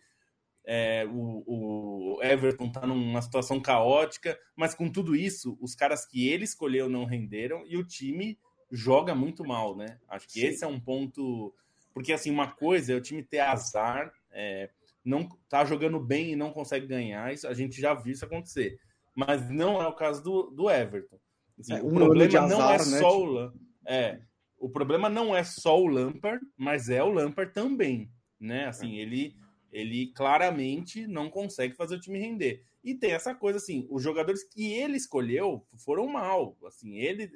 É, 0.66 1.06
o, 1.10 1.42
o, 1.46 2.22
Everton 2.22 2.66
está 2.66 2.86
numa 2.86 3.20
situação 3.20 3.60
caótica, 3.60 4.38
mas 4.54 4.74
com 4.74 4.90
tudo 4.90 5.16
isso, 5.16 5.58
os 5.60 5.74
caras 5.74 6.06
que 6.06 6.28
ele 6.28 6.44
escolheu 6.44 6.88
não 6.88 7.04
renderam 7.04 7.64
e 7.66 7.76
o 7.76 7.84
time 7.84 8.38
joga 8.70 9.14
muito 9.14 9.44
mal, 9.44 9.76
né? 9.76 9.98
Acho 10.08 10.26
que 10.26 10.40
Sim. 10.40 10.46
esse 10.46 10.64
é 10.64 10.66
um 10.66 10.80
ponto. 10.80 11.54
Porque, 11.92 12.12
assim, 12.12 12.30
uma 12.30 12.50
coisa 12.50 12.92
é 12.92 12.96
o 12.96 13.00
time 13.00 13.22
ter 13.22 13.40
azar, 13.40 14.12
é, 14.30 14.68
não 15.04 15.28
tá 15.48 15.64
jogando 15.64 16.00
bem 16.00 16.32
e 16.32 16.36
não 16.36 16.52
consegue 16.52 16.86
ganhar, 16.86 17.32
isso, 17.32 17.46
a 17.46 17.54
gente 17.54 17.80
já 17.80 17.94
viu 17.94 18.12
isso 18.12 18.24
acontecer. 18.24 18.78
Mas 19.14 19.48
não 19.48 19.80
é 19.80 19.86
o 19.86 19.94
caso 19.94 20.22
do, 20.22 20.50
do 20.50 20.70
Everton. 20.70 21.18
Assim, 21.58 21.74
é, 21.74 21.82
o 21.82 21.90
problema 21.90 22.38
azar, 22.40 22.48
não 22.48 22.70
é 22.70 22.78
né, 22.78 22.98
só 22.98 23.22
o 23.22 23.52
é, 23.86 24.20
o 24.58 24.68
problema 24.68 25.08
não 25.08 25.34
é 25.34 25.44
só 25.44 25.80
o 25.80 25.86
Lampard, 25.86 26.44
mas 26.56 26.88
é 26.88 27.02
o 27.02 27.10
Lampard 27.10 27.52
também, 27.52 28.10
né? 28.40 28.66
Assim, 28.66 28.96
ele 28.96 29.36
ele 29.74 30.12
claramente 30.12 31.04
não 31.06 31.28
consegue 31.28 31.74
fazer 31.74 31.96
o 31.96 32.00
time 32.00 32.16
render. 32.16 32.64
E 32.82 32.94
tem 32.94 33.10
essa 33.10 33.34
coisa 33.34 33.58
assim, 33.58 33.86
os 33.90 34.02
jogadores 34.02 34.44
que 34.44 34.72
ele 34.72 34.96
escolheu 34.96 35.66
foram 35.78 36.06
mal. 36.06 36.56
Assim, 36.64 36.96
ele, 36.98 37.28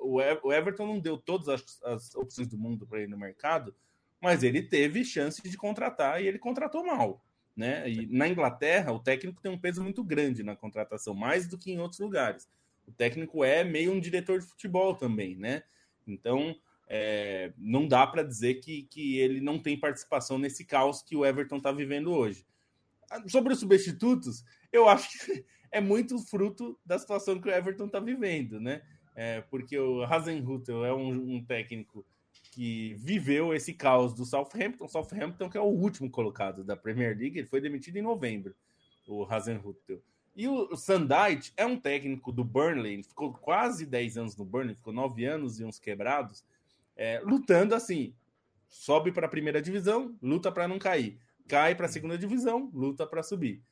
o, 0.00 0.20
o 0.44 0.52
Everton 0.52 0.86
não 0.86 1.00
deu 1.00 1.18
todas 1.18 1.48
as, 1.48 1.82
as 1.82 2.14
opções 2.14 2.46
do 2.46 2.56
mundo 2.56 2.86
para 2.86 3.00
ele 3.00 3.10
no 3.10 3.18
mercado, 3.18 3.74
mas 4.20 4.44
ele 4.44 4.62
teve 4.62 5.04
chance 5.04 5.42
de 5.42 5.56
contratar 5.56 6.22
e 6.22 6.28
ele 6.28 6.38
contratou 6.38 6.86
mal. 6.86 7.24
Né? 7.56 7.90
E 7.90 8.06
na 8.06 8.28
Inglaterra, 8.28 8.92
o 8.92 9.00
técnico 9.00 9.40
tem 9.40 9.50
um 9.50 9.58
peso 9.58 9.82
muito 9.82 10.04
grande 10.04 10.44
na 10.44 10.54
contratação, 10.54 11.14
mais 11.14 11.48
do 11.48 11.58
que 11.58 11.72
em 11.72 11.80
outros 11.80 11.98
lugares. 11.98 12.48
O 12.86 12.92
técnico 12.92 13.42
é 13.42 13.64
meio 13.64 13.92
um 13.92 13.98
diretor 13.98 14.38
de 14.38 14.46
futebol 14.46 14.94
também, 14.94 15.34
né? 15.34 15.64
Então, 16.06 16.54
é, 16.88 17.52
não 17.58 17.88
dá 17.88 18.06
para 18.06 18.22
dizer 18.22 18.54
que, 18.54 18.84
que 18.84 19.18
ele 19.18 19.40
não 19.40 19.58
tem 19.58 19.78
participação 19.78 20.38
nesse 20.38 20.64
caos 20.64 21.02
que 21.02 21.16
o 21.16 21.24
Everton 21.24 21.56
está 21.56 21.72
vivendo 21.72 22.12
hoje. 22.12 22.46
Ah, 23.10 23.22
sobre 23.28 23.52
os 23.52 23.60
substitutos, 23.60 24.44
eu 24.72 24.88
acho 24.88 25.08
que 25.24 25.44
é 25.72 25.80
muito 25.80 26.18
fruto 26.18 26.78
da 26.84 26.98
situação 26.98 27.40
que 27.40 27.48
o 27.48 27.52
Everton 27.52 27.86
está 27.86 28.00
vivendo, 28.00 28.60
né? 28.60 28.82
É, 29.14 29.40
porque 29.40 29.78
o 29.78 30.02
Hasenhutel 30.02 30.84
é 30.84 30.92
um, 30.92 31.36
um, 31.36 31.44
técnico 31.44 32.06
que 32.52 32.94
viveu 32.94 33.54
esse 33.54 33.72
caos 33.72 34.14
do 34.14 34.26
Southampton. 34.26 34.86
Southampton, 34.86 35.48
que 35.48 35.56
é 35.56 35.60
o 35.60 35.64
último 35.64 36.10
colocado 36.10 36.62
da 36.62 36.76
Premier 36.76 37.16
League, 37.16 37.38
ele 37.38 37.46
foi 37.46 37.60
demitido 37.60 37.96
em 37.96 38.02
novembro, 38.02 38.54
o 39.06 39.24
Hasenhutel. 39.24 40.02
E 40.36 40.46
o 40.46 40.76
Sandite 40.76 41.50
é 41.56 41.64
um 41.64 41.80
técnico 41.80 42.30
do 42.30 42.44
Burnley, 42.44 43.02
ficou 43.02 43.32
quase 43.32 43.86
10 43.86 44.18
anos 44.18 44.36
no 44.36 44.44
Burnley, 44.44 44.74
ficou 44.74 44.92
9 44.92 45.24
anos 45.24 45.58
e 45.58 45.64
uns 45.64 45.78
quebrados 45.78 46.44
é, 46.94 47.20
lutando 47.24 47.74
assim. 47.74 48.14
Sobe 48.68 49.10
para 49.10 49.26
a 49.26 49.30
primeira 49.30 49.62
divisão, 49.62 50.14
luta 50.20 50.52
para 50.52 50.68
não 50.68 50.78
cair. 50.78 51.18
Cai 51.48 51.74
para 51.74 51.86
a 51.86 51.88
segunda 51.88 52.18
divisão, 52.18 52.70
luta 52.74 53.06
para 53.06 53.22
subir. 53.22 53.62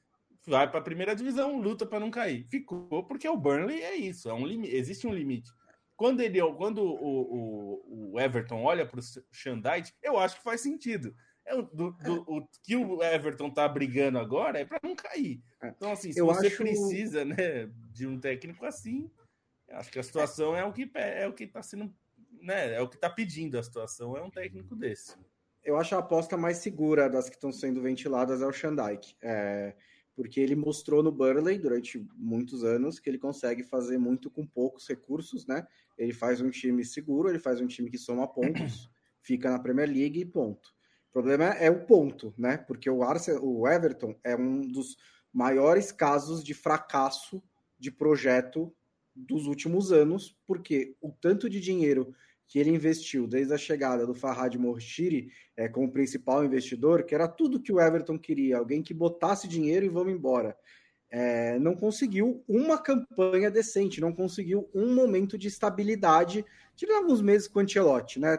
Vai 0.47 0.71
para 0.71 0.79
a 0.79 0.83
primeira 0.83 1.15
divisão, 1.15 1.61
luta 1.61 1.85
para 1.85 2.01
não 2.01 2.11
cair. 2.11 2.47
Ficou 2.49 3.05
porque 3.05 3.29
o 3.29 3.37
Burnley 3.37 3.83
é 3.83 3.97
isso, 3.97 4.31
é 4.31 4.33
um 4.33 4.47
existe 4.65 5.07
um 5.07 5.13
limite. 5.13 5.51
Quando 5.97 6.21
ele, 6.21 6.41
quando 6.57 6.79
o, 6.79 7.83
o, 7.85 8.13
o 8.15 8.21
Everton 8.21 8.63
olha 8.63 8.87
para 8.87 9.01
o 9.01 9.03
Shandite, 9.31 9.95
eu 10.03 10.19
acho 10.19 10.37
que 10.37 10.43
faz 10.43 10.63
sentido. 10.63 11.15
É, 11.47 11.55
do, 11.57 11.93
do, 11.93 12.25
o 12.27 12.49
que 12.63 12.75
o 12.77 13.03
Everton 13.03 13.51
tá 13.51 13.69
brigando 13.69 14.19
agora 14.19 14.59
é 14.59 14.65
para 14.65 14.81
não 14.83 14.97
cair. 14.97 15.43
É. 15.63 15.69
Então, 15.69 15.93
assim, 15.93 16.13
se 16.13 16.19
eu 16.19 16.27
você 16.27 16.47
acho... 16.47 16.57
precisa 16.57 17.25
né, 17.25 17.71
de 17.93 18.07
um 18.07 18.19
técnico 18.19 18.65
assim, 18.65 19.11
acho 19.69 19.91
que 19.91 19.99
a 19.99 20.03
situação 20.03 20.57
é 20.57 20.65
o 20.65 20.73
que 20.73 20.91
é 20.95 21.29
o 21.29 21.33
que 21.33 21.45
está 21.45 21.63
sendo 21.63 21.93
né, 22.45 22.75
é 22.75 22.81
o 22.81 22.89
que 22.89 22.97
está 22.97 23.09
pedindo 23.09 23.59
a 23.59 23.63
situação, 23.63 24.17
é 24.17 24.23
um 24.23 24.31
técnico 24.31 24.77
desse. 24.77 25.17
Eu 25.63 25.79
acho 25.79 25.95
a 25.95 25.99
aposta 25.99 26.37
mais 26.37 26.59
segura 26.59 27.09
das 27.09 27.29
que 27.29 27.37
estão 27.37 27.51
sendo 27.51 27.81
ventiladas 27.81 28.43
é 28.43 28.47
o 28.47 28.53
Shandike. 28.53 29.17
É, 29.23 29.75
porque 30.15 30.39
ele 30.39 30.55
mostrou 30.55 31.03
no 31.03 31.11
Burley 31.11 31.59
durante 31.59 32.07
muitos 32.15 32.63
anos 32.63 32.99
que 32.99 33.09
ele 33.09 33.19
consegue 33.19 33.63
fazer 33.63 33.99
muito 33.99 34.31
com 34.31 34.47
poucos 34.47 34.87
recursos, 34.87 35.47
né? 35.47 35.67
Ele 35.97 36.13
faz 36.13 36.41
um 36.41 36.51
time 36.51 36.85
seguro, 36.85 37.29
ele 37.29 37.39
faz 37.39 37.61
um 37.61 37.67
time 37.67 37.91
que 37.91 37.99
soma 37.99 38.29
pontos, 38.29 38.91
fica 39.23 39.51
na 39.51 39.59
Premier 39.59 39.89
League 39.89 40.21
e 40.21 40.25
ponto. 40.25 40.74
Problema 41.15 41.45
é 41.45 41.71
o 41.71 41.87
ponto, 41.87 42.35
né? 42.37 42.57
Porque 42.57 42.91
o, 42.91 43.05
Arsenal, 43.05 43.41
o 43.47 43.69
Everton 43.69 44.17
é 44.25 44.35
um 44.35 44.61
dos 44.63 44.97
maiores 45.33 45.93
casos 45.93 46.43
de 46.43 46.53
fracasso 46.53 47.41
de 47.79 47.93
projeto 47.93 48.75
dos 49.15 49.47
últimos 49.47 49.93
anos, 49.93 50.37
porque 50.45 50.97
o 51.01 51.13
tanto 51.13 51.49
de 51.49 51.61
dinheiro 51.61 52.13
que 52.49 52.59
ele 52.59 52.71
investiu 52.71 53.29
desde 53.29 53.55
a 53.55 53.57
chegada 53.57 54.05
do 54.05 54.13
Farhad 54.13 54.57
Morshiri 54.57 55.31
é, 55.57 55.69
como 55.69 55.93
principal 55.93 56.45
investidor, 56.45 57.05
que 57.05 57.15
era 57.15 57.29
tudo 57.29 57.63
que 57.63 57.73
o 57.73 57.81
Everton 57.81 58.19
queria, 58.19 58.59
alguém 58.59 58.83
que 58.83 58.93
botasse 58.93 59.47
dinheiro 59.47 59.87
e 59.87 59.89
vamos 59.89 60.13
embora. 60.13 60.59
É, 61.09 61.61
não 61.61 61.77
conseguiu 61.77 62.43
uma 62.49 62.77
campanha 62.77 63.53
decente, 63.53 64.01
não 64.01 64.13
conseguiu 64.13 64.69
um 64.75 64.93
momento 64.93 65.39
de 65.39 65.47
estabilidade, 65.47 66.45
tirando 66.75 67.05
alguns 67.05 67.23
meses 67.23 67.47
com 67.47 67.61
o 67.61 67.63
Ancelotti, 67.63 68.19
né? 68.19 68.37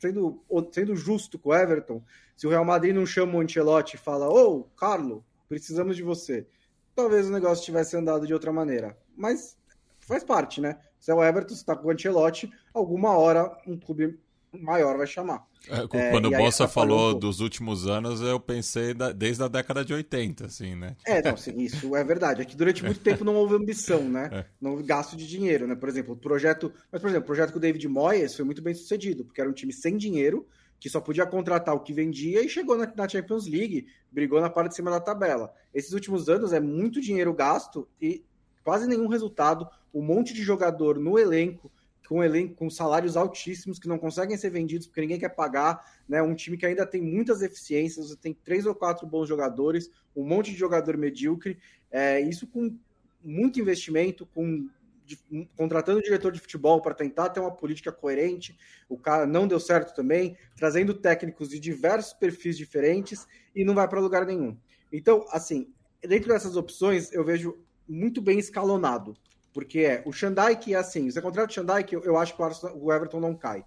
Sendo, 0.00 0.42
sendo 0.72 0.96
justo 0.96 1.38
com 1.38 1.50
o 1.50 1.54
Everton, 1.54 2.02
se 2.34 2.46
o 2.46 2.50
Real 2.50 2.64
Madrid 2.64 2.94
não 2.94 3.04
chama 3.04 3.36
o 3.36 3.40
Ancelotti 3.40 3.96
e 3.96 3.98
fala, 3.98 4.28
ô, 4.28 4.60
oh, 4.60 4.64
Carlo, 4.76 5.22
precisamos 5.46 5.94
de 5.94 6.02
você, 6.02 6.46
talvez 6.94 7.28
o 7.28 7.32
negócio 7.32 7.64
tivesse 7.64 7.96
andado 7.96 8.26
de 8.26 8.32
outra 8.32 8.50
maneira. 8.50 8.96
Mas 9.14 9.58
faz 10.00 10.24
parte, 10.24 10.60
né? 10.60 10.80
Se 10.98 11.10
é 11.10 11.14
o 11.14 11.22
Everton, 11.22 11.54
se 11.54 11.64
tá 11.64 11.76
com 11.76 11.88
o 11.88 11.90
Ancelotti, 11.90 12.50
alguma 12.72 13.16
hora 13.16 13.54
um 13.66 13.78
clube 13.78 14.18
maior 14.58 14.96
vai 14.96 15.06
chamar. 15.06 15.44
É, 15.68 15.86
quando 15.86 16.32
é, 16.32 16.36
o 16.36 16.42
Bossa 16.42 16.66
falou 16.66 17.14
um 17.14 17.18
dos 17.18 17.40
últimos 17.40 17.86
anos, 17.86 18.20
eu 18.20 18.40
pensei 18.40 18.94
da, 18.94 19.12
desde 19.12 19.42
a 19.42 19.48
década 19.48 19.84
de 19.84 19.92
80, 19.92 20.46
assim, 20.46 20.74
né? 20.74 20.96
É, 21.06 21.22
não, 21.22 21.36
sim, 21.36 21.58
isso 21.58 21.94
é 21.94 22.02
verdade. 22.02 22.42
É 22.42 22.44
que 22.44 22.56
durante 22.56 22.82
muito 22.84 23.00
tempo 23.00 23.24
não 23.24 23.36
houve 23.36 23.54
ambição, 23.54 24.02
né? 24.02 24.28
É. 24.40 24.46
Não 24.60 24.72
houve 24.72 24.84
gasto 24.84 25.16
de 25.16 25.26
dinheiro, 25.26 25.66
né? 25.66 25.74
Por 25.74 25.88
exemplo, 25.88 26.14
o 26.14 26.16
projeto. 26.16 26.72
Mas, 26.90 27.00
por 27.00 27.08
exemplo, 27.08 27.24
o 27.24 27.26
projeto 27.26 27.52
com 27.52 27.58
o 27.58 27.60
David 27.60 27.86
Moyes 27.88 28.34
foi 28.34 28.44
muito 28.44 28.62
bem 28.62 28.74
sucedido, 28.74 29.24
porque 29.24 29.40
era 29.40 29.50
um 29.50 29.52
time 29.52 29.72
sem 29.72 29.96
dinheiro, 29.96 30.46
que 30.78 30.88
só 30.88 31.00
podia 31.00 31.26
contratar 31.26 31.74
o 31.74 31.80
que 31.80 31.92
vendia 31.92 32.42
e 32.44 32.48
chegou 32.48 32.76
na, 32.76 32.90
na 32.94 33.08
Champions 33.08 33.46
League, 33.46 33.86
brigou 34.10 34.40
na 34.40 34.48
parte 34.48 34.70
de 34.70 34.76
cima 34.76 34.90
da 34.90 35.00
tabela. 35.00 35.52
Esses 35.74 35.92
últimos 35.92 36.28
anos 36.28 36.52
é 36.52 36.60
muito 36.60 37.00
dinheiro 37.00 37.34
gasto 37.34 37.88
e 38.00 38.24
quase 38.62 38.86
nenhum 38.86 39.08
resultado, 39.08 39.68
um 39.92 40.02
monte 40.02 40.32
de 40.32 40.42
jogador 40.42 40.98
no 40.98 41.18
elenco, 41.18 41.70
com 42.10 42.24
elenco 42.24 42.56
com 42.56 42.68
salários 42.68 43.16
altíssimos 43.16 43.78
que 43.78 43.86
não 43.86 43.96
conseguem 43.96 44.36
ser 44.36 44.50
vendidos 44.50 44.88
porque 44.88 45.00
ninguém 45.00 45.20
quer 45.20 45.28
pagar, 45.28 45.80
né? 46.08 46.20
Um 46.20 46.34
time 46.34 46.56
que 46.56 46.66
ainda 46.66 46.84
tem 46.84 47.00
muitas 47.00 47.38
deficiências, 47.38 48.16
tem 48.16 48.34
três 48.34 48.66
ou 48.66 48.74
quatro 48.74 49.06
bons 49.06 49.28
jogadores, 49.28 49.88
um 50.16 50.24
monte 50.24 50.50
de 50.50 50.56
jogador 50.56 50.96
medíocre, 50.96 51.56
é, 51.88 52.20
isso 52.20 52.48
com 52.48 52.76
muito 53.22 53.60
investimento, 53.60 54.26
com 54.26 54.68
de, 55.06 55.16
contratando 55.56 56.02
diretor 56.02 56.32
de 56.32 56.40
futebol 56.40 56.82
para 56.82 56.94
tentar 56.94 57.28
ter 57.28 57.38
uma 57.38 57.52
política 57.52 57.92
coerente, 57.92 58.58
o 58.88 58.98
cara 58.98 59.24
não 59.24 59.46
deu 59.46 59.60
certo 59.60 59.94
também, 59.94 60.36
trazendo 60.56 60.94
técnicos 60.94 61.48
de 61.50 61.60
diversos 61.60 62.12
perfis 62.12 62.56
diferentes 62.56 63.24
e 63.54 63.64
não 63.64 63.72
vai 63.74 63.86
para 63.86 64.00
lugar 64.00 64.26
nenhum. 64.26 64.56
Então, 64.92 65.24
assim, 65.30 65.72
dentro 66.02 66.30
dessas 66.30 66.56
opções, 66.56 67.12
eu 67.12 67.24
vejo 67.24 67.56
muito 67.88 68.20
bem 68.20 68.40
escalonado. 68.40 69.16
Porque 69.52 69.80
é 69.80 70.02
o 70.06 70.12
Xandai 70.12 70.56
que 70.56 70.74
é 70.74 70.78
assim, 70.78 71.10
você 71.10 71.20
contrata 71.20 71.50
o 71.50 71.54
Xandai 71.54 71.84
que 71.84 71.96
eu, 71.96 72.02
eu 72.04 72.16
acho 72.16 72.34
que 72.34 72.42
o, 72.42 72.44
Arsenal, 72.44 72.78
o, 72.78 72.92
Everton 72.92 73.20
não 73.20 73.34
cai. 73.34 73.64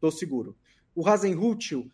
Tô 0.00 0.10
seguro. 0.10 0.56
O 0.94 1.08
Hasenhutel 1.08 1.86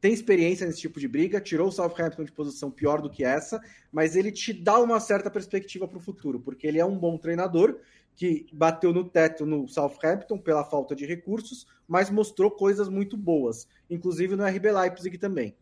tem 0.00 0.12
experiência 0.12 0.66
nesse 0.66 0.80
tipo 0.80 1.00
de 1.00 1.08
briga, 1.08 1.40
tirou 1.40 1.68
o 1.68 1.72
Southampton 1.72 2.22
de 2.22 2.30
posição 2.30 2.70
pior 2.70 3.00
do 3.00 3.10
que 3.10 3.24
essa, 3.24 3.60
mas 3.90 4.14
ele 4.14 4.30
te 4.30 4.52
dá 4.52 4.78
uma 4.78 5.00
certa 5.00 5.30
perspectiva 5.30 5.88
para 5.88 5.98
o 5.98 6.02
futuro, 6.02 6.38
porque 6.38 6.66
ele 6.66 6.78
é 6.78 6.84
um 6.84 6.96
bom 6.96 7.18
treinador 7.18 7.80
que 8.14 8.46
bateu 8.52 8.92
no 8.92 9.04
teto 9.04 9.44
no 9.44 9.68
Southampton 9.68 10.38
pela 10.38 10.64
falta 10.64 10.94
de 10.94 11.04
recursos, 11.04 11.66
mas 11.88 12.08
mostrou 12.08 12.50
coisas 12.50 12.88
muito 12.88 13.16
boas, 13.16 13.68
inclusive 13.90 14.36
no 14.36 14.44
RB 14.44 14.70
Leipzig 14.70 15.18
também. 15.18 15.54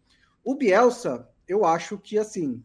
O 0.44 0.54
Bielsa, 0.54 1.28
eu 1.48 1.64
acho 1.64 1.98
que 1.98 2.18
assim, 2.18 2.48
não 2.48 2.62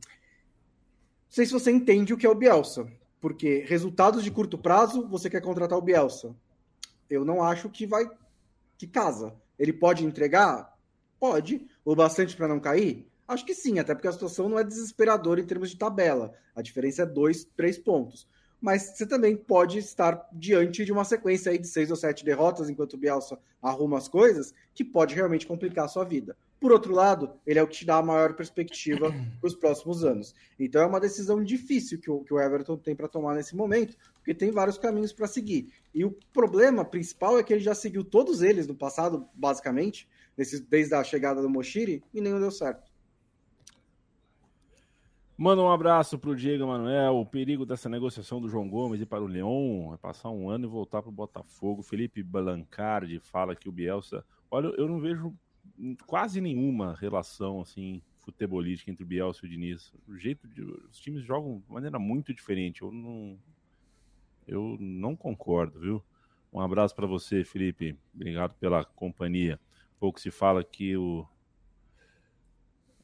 sei 1.30 1.45
se 1.45 1.53
você 1.53 1.72
entende 1.72 2.13
o 2.13 2.17
que 2.17 2.26
é 2.26 2.30
o 2.30 2.36
Bielsa, 2.36 2.88
porque 3.20 3.65
resultados 3.67 4.24
de 4.24 4.32
curto 4.32 4.57
prazo, 4.57 5.07
você 5.07 5.30
quer 5.30 5.41
contratar 5.41 5.78
o 5.78 5.82
Bielsa. 5.82 6.36
Eu 7.09 7.26
não 7.26 7.43
acho 7.43 7.70
que 7.70 7.86
vai 7.86 8.09
que 8.78 8.88
casa. 8.88 9.36
Ele 9.57 9.74
pode 9.74 10.05
entregar? 10.05 10.74
Pode. 11.20 11.67
O 11.84 11.95
bastante 11.95 12.36
para 12.36 12.47
não 12.47 12.59
cair? 12.59 13.09
Acho 13.28 13.45
que 13.45 13.53
sim, 13.53 13.78
até 13.78 13.93
porque 13.93 14.07
a 14.07 14.11
situação 14.11 14.49
não 14.49 14.57
é 14.57 14.63
desesperadora 14.63 15.39
em 15.39 15.45
termos 15.45 15.70
de 15.70 15.78
tabela. 15.78 16.34
A 16.55 16.61
diferença 16.61 17.03
é 17.03 17.05
dois, 17.05 17.45
três 17.55 17.78
pontos. 17.78 18.28
Mas 18.62 18.84
você 18.84 19.05
também 19.05 19.36
pode 19.36 19.78
estar 19.78 20.28
diante 20.34 20.84
de 20.84 20.91
uma 20.91 21.05
sequência 21.05 21.51
aí 21.51 21.57
de 21.57 21.68
seis 21.68 21.89
ou 21.89 21.95
sete 21.95 22.26
derrotas 22.26 22.70
enquanto 22.70 22.93
o 22.93 22.97
Bielsa 22.97 23.39
arruma 23.62 23.97
as 23.97 24.07
coisas, 24.07 24.53
que 24.74 24.84
pode 24.84 25.16
realmente 25.16 25.47
complicar 25.47 25.86
a 25.86 25.89
sua 25.89 26.03
vida. 26.03 26.36
Por 26.60 26.74
outro 26.74 26.93
lado, 26.93 27.32
ele 27.47 27.57
é 27.57 27.64
o 27.64 27.68
que 27.68 27.78
te 27.78 27.86
dá 27.86 27.97
a 27.97 28.03
maior 28.03 28.34
perspectiva 28.34 29.12
para 29.39 29.47
os 29.47 29.55
próximos 29.55 30.03
anos. 30.03 30.36
Então 30.60 30.82
é 30.82 30.86
uma 30.86 30.99
decisão 30.99 31.41
difícil 31.41 31.99
que 31.99 32.12
o, 32.12 32.20
que 32.20 32.34
o 32.34 32.39
Everton 32.39 32.78
tem 32.78 32.95
para 32.95 33.07
tomar 33.07 33.36
nesse 33.36 33.55
momento, 33.55 33.95
porque 34.16 34.34
tem 34.34 34.51
vários 34.51 34.78
caminhos 34.78 35.14
para 35.14 35.28
seguir. 35.28 35.72
E 35.93 36.03
o 36.03 36.12
problema 36.34 36.84
principal 36.84 37.39
é 37.39 37.43
que 37.43 37.53
ele 37.53 37.62
já 37.62 37.74
seguiu 37.74 38.03
todos 38.03 38.41
eles 38.41 38.68
no 38.68 38.76
passado, 38.76 39.26
basicamente, 39.34 40.07
desde 40.70 40.93
a 40.93 41.03
chegada 41.03 41.41
do 41.41 41.49
Moshiri, 41.49 42.03
e 42.14 42.20
nenhum 42.20 42.39
deu 42.39 42.51
certo. 42.51 42.88
Manda 45.41 45.61
um 45.61 45.71
abraço 45.71 46.19
para 46.19 46.31
o 46.31 46.35
Diego 46.35 46.67
Manuel. 46.67 47.15
O 47.15 47.25
perigo 47.25 47.65
dessa 47.65 47.87
negociação 47.87 48.41
do 48.41 48.49
João 48.49 48.67
Gomes 48.67 48.99
e 48.99 49.05
para 49.05 49.23
o 49.23 49.25
Leão 49.25 49.93
é 49.93 49.97
passar 49.97 50.29
um 50.31 50.49
ano 50.49 50.65
e 50.65 50.67
voltar 50.67 51.01
para 51.01 51.07
o 51.07 51.13
Botafogo. 51.13 51.81
Felipe 51.81 52.21
Balancardi 52.21 53.21
fala 53.21 53.55
que 53.55 53.69
o 53.69 53.71
Bielsa. 53.71 54.25
Olha, 54.51 54.67
eu 54.77 54.85
não 54.85 54.99
vejo 54.99 55.33
quase 56.05 56.41
nenhuma 56.41 56.93
relação 56.93 57.61
assim 57.61 58.01
futebolística 58.17 58.91
entre 58.91 59.05
o 59.05 59.07
Bielsa 59.07 59.39
e 59.45 59.47
o 59.47 59.49
Diniz. 59.49 59.93
O 60.05 60.17
jeito 60.17 60.45
de 60.45 60.61
os 60.61 60.99
times 60.99 61.23
jogam 61.23 61.63
de 61.65 61.71
maneira 61.71 61.97
muito 61.97 62.33
diferente. 62.33 62.81
Eu 62.81 62.91
não 62.91 63.39
eu 64.45 64.75
não 64.77 65.15
concordo, 65.15 65.79
viu? 65.79 66.03
Um 66.51 66.59
abraço 66.59 66.93
para 66.93 67.07
você, 67.07 67.45
Felipe. 67.45 67.97
Obrigado 68.13 68.55
pela 68.55 68.83
companhia. 68.83 69.57
Pouco 70.01 70.19
se 70.19 70.31
fala 70.31 70.65
que 70.65 70.97
o 70.97 71.25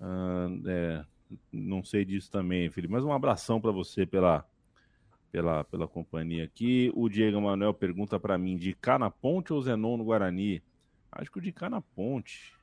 uh, 0.01 0.69
é, 0.69 1.05
não 1.51 1.83
sei 1.83 2.05
disso 2.05 2.31
também, 2.31 2.69
Felipe. 2.69 2.93
Mas 2.93 3.03
um 3.03 3.11
abração 3.11 3.59
para 3.59 3.71
você 3.71 4.05
pela, 4.05 4.45
pela, 5.31 5.63
pela 5.63 5.87
companhia 5.87 6.43
aqui. 6.43 6.91
O 6.95 7.09
Diego 7.09 7.41
Manuel 7.41 7.73
pergunta 7.73 8.19
para 8.19 8.37
mim: 8.37 8.57
de 8.57 8.73
cá 8.73 8.97
na 8.97 9.09
ponte 9.09 9.53
ou 9.53 9.61
Zenon 9.61 9.97
no 9.97 10.05
Guarani? 10.05 10.61
Acho 11.11 11.31
que 11.31 11.39
o 11.39 11.41
de 11.41 11.51
cá 11.51 11.69
na 11.69 11.81
ponte. 11.81 12.53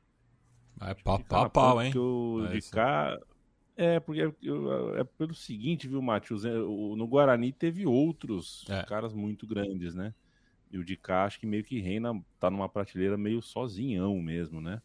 É 0.80 0.94
pau, 0.94 1.18
pau, 1.20 1.50
pau, 1.50 1.82
hein? 1.82 1.92
O 1.96 2.46
é 2.46 2.52
de 2.52 2.70
cá. 2.70 3.18
É, 3.76 3.98
porque 4.00 4.20
é, 4.20 5.00
é, 5.00 5.04
pelo 5.04 5.34
seguinte, 5.34 5.88
viu, 5.88 6.02
Matheus? 6.02 6.44
No 6.44 7.06
Guarani 7.06 7.52
teve 7.52 7.86
outros 7.86 8.64
é. 8.68 8.82
caras 8.84 9.14
muito 9.14 9.46
grandes, 9.46 9.94
né? 9.94 10.14
E 10.70 10.78
o 10.78 10.84
de 10.84 10.96
cá 10.96 11.24
acho 11.24 11.38
que 11.38 11.46
meio 11.46 11.64
que 11.64 11.80
reina, 11.80 12.18
tá 12.40 12.50
numa 12.50 12.68
prateleira 12.68 13.16
meio 13.16 13.42
sozinhão 13.42 14.16
mesmo, 14.20 14.60
né? 14.60 14.80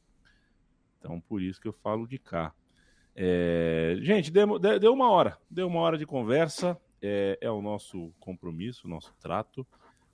Então 0.99 1.21
por 1.21 1.41
isso 1.41 1.61
que 1.61 1.67
eu 1.67 1.73
falo 1.73 2.07
de 2.07 2.17
cá. 2.17 2.53
É, 3.20 3.97
gente, 4.01 4.30
deu, 4.30 4.59
deu, 4.59 4.93
uma 4.93 5.09
hora, 5.09 5.39
deu 5.49 5.65
uma 5.65 5.80
hora 5.80 5.97
de 5.97 6.05
conversa, 6.05 6.80
é, 7.01 7.36
é 7.41 7.49
o 7.49 7.63
nosso 7.63 8.13
compromisso, 8.20 8.86
o 8.86 8.89
nosso 8.89 9.11
trato. 9.20 9.65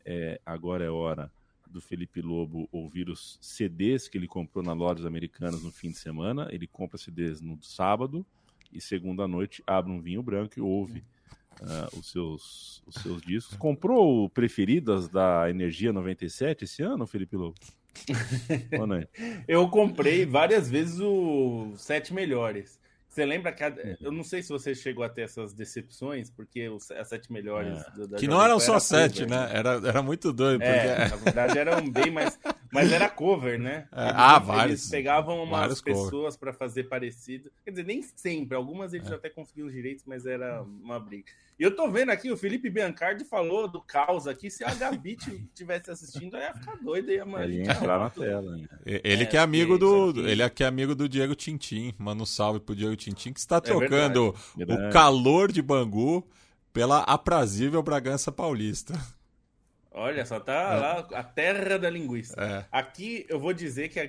É, 0.05 0.39
agora 0.45 0.85
é 0.85 0.89
hora 0.89 1.29
do 1.67 1.81
Felipe 1.81 2.21
Lobo 2.21 2.69
ouvir 2.71 3.09
os 3.09 3.37
CDs 3.41 4.07
que 4.07 4.17
ele 4.17 4.27
comprou 4.27 4.63
na 4.63 4.71
lojas 4.71 5.05
americanas 5.05 5.63
no 5.63 5.71
fim 5.71 5.89
de 5.89 5.97
semana. 5.97 6.47
Ele 6.49 6.65
compra 6.65 6.97
CDs 6.97 7.41
no 7.41 7.61
sábado 7.61 8.25
e 8.71 8.79
segunda 8.79 9.27
noite 9.27 9.61
abre 9.67 9.91
um 9.91 9.99
vinho 9.99 10.23
branco 10.23 10.53
e 10.57 10.61
ouve 10.61 11.03
uh, 11.59 11.99
os, 11.99 12.09
seus, 12.09 12.83
os 12.87 12.95
seus 13.01 13.21
discos. 13.21 13.57
Comprou 13.57 14.29
preferidas 14.29 15.09
da 15.09 15.49
Energia 15.49 15.91
97 15.91 16.63
esse 16.63 16.81
ano, 16.81 17.05
Felipe 17.05 17.35
Lobo? 17.35 17.55
Eu 19.45 19.67
comprei 19.67 20.25
várias 20.25 20.69
vezes 20.69 21.01
o 21.01 21.73
Sete 21.75 22.13
Melhores. 22.13 22.81
Você 23.13 23.27
lembra 23.27 23.51
que. 23.51 23.63
Uhum. 23.63 23.95
eu 24.01 24.11
não 24.11 24.23
sei 24.23 24.41
se 24.41 24.49
você 24.49 24.73
chegou 24.73 25.03
a 25.03 25.09
ter 25.09 25.21
essas 25.21 25.53
decepções, 25.53 26.31
porque 26.31 26.67
os, 26.67 26.89
as 26.89 27.09
sete 27.09 27.31
melhores. 27.31 27.77
É. 27.79 28.07
Do, 28.07 28.15
que 28.15 28.27
não 28.27 28.43
eram 28.43 28.59
só 28.59 28.79
sete, 28.79 29.21
cover, 29.21 29.29
né? 29.29 29.49
Era, 29.53 29.69
era 29.87 30.01
muito 30.01 30.33
doido. 30.33 30.63
É, 30.63 31.09
porque... 31.09 31.15
na 31.15 31.23
verdade 31.23 31.59
eram 31.59 31.91
bem 31.91 32.09
mais. 32.09 32.39
Mas 32.71 32.91
era 32.91 33.07
cover, 33.07 33.59
né? 33.59 33.87
É, 33.93 34.05
eles, 34.05 34.15
ah, 34.15 34.39
vários. 34.39 34.81
Eles 34.81 34.89
pegavam 34.89 35.43
umas 35.43 35.79
pessoas 35.79 36.35
para 36.35 36.51
fazer 36.51 36.85
parecido. 36.85 37.51
Quer 37.63 37.69
dizer, 37.69 37.85
nem 37.85 38.01
sempre. 38.01 38.57
Algumas 38.57 38.93
eles 38.93 39.09
é. 39.11 39.13
até 39.13 39.29
conseguiam 39.29 39.67
os 39.67 39.73
direitos, 39.73 40.03
mas 40.07 40.25
era 40.25 40.63
uma 40.63 40.99
briga. 40.99 41.31
E 41.59 41.63
eu 41.63 41.75
tô 41.75 41.89
vendo 41.89 42.09
aqui, 42.09 42.31
o 42.31 42.37
Felipe 42.37 42.69
Biancardi 42.69 43.23
falou 43.23 43.67
do 43.67 43.81
caos 43.81 44.27
aqui. 44.27 44.49
Se 44.49 44.63
a 44.63 44.73
Gabi 44.73 45.17
tivesse 45.53 45.91
assistindo, 45.91 46.35
ia 46.35 46.53
ficar 46.53 46.75
doido. 46.77 47.11
Ia, 47.11 47.23
Ele 47.43 47.57
ia 47.57 47.71
entrar 47.71 47.99
na 47.99 48.09
tela. 48.09 48.57
Hein? 48.57 48.67
Ele 48.85 49.23
é, 49.23 49.25
que 49.25 49.37
é 49.37 49.39
amigo 49.39 49.77
do. 49.77 50.27
Ele 50.27 50.41
é 50.41 50.49
que 50.49 50.63
é 50.63 50.67
amigo 50.67 50.95
do 50.95 51.07
Diego 51.07 51.35
Tintim. 51.35 51.93
Manda 51.97 52.23
um 52.23 52.25
salve 52.25 52.59
pro 52.59 52.75
Diego 52.75 52.95
Tintim, 52.95 53.31
que 53.31 53.39
está 53.39 53.57
é 53.57 53.61
trocando 53.61 54.35
é 54.57 54.63
o 54.63 54.91
calor 54.91 55.51
de 55.51 55.61
Bangu 55.61 56.27
pela 56.73 57.01
aprazível 57.01 57.83
Bragança 57.83 58.31
Paulista. 58.31 58.93
Olha 59.95 60.25
só, 60.25 60.39
tá 60.39 60.53
é. 60.53 60.75
lá 60.75 60.99
a 61.13 61.23
terra 61.23 61.77
da 61.77 61.87
linguiça. 61.87 62.33
É. 62.41 62.65
Aqui 62.71 63.27
eu 63.29 63.39
vou 63.39 63.53
dizer 63.53 63.89
que 63.89 63.99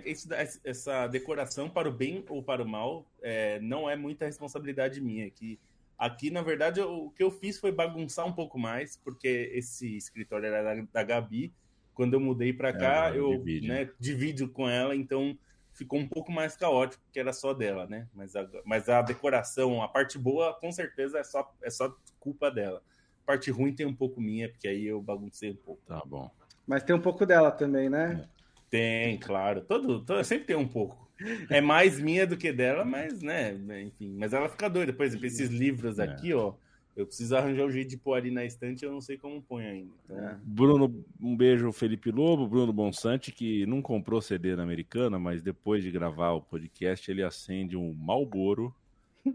essa 0.64 1.06
decoração, 1.08 1.68
para 1.68 1.86
o 1.86 1.92
bem 1.92 2.24
ou 2.30 2.42
para 2.42 2.62
o 2.62 2.66
mal, 2.66 3.06
é, 3.22 3.60
não 3.60 3.88
é 3.88 3.94
muita 3.94 4.24
responsabilidade 4.24 4.98
minha. 4.98 5.28
Que 5.30 5.60
aqui, 5.98 6.30
na 6.30 6.42
verdade, 6.42 6.80
o 6.80 7.10
que 7.10 7.22
eu 7.22 7.30
fiz 7.30 7.58
foi 7.58 7.72
bagunçar 7.72 8.26
um 8.26 8.32
pouco 8.32 8.58
mais, 8.58 8.96
porque 8.96 9.50
esse 9.52 9.96
escritório 9.96 10.46
era 10.46 10.74
da, 10.74 10.86
da 10.92 11.02
Gabi. 11.02 11.52
Quando 11.94 12.14
eu 12.14 12.20
mudei 12.20 12.52
para 12.52 12.70
é, 12.70 12.72
cá, 12.72 13.14
eu 13.14 13.30
divide. 13.30 13.68
Né, 13.68 13.90
divido 13.98 14.48
com 14.48 14.68
ela, 14.68 14.96
então 14.96 15.38
ficou 15.72 15.98
um 15.98 16.08
pouco 16.08 16.32
mais 16.32 16.56
caótico, 16.56 17.02
porque 17.04 17.20
era 17.20 17.32
só 17.32 17.52
dela, 17.52 17.86
né? 17.86 18.08
Mas 18.14 18.34
a, 18.34 18.48
mas 18.64 18.88
a 18.88 19.02
decoração, 19.02 19.82
a 19.82 19.88
parte 19.88 20.18
boa, 20.18 20.54
com 20.54 20.72
certeza 20.72 21.18
é 21.18 21.24
só, 21.24 21.52
é 21.62 21.70
só 21.70 21.94
culpa 22.18 22.50
dela. 22.50 22.82
A 23.22 23.26
parte 23.26 23.50
ruim 23.50 23.74
tem 23.74 23.86
um 23.86 23.94
pouco 23.94 24.20
minha, 24.20 24.48
porque 24.48 24.68
aí 24.68 24.86
eu 24.86 25.00
baguncei 25.00 25.50
um 25.50 25.56
pouco. 25.56 25.82
Tá 25.86 26.02
bom. 26.04 26.30
Mas 26.66 26.82
tem 26.82 26.94
um 26.94 27.00
pouco 27.00 27.26
dela 27.26 27.50
também, 27.50 27.88
né? 27.88 28.26
Tem, 28.70 29.18
claro. 29.18 29.62
Todo, 29.62 30.04
todo, 30.04 30.24
sempre 30.24 30.46
tem 30.46 30.56
um 30.56 30.66
pouco. 30.66 31.03
É 31.50 31.60
mais 31.60 31.98
minha 31.98 32.26
do 32.26 32.36
que 32.36 32.52
dela, 32.52 32.84
mas, 32.84 33.22
né, 33.22 33.56
enfim. 33.82 34.14
Mas 34.18 34.32
ela 34.32 34.48
fica 34.48 34.68
doida. 34.68 34.92
Por 34.92 35.06
exemplo, 35.06 35.26
esses 35.26 35.50
livros 35.50 35.98
é. 35.98 36.04
aqui, 36.04 36.32
é. 36.32 36.36
ó. 36.36 36.54
Eu 36.96 37.06
preciso 37.06 37.36
arranjar 37.36 37.64
um 37.64 37.70
jeito 37.70 37.90
de 37.90 37.96
pôr 37.96 38.14
ali 38.14 38.30
na 38.30 38.44
estante, 38.44 38.84
eu 38.84 38.92
não 38.92 39.00
sei 39.00 39.16
como 39.18 39.42
põe 39.42 39.66
ainda. 39.66 39.90
Então... 40.04 40.16
É. 40.16 40.36
Bruno, 40.44 41.04
um 41.20 41.36
beijo, 41.36 41.72
Felipe 41.72 42.12
Lobo, 42.12 42.46
Bruno 42.46 42.72
Bonsante, 42.72 43.32
que 43.32 43.66
não 43.66 43.82
comprou 43.82 44.22
CD 44.22 44.54
na 44.54 44.62
Americana, 44.62 45.18
mas 45.18 45.42
depois 45.42 45.82
de 45.82 45.90
gravar 45.90 46.32
o 46.32 46.40
podcast, 46.40 47.10
ele 47.10 47.24
acende 47.24 47.76
um 47.76 47.92
Malboro 47.94 48.72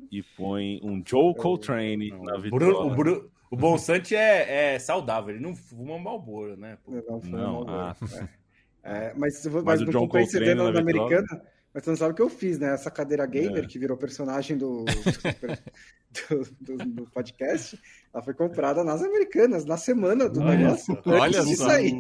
e 0.10 0.24
põe 0.24 0.80
um 0.82 1.04
Joe 1.06 1.36
Coltrane 1.36 2.12
não, 2.12 2.24
na 2.24 2.38
vitrola. 2.38 2.86
o, 2.86 2.96
Bruno, 2.96 3.30
o 3.52 3.58
Bonsante 3.58 4.16
é, 4.16 4.76
é, 4.76 4.80
saudável, 4.80 5.36
ele 5.36 5.44
não 5.44 5.54
fuma 5.54 6.00
Malboro, 6.00 6.56
né? 6.56 6.78
Não, 6.88 7.20
não, 7.20 7.66
ah. 7.68 7.96
é. 8.84 9.08
é. 9.08 9.14
mas, 9.18 9.46
mas, 9.46 9.64
mas 9.66 9.82
não 9.82 9.92
comprei 9.92 10.26
CD 10.26 10.56
na, 10.56 10.72
na 10.72 10.80
Americana... 10.80 11.28
Mas 11.74 11.84
você 11.84 11.90
não 11.92 11.98
sabe 11.98 12.14
o 12.14 12.16
que 12.16 12.22
eu 12.22 12.30
fiz, 12.30 12.58
né? 12.58 12.74
Essa 12.74 12.90
cadeira 12.90 13.26
gamer, 13.28 13.64
é. 13.64 13.68
que 13.68 13.78
virou 13.78 13.96
personagem 13.96 14.58
do, 14.58 14.86
do, 16.30 16.78
do, 16.78 16.78
do, 16.78 17.10
podcast, 17.12 17.80
ela 18.12 18.24
foi 18.24 18.34
comprada 18.34 18.84
nas 18.84 19.04
americanas, 19.04 19.66
na 19.66 19.78
semana 19.78 20.28
do 20.28 20.42
olha 20.42 20.58
negócio. 20.58 21.00
Olha 21.06 21.44
só. 21.44 21.70
Aí. 21.70 21.94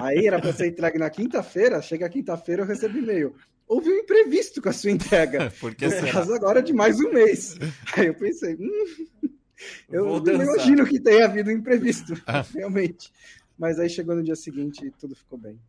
aí 0.00 0.26
era 0.26 0.40
para 0.40 0.52
ser 0.54 0.68
entregue 0.68 0.98
na 0.98 1.10
quinta-feira, 1.10 1.82
chega 1.82 2.08
quinta-feira 2.08 2.62
eu 2.62 2.66
recebo 2.66 2.96
e-mail. 2.96 3.34
Houve 3.68 3.90
um 3.90 3.98
imprevisto 3.98 4.62
com 4.62 4.70
a 4.70 4.72
sua 4.72 4.90
entrega. 4.90 5.52
Porque 5.60 5.86
no 5.86 6.10
caso 6.10 6.34
agora 6.34 6.62
de 6.62 6.72
mais 6.72 6.98
um 6.98 7.12
mês. 7.12 7.56
Aí 7.96 8.06
eu 8.06 8.14
pensei, 8.14 8.56
hum, 8.56 8.86
eu 9.90 10.20
não 10.20 10.42
imagino 10.42 10.86
que 10.86 10.98
tenha 10.98 11.26
havido 11.26 11.50
um 11.50 11.52
imprevisto, 11.52 12.14
realmente. 12.54 13.12
Mas 13.58 13.78
aí 13.78 13.90
chegou 13.90 14.16
no 14.16 14.22
dia 14.22 14.34
seguinte 14.34 14.86
e 14.86 14.90
tudo 14.90 15.14
ficou 15.14 15.38
bem. 15.38 15.60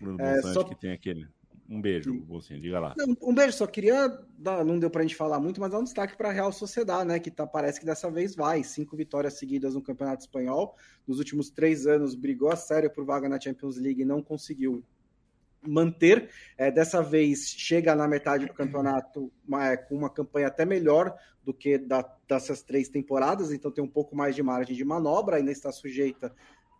Bruno 0.00 0.20
é, 0.20 0.40
só... 0.40 0.64
que 0.64 0.74
tem 0.74 0.92
aquele 0.92 1.28
um 1.68 1.82
beijo, 1.82 2.14
Bolsinho, 2.14 2.60
diga 2.60 2.80
lá. 2.80 2.94
Não, 2.96 3.14
um 3.20 3.34
beijo, 3.34 3.52
só 3.52 3.66
queria 3.66 4.08
dar, 4.38 4.64
não 4.64 4.78
deu 4.78 4.88
pra 4.88 5.02
gente 5.02 5.14
falar 5.14 5.38
muito, 5.38 5.60
mas 5.60 5.70
dar 5.70 5.78
um 5.78 5.84
destaque 5.84 6.16
para 6.16 6.30
a 6.30 6.32
Real 6.32 6.50
Sociedade, 6.50 7.06
né? 7.06 7.18
Que 7.18 7.30
tá, 7.30 7.46
parece 7.46 7.78
que 7.78 7.84
dessa 7.84 8.10
vez 8.10 8.34
vai. 8.34 8.64
Cinco 8.64 8.96
vitórias 8.96 9.34
seguidas 9.34 9.74
no 9.74 9.82
Campeonato 9.82 10.22
Espanhol. 10.22 10.74
Nos 11.06 11.18
últimos 11.18 11.50
três 11.50 11.86
anos 11.86 12.14
brigou 12.14 12.50
a 12.50 12.56
sério 12.56 12.90
por 12.90 13.04
vaga 13.04 13.28
na 13.28 13.38
Champions 13.38 13.76
League 13.76 14.00
e 14.00 14.04
não 14.04 14.22
conseguiu 14.22 14.82
manter. 15.60 16.30
É, 16.56 16.70
dessa 16.70 17.02
vez 17.02 17.50
chega 17.50 17.94
na 17.94 18.08
metade 18.08 18.46
do 18.46 18.54
campeonato 18.54 19.30
uma, 19.46 19.68
é, 19.68 19.76
com 19.76 19.94
uma 19.94 20.08
campanha 20.08 20.46
até 20.46 20.64
melhor 20.64 21.14
do 21.44 21.52
que 21.52 21.76
da, 21.76 22.02
dessas 22.26 22.62
três 22.62 22.88
temporadas, 22.88 23.52
então 23.52 23.70
tem 23.70 23.82
um 23.82 23.88
pouco 23.88 24.14
mais 24.14 24.34
de 24.34 24.42
margem 24.42 24.76
de 24.76 24.84
manobra, 24.84 25.36
ainda 25.36 25.50
está 25.50 25.72
sujeita 25.72 26.34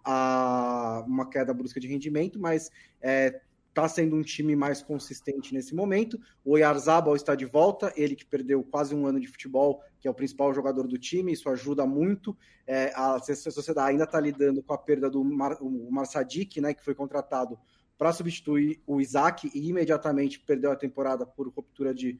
a 0.04 1.04
uma 1.06 1.28
queda 1.28 1.52
brusca 1.52 1.80
de 1.80 1.88
rendimento, 1.88 2.38
mas 2.38 2.70
é, 3.00 3.40
está 3.78 3.88
sendo 3.88 4.16
um 4.16 4.22
time 4.22 4.56
mais 4.56 4.82
consistente 4.82 5.54
nesse 5.54 5.74
momento. 5.74 6.20
O 6.44 6.52
Oyarzabal 6.52 7.14
está 7.14 7.34
de 7.34 7.44
volta, 7.44 7.92
ele 7.96 8.16
que 8.16 8.26
perdeu 8.26 8.62
quase 8.62 8.94
um 8.94 9.06
ano 9.06 9.20
de 9.20 9.28
futebol, 9.28 9.82
que 10.00 10.08
é 10.08 10.10
o 10.10 10.14
principal 10.14 10.52
jogador 10.52 10.86
do 10.86 10.98
time, 10.98 11.32
isso 11.32 11.48
ajuda 11.48 11.86
muito. 11.86 12.36
É, 12.66 12.92
a 12.94 13.18
sociedade 13.20 13.92
ainda 13.92 14.04
está 14.04 14.18
lidando 14.18 14.62
com 14.62 14.72
a 14.72 14.78
perda 14.78 15.08
do 15.08 15.24
Mar, 15.24 15.56
o 15.60 15.90
Marsadik, 15.90 16.60
né, 16.60 16.74
que 16.74 16.84
foi 16.84 16.94
contratado 16.94 17.58
para 17.96 18.12
substituir 18.12 18.80
o 18.86 19.00
Isaac 19.00 19.50
e 19.54 19.68
imediatamente 19.68 20.40
perdeu 20.40 20.70
a 20.70 20.76
temporada 20.76 21.24
por 21.24 21.48
ruptura 21.48 21.94
de 21.94 22.18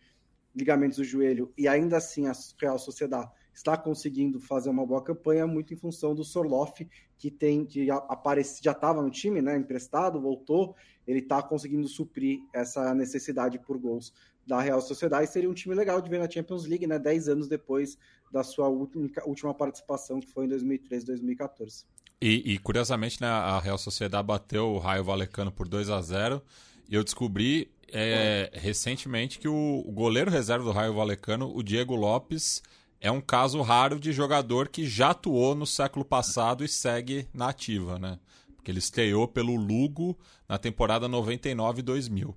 ligamentos 0.55 0.99
do 0.99 1.05
joelho, 1.05 1.53
e 1.57 1.69
ainda 1.69 1.99
assim 1.99 2.27
a 2.27 2.33
Real 2.61 2.79
Sociedade 2.79 3.31
está 3.59 3.77
conseguindo 3.77 4.41
fazer 4.41 4.71
uma 4.71 4.87
boa 4.87 5.03
campanha 5.03 5.47
muito 5.47 5.75
em 5.75 5.77
função 5.77 6.15
do 6.15 6.25
Sorloff, 6.25 6.89
que 7.19 7.31
tem 7.31 7.67
que 7.67 7.91
aparece, 7.91 8.63
já 8.63 8.71
estava 8.71 9.03
no 9.03 9.11
time, 9.11 9.43
né, 9.43 9.57
emprestado, 9.57 10.21
voltou, 10.21 10.77
ele 11.07 11.19
está 11.19 11.43
conseguindo 11.43 11.89
suprir 11.89 12.39
essa 12.55 12.95
necessidade 12.95 13.59
por 13.59 13.77
gols 13.77 14.13
da 14.47 14.61
Real 14.61 14.81
Sociedade. 14.81 15.31
Seria 15.31 15.51
um 15.51 15.55
time 15.55 15.75
legal 15.75 16.01
de 16.01 16.09
ver 16.09 16.21
na 16.21 16.31
Champions 16.31 16.67
League, 16.67 16.87
né, 16.87 16.99
10 16.99 17.29
anos 17.29 17.49
depois 17.49 17.99
da 18.31 18.45
sua 18.45 18.69
última, 18.69 19.11
última 19.27 19.53
participação, 19.53 20.21
que 20.21 20.29
foi 20.29 20.45
em 20.45 20.49
2013, 20.49 21.07
2014. 21.07 21.85
E, 22.21 22.55
e, 22.55 22.59
curiosamente, 22.59 23.21
né, 23.21 23.27
a 23.27 23.59
Real 23.59 23.79
Sociedade 23.79 24.27
bateu 24.27 24.67
o 24.69 24.79
Raio 24.79 25.03
Valecano 25.03 25.51
por 25.51 25.67
2 25.67 25.91
a 25.91 26.01
0 26.01 26.43
e 26.89 26.95
eu 26.95 27.05
descobri 27.05 27.71
é, 27.93 28.51
recentemente 28.53 29.39
que 29.39 29.49
o, 29.49 29.83
o, 29.85 29.93
goleiro 29.93 30.31
reserva 30.31 30.65
do 30.65 30.73
Raio 30.73 30.95
Valecano, 30.95 31.51
o 31.55 31.63
Diego 31.63 31.95
Lopes, 31.95 32.63
é 33.01 33.11
um 33.11 33.21
caso 33.21 33.61
raro 33.63 33.99
de 33.99 34.13
jogador 34.13 34.69
que 34.69 34.87
já 34.87 35.11
atuou 35.11 35.55
no 35.55 35.67
século 35.67 36.05
passado 36.05 36.65
e 36.65 36.69
segue 36.69 37.29
na 37.33 37.49
ativa, 37.51 37.99
né? 37.99 38.19
Porque 38.57 38.71
ele 38.71 38.79
estreou 38.79 39.29
pelo 39.29 39.55
Lugo 39.55 40.19
na 40.49 40.59
temporada 40.59 41.09
99-2000. 41.09 42.35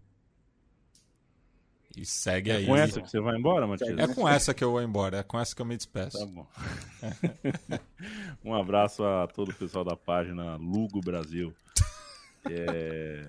E 1.97 2.05
segue 2.05 2.51
é 2.51 2.57
aí. 2.57 2.63
É 2.63 2.67
com 2.67 2.75
essa 2.77 3.01
que 3.01 3.09
você 3.09 3.19
vai 3.19 3.37
embora, 3.37 3.67
Matias? 3.67 3.97
É 3.97 4.07
com 4.07 4.27
essa 4.27 4.53
que 4.53 4.63
eu 4.63 4.71
vou 4.71 4.81
embora, 4.81 5.17
é 5.17 5.23
com 5.23 5.39
essa 5.39 5.53
que 5.53 5.61
eu 5.61 5.65
me 5.65 5.75
despeço. 5.75 6.17
Tá 6.17 6.25
bom. 6.25 6.47
um 8.45 8.53
abraço 8.53 9.03
a 9.03 9.27
todo 9.27 9.51
o 9.51 9.53
pessoal 9.53 9.83
da 9.83 9.95
página 9.95 10.55
Lugo 10.55 11.01
Brasil. 11.01 11.53
É... 12.49 13.27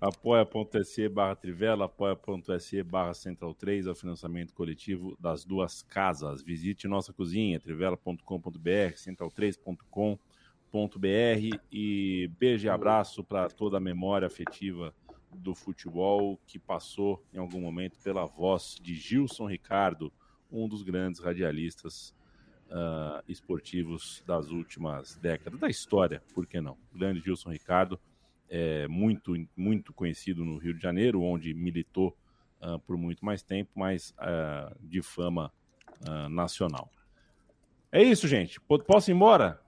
apoia.se 0.00 1.08
barra 1.08 1.34
Trivela, 1.36 1.86
apoia.se 1.86 2.82
barra 2.82 3.14
Central 3.14 3.54
3 3.54 3.86
é 3.86 3.90
o 3.90 3.94
financiamento 3.94 4.54
coletivo 4.54 5.16
das 5.18 5.44
duas 5.44 5.82
casas. 5.82 6.42
Visite 6.42 6.86
nossa 6.86 7.12
cozinha, 7.12 7.58
trivela.com.br, 7.60 8.94
central3.com.br 8.94 10.18
e 11.72 12.30
beijo 12.38 12.66
e 12.66 12.70
abraço 12.70 13.24
para 13.24 13.48
toda 13.48 13.78
a 13.78 13.80
memória 13.80 14.26
afetiva 14.26 14.94
do 15.34 15.54
futebol 15.54 16.38
que 16.46 16.58
passou 16.58 17.22
em 17.32 17.38
algum 17.38 17.60
momento 17.60 17.98
pela 18.02 18.26
voz 18.26 18.76
de 18.80 18.94
Gilson 18.94 19.46
Ricardo, 19.46 20.12
um 20.50 20.68
dos 20.68 20.82
grandes 20.82 21.20
radialistas 21.20 22.14
uh, 22.68 23.22
esportivos 23.28 24.22
das 24.26 24.50
últimas 24.50 25.16
décadas, 25.16 25.60
da 25.60 25.68
história, 25.68 26.22
por 26.34 26.46
que 26.46 26.60
não? 26.60 26.76
grande 26.94 27.20
Gilson 27.20 27.50
Ricardo, 27.50 28.00
é 28.48 28.88
muito, 28.88 29.34
muito 29.56 29.92
conhecido 29.92 30.44
no 30.44 30.58
Rio 30.58 30.74
de 30.74 30.82
Janeiro, 30.82 31.22
onde 31.22 31.52
militou 31.54 32.16
uh, 32.60 32.78
por 32.80 32.96
muito 32.96 33.24
mais 33.24 33.42
tempo, 33.42 33.70
mas 33.74 34.14
uh, 34.18 34.74
de 34.80 35.02
fama 35.02 35.52
nacional. 36.30 36.88
É 37.90 38.00
isso, 38.00 38.28
gente. 38.28 38.60
Posso 38.60 39.10
ir 39.10 39.14
embora? 39.14 39.60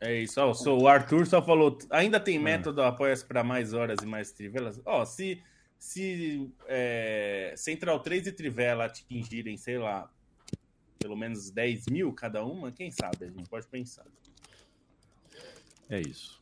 É 0.00 0.20
isso, 0.20 0.40
ó, 0.40 0.52
o 0.52 0.86
Arthur 0.86 1.26
só 1.26 1.40
falou, 1.40 1.78
ainda 1.88 2.20
tem 2.20 2.38
método 2.38 2.82
apoia-se 2.82 3.24
para 3.24 3.42
mais 3.42 3.72
horas 3.72 3.98
e 4.02 4.06
mais 4.06 4.30
trivelas? 4.32 4.80
Ó, 4.84 5.04
se, 5.04 5.42
se 5.78 6.52
é, 6.66 7.54
Central 7.56 8.00
3 8.00 8.26
e 8.26 8.32
Trivela 8.32 8.84
atingirem, 8.84 9.56
sei 9.56 9.78
lá, 9.78 10.12
pelo 10.98 11.16
menos 11.16 11.50
10 11.50 11.86
mil 11.86 12.12
cada 12.12 12.44
uma, 12.44 12.70
quem 12.70 12.90
sabe, 12.90 13.24
a 13.24 13.30
gente 13.30 13.48
pode 13.48 13.66
pensar. 13.66 14.04
É 15.88 16.00
isso. 16.00 16.38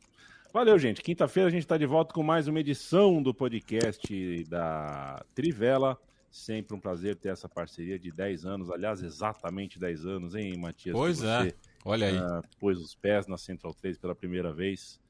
Valeu, 0.53 0.77
gente. 0.77 1.01
Quinta-feira 1.01 1.49
a 1.49 1.51
gente 1.51 1.63
está 1.63 1.79
de 1.79 1.85
volta 1.87 2.13
com 2.13 2.21
mais 2.21 2.47
uma 2.47 2.59
edição 2.59 3.23
do 3.23 3.33
podcast 3.33 4.43
da 4.43 5.25
Trivela. 5.33 5.97
Sempre 6.29 6.75
um 6.75 6.79
prazer 6.79 7.15
ter 7.15 7.29
essa 7.29 7.49
parceria 7.49 7.97
de 7.97 8.11
10 8.11 8.45
anos, 8.45 8.69
aliás, 8.69 9.01
exatamente 9.01 9.79
10 9.79 10.05
anos, 10.05 10.35
hein, 10.35 10.55
Matias? 10.55 10.93
Pois 10.93 11.23
é. 11.23 11.55
Olha 11.83 12.05
aí. 12.05 12.17
Uh, 12.19 12.43
pôs 12.59 12.79
os 12.79 12.93
pés 12.93 13.25
na 13.25 13.35
Central 13.35 13.73
3 13.73 13.97
pela 13.97 14.13
primeira 14.13 14.53
vez. 14.53 15.01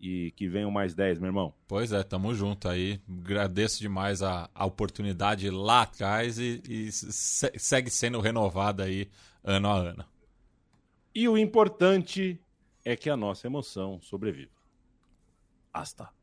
E 0.00 0.30
que 0.36 0.46
venham 0.46 0.70
mais 0.70 0.94
10, 0.94 1.18
meu 1.18 1.30
irmão. 1.30 1.52
Pois 1.66 1.90
é, 1.90 2.00
tamo 2.04 2.32
junto 2.32 2.68
aí. 2.68 3.00
Agradeço 3.08 3.80
demais 3.80 4.22
a, 4.22 4.48
a 4.54 4.64
oportunidade 4.64 5.50
lá 5.50 5.82
atrás 5.82 6.38
e, 6.38 6.62
e 6.68 6.92
se, 6.92 7.50
segue 7.56 7.90
sendo 7.90 8.20
renovada 8.20 8.84
aí 8.84 9.08
ano 9.42 9.68
a 9.68 9.76
ano. 9.76 10.04
E 11.12 11.28
o 11.28 11.36
importante 11.36 12.40
é 12.84 12.94
que 12.94 13.10
a 13.10 13.16
nossa 13.16 13.48
emoção 13.48 14.00
sobreviva. 14.00 14.61
asta. 15.72 16.14